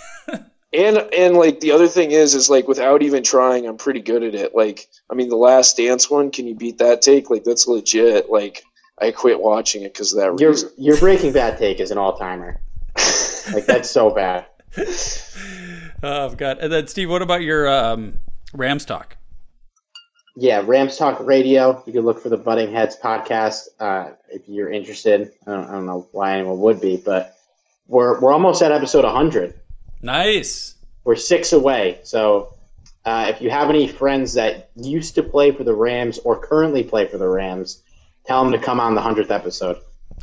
and 0.74 0.98
and 1.16 1.36
like 1.36 1.60
the 1.60 1.70
other 1.72 1.88
thing 1.88 2.10
is 2.10 2.34
is 2.34 2.50
like 2.50 2.66
without 2.68 3.02
even 3.02 3.22
trying, 3.22 3.66
I'm 3.66 3.76
pretty 3.76 4.00
good 4.00 4.22
at 4.22 4.34
it. 4.34 4.54
Like 4.54 4.88
I 5.10 5.14
mean, 5.14 5.28
the 5.28 5.36
Last 5.36 5.76
Dance 5.76 6.10
one, 6.10 6.30
can 6.30 6.46
you 6.46 6.54
beat 6.54 6.78
that 6.78 7.00
take? 7.02 7.30
Like 7.30 7.44
that's 7.44 7.66
legit. 7.66 8.30
Like 8.30 8.62
I 9.00 9.10
quit 9.10 9.40
watching 9.40 9.82
it 9.82 9.92
because 9.92 10.12
of 10.12 10.18
that 10.20 10.40
Your 10.40 10.50
reason. 10.50 10.70
your 10.76 10.96
Breaking 10.98 11.32
Bad 11.32 11.58
take 11.58 11.80
is 11.80 11.90
an 11.90 11.98
all 11.98 12.16
timer. 12.16 12.60
like 13.52 13.66
that's 13.66 13.90
so 13.90 14.10
bad. 14.10 14.46
Oh, 16.02 16.26
I've 16.26 16.36
got. 16.36 16.60
And 16.60 16.70
then 16.70 16.86
Steve, 16.86 17.08
what 17.08 17.22
about 17.22 17.40
your 17.40 17.66
um, 17.66 18.18
Rams 18.52 18.84
talk? 18.84 19.16
Yeah, 20.36 20.62
Rams 20.66 20.98
Talk 20.98 21.18
Radio. 21.20 21.82
You 21.86 21.94
can 21.94 22.02
look 22.02 22.20
for 22.20 22.28
the 22.28 22.36
Butting 22.36 22.70
Heads 22.70 22.94
podcast 23.02 23.68
uh, 23.80 24.10
if 24.28 24.42
you're 24.46 24.70
interested. 24.70 25.32
I 25.46 25.52
don't, 25.52 25.64
I 25.66 25.72
don't 25.72 25.86
know 25.86 26.06
why 26.12 26.34
anyone 26.36 26.58
would 26.60 26.78
be, 26.80 26.98
but 26.98 27.36
we're 27.86 28.20
we're 28.20 28.32
almost 28.32 28.60
at 28.60 28.70
episode 28.70 29.04
100. 29.04 29.54
Nice. 30.04 30.74
We're 31.04 31.16
six 31.16 31.52
away. 31.52 31.98
So 32.02 32.54
uh, 33.04 33.26
if 33.28 33.40
you 33.40 33.50
have 33.50 33.70
any 33.70 33.88
friends 33.88 34.34
that 34.34 34.70
used 34.76 35.14
to 35.16 35.22
play 35.22 35.50
for 35.50 35.64
the 35.64 35.74
Rams 35.74 36.18
or 36.18 36.38
currently 36.38 36.82
play 36.82 37.06
for 37.06 37.18
the 37.18 37.28
Rams, 37.28 37.82
tell 38.26 38.42
them 38.42 38.52
to 38.52 38.58
come 38.58 38.80
on 38.80 38.94
the 38.94 39.00
100th 39.00 39.30
episode. 39.30 39.78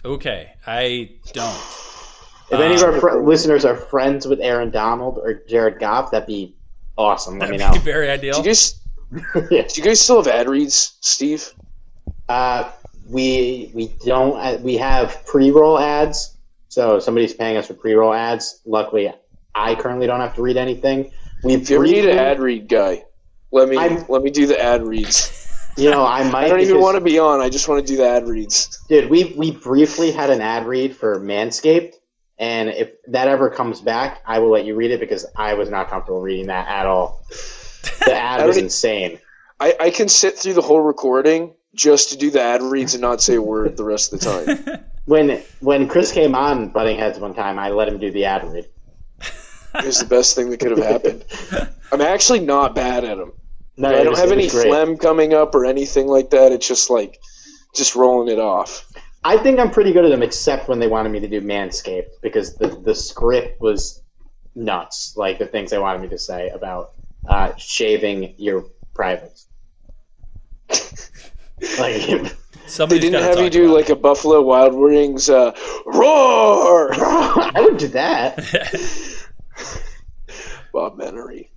Okay, 0.05 0.51
I 0.65 1.11
don't. 1.33 1.55
If 2.51 2.59
any 2.59 2.75
of 2.75 2.83
our 2.83 2.93
Um, 2.93 2.99
fr- 2.99 3.11
listeners 3.19 3.65
are 3.65 3.75
friends 3.75 4.27
with 4.27 4.39
Aaron 4.39 4.71
Donald 4.71 5.17
or 5.17 5.35
Jared 5.47 5.79
Goff, 5.79 6.11
that'd 6.11 6.27
be 6.27 6.55
awesome. 6.97 7.39
Let 7.39 7.49
me 7.49 7.57
know. 7.57 7.67
That'd 7.67 7.81
be 7.85 7.91
very 7.91 8.09
ideal. 8.09 8.33
Do 8.35 8.39
you 8.41 8.45
guys 8.55 8.79
do 9.33 9.81
you 9.81 9.83
guys 9.83 9.99
still 10.01 10.17
have 10.23 10.27
ad 10.27 10.47
reads, 10.49 10.97
Steve? 11.01 11.51
Uh, 12.29 12.69
we 13.09 13.71
we 13.73 13.87
don't 14.05 14.37
uh, 14.37 14.57
we 14.61 14.77
have 14.77 15.25
pre-roll 15.25 15.77
ads, 15.79 16.37
so 16.69 16.99
somebody's 16.99 17.33
paying 17.33 17.57
us 17.57 17.67
for 17.67 17.73
pre-roll 17.73 18.13
ads. 18.13 18.61
Luckily, 18.65 19.13
I 19.55 19.75
currently 19.75 20.07
don't 20.07 20.19
have 20.19 20.35
to 20.35 20.41
read 20.41 20.57
anything. 20.57 21.11
We 21.43 21.53
If 21.55 21.69
you 21.69 21.77
ever 21.77 21.85
need 21.85 22.05
an 22.05 22.17
ad 22.17 22.39
read 22.39 22.67
guy, 22.67 23.03
let 23.51 23.67
me 23.69 23.77
I'm- 23.77 24.05
let 24.09 24.21
me 24.23 24.29
do 24.29 24.45
the 24.47 24.61
ad 24.61 24.83
reads. 24.85 25.37
You 25.77 25.89
know, 25.89 26.05
I 26.05 26.23
might. 26.31 26.45
I 26.45 26.49
don't 26.49 26.59
even 26.61 26.79
want 26.81 26.95
to 26.95 27.01
be 27.01 27.17
on. 27.19 27.41
I 27.41 27.49
just 27.49 27.67
want 27.67 27.85
to 27.85 27.91
do 27.93 27.97
the 27.97 28.07
ad 28.07 28.27
reads. 28.27 28.79
Dude, 28.87 29.09
we 29.09 29.33
we 29.37 29.51
briefly 29.51 30.11
had 30.11 30.29
an 30.29 30.41
ad 30.41 30.67
read 30.67 30.95
for 30.95 31.19
Manscaped, 31.19 31.95
and 32.37 32.69
if 32.69 32.91
that 33.07 33.27
ever 33.27 33.49
comes 33.49 33.81
back, 33.81 34.21
I 34.25 34.39
will 34.39 34.49
let 34.51 34.65
you 34.65 34.75
read 34.75 34.91
it 34.91 34.99
because 34.99 35.25
I 35.35 35.53
was 35.55 35.69
not 35.69 35.89
comfortable 35.89 36.21
reading 36.21 36.47
that 36.47 36.67
at 36.67 36.85
all. 36.85 37.23
The 38.05 38.13
ad 38.15 38.45
was 38.45 38.55
don't 38.57 38.65
insane. 38.65 39.19
I, 39.59 39.75
I 39.79 39.89
can 39.91 40.07
sit 40.09 40.37
through 40.37 40.53
the 40.53 40.61
whole 40.61 40.81
recording 40.81 41.53
just 41.75 42.09
to 42.11 42.17
do 42.17 42.31
the 42.31 42.41
ad 42.41 42.61
reads 42.61 42.93
and 42.95 43.01
not 43.01 43.21
say 43.21 43.35
a 43.35 43.41
word 43.41 43.77
the 43.77 43.83
rest 43.83 44.11
of 44.13 44.19
the 44.19 44.25
time. 44.65 44.83
When 45.05 45.41
when 45.61 45.87
Chris 45.87 46.11
came 46.11 46.35
on 46.35 46.69
Butting 46.69 46.95
Heads 46.97 47.17
one 47.19 47.33
time, 47.33 47.57
I 47.57 47.69
let 47.71 47.87
him 47.87 47.97
do 47.97 48.11
the 48.11 48.25
ad 48.25 48.43
read. 48.53 48.67
It 49.75 49.85
was 49.85 49.99
the 49.99 50.05
best 50.05 50.35
thing 50.35 50.49
that 50.49 50.59
could 50.59 50.71
have 50.71 50.85
happened. 50.85 51.25
I'm 51.91 52.01
actually 52.01 52.39
not 52.39 52.75
bad 52.75 53.03
at 53.03 53.17
them. 53.17 53.33
No, 53.77 53.89
I 53.89 54.03
don't 54.03 54.11
was- 54.11 54.19
have 54.19 54.31
any 54.31 54.49
phlegm 54.49 54.97
coming 54.97 55.33
up 55.33 55.55
or 55.55 55.65
anything 55.65 56.07
like 56.07 56.29
that. 56.31 56.51
It's 56.51 56.67
just 56.67 56.89
like 56.89 57.19
just 57.73 57.95
rolling 57.95 58.27
it 58.27 58.39
off. 58.39 58.87
I 59.23 59.37
think 59.37 59.59
I'm 59.59 59.69
pretty 59.69 59.93
good 59.93 60.03
at 60.03 60.09
them, 60.09 60.23
except 60.23 60.67
when 60.67 60.79
they 60.79 60.87
wanted 60.87 61.09
me 61.09 61.19
to 61.19 61.27
do 61.27 61.41
Manscaped 61.41 62.21
because 62.21 62.55
the 62.55 62.69
the 62.69 62.95
script 62.95 63.61
was 63.61 64.01
nuts. 64.55 65.15
Like 65.15 65.39
the 65.39 65.45
things 65.45 65.69
they 65.69 65.79
wanted 65.79 66.01
me 66.01 66.07
to 66.09 66.17
say 66.17 66.49
about 66.49 66.93
uh, 67.27 67.55
shaving 67.55 68.33
your 68.37 68.65
privates. 68.93 69.47
like 71.79 72.01
They 72.07 72.31
Somebody's 72.67 73.01
didn't 73.11 73.23
have 73.23 73.39
you 73.39 73.49
do 73.49 73.65
about 73.65 73.75
like 73.75 73.89
a 73.89 73.95
Buffalo 73.95 74.41
Wild 74.41 74.73
Wings 74.73 75.29
uh, 75.29 75.51
roar. 75.85 76.89
I 76.93 77.59
would 77.61 77.77
do 77.77 77.89
that. 77.89 78.37
Bob 80.73 80.97
Menery. 80.97 81.49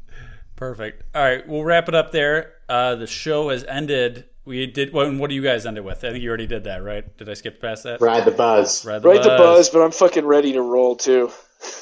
Perfect. 0.56 1.02
All 1.14 1.22
right, 1.22 1.46
we'll 1.46 1.64
wrap 1.64 1.88
it 1.88 1.94
up 1.94 2.12
there. 2.12 2.52
Uh, 2.68 2.94
the 2.94 3.06
show 3.06 3.50
has 3.50 3.64
ended. 3.64 4.24
We 4.44 4.66
did. 4.66 4.92
What, 4.92 5.12
what 5.14 5.30
do 5.30 5.34
you 5.36 5.42
guys 5.42 5.66
end 5.66 5.78
it 5.78 5.84
with? 5.84 6.04
I 6.04 6.10
think 6.10 6.22
you 6.22 6.28
already 6.28 6.46
did 6.46 6.64
that, 6.64 6.82
right? 6.84 7.16
Did 7.16 7.28
I 7.28 7.34
skip 7.34 7.60
past 7.60 7.84
that? 7.84 8.00
Ride 8.00 8.24
the 8.24 8.30
buzz. 8.30 8.84
Ride 8.84 9.02
the 9.02 9.08
Right 9.08 9.16
buzz. 9.18 9.24
the 9.26 9.36
buzz, 9.36 9.70
but 9.70 9.80
I'm 9.82 9.90
fucking 9.90 10.26
ready 10.26 10.52
to 10.52 10.60
roll 10.62 10.96
too. 10.96 11.30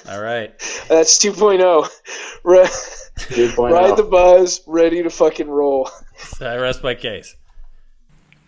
All 0.09 0.21
right. 0.23 0.51
That's 0.89 1.19
2.0. 1.19 1.89
Ri- 2.45 2.59
2.0. 2.59 3.71
Ride 3.71 3.97
the 3.97 4.05
buzz, 4.05 4.63
ready 4.67 5.03
to 5.03 5.11
fucking 5.11 5.49
roll. 5.49 5.91
So 6.19 6.47
I 6.47 6.57
rest 6.57 6.83
my 6.85 6.95
case. 6.95 7.37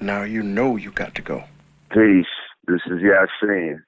Now 0.01 0.23
you 0.23 0.43
know 0.43 0.77
you 0.77 0.91
got 0.93 1.15
to 1.17 1.23
go. 1.23 1.45
Peace. 1.91 2.27
This 2.67 2.81
is 2.87 3.01
Yasin. 3.03 3.83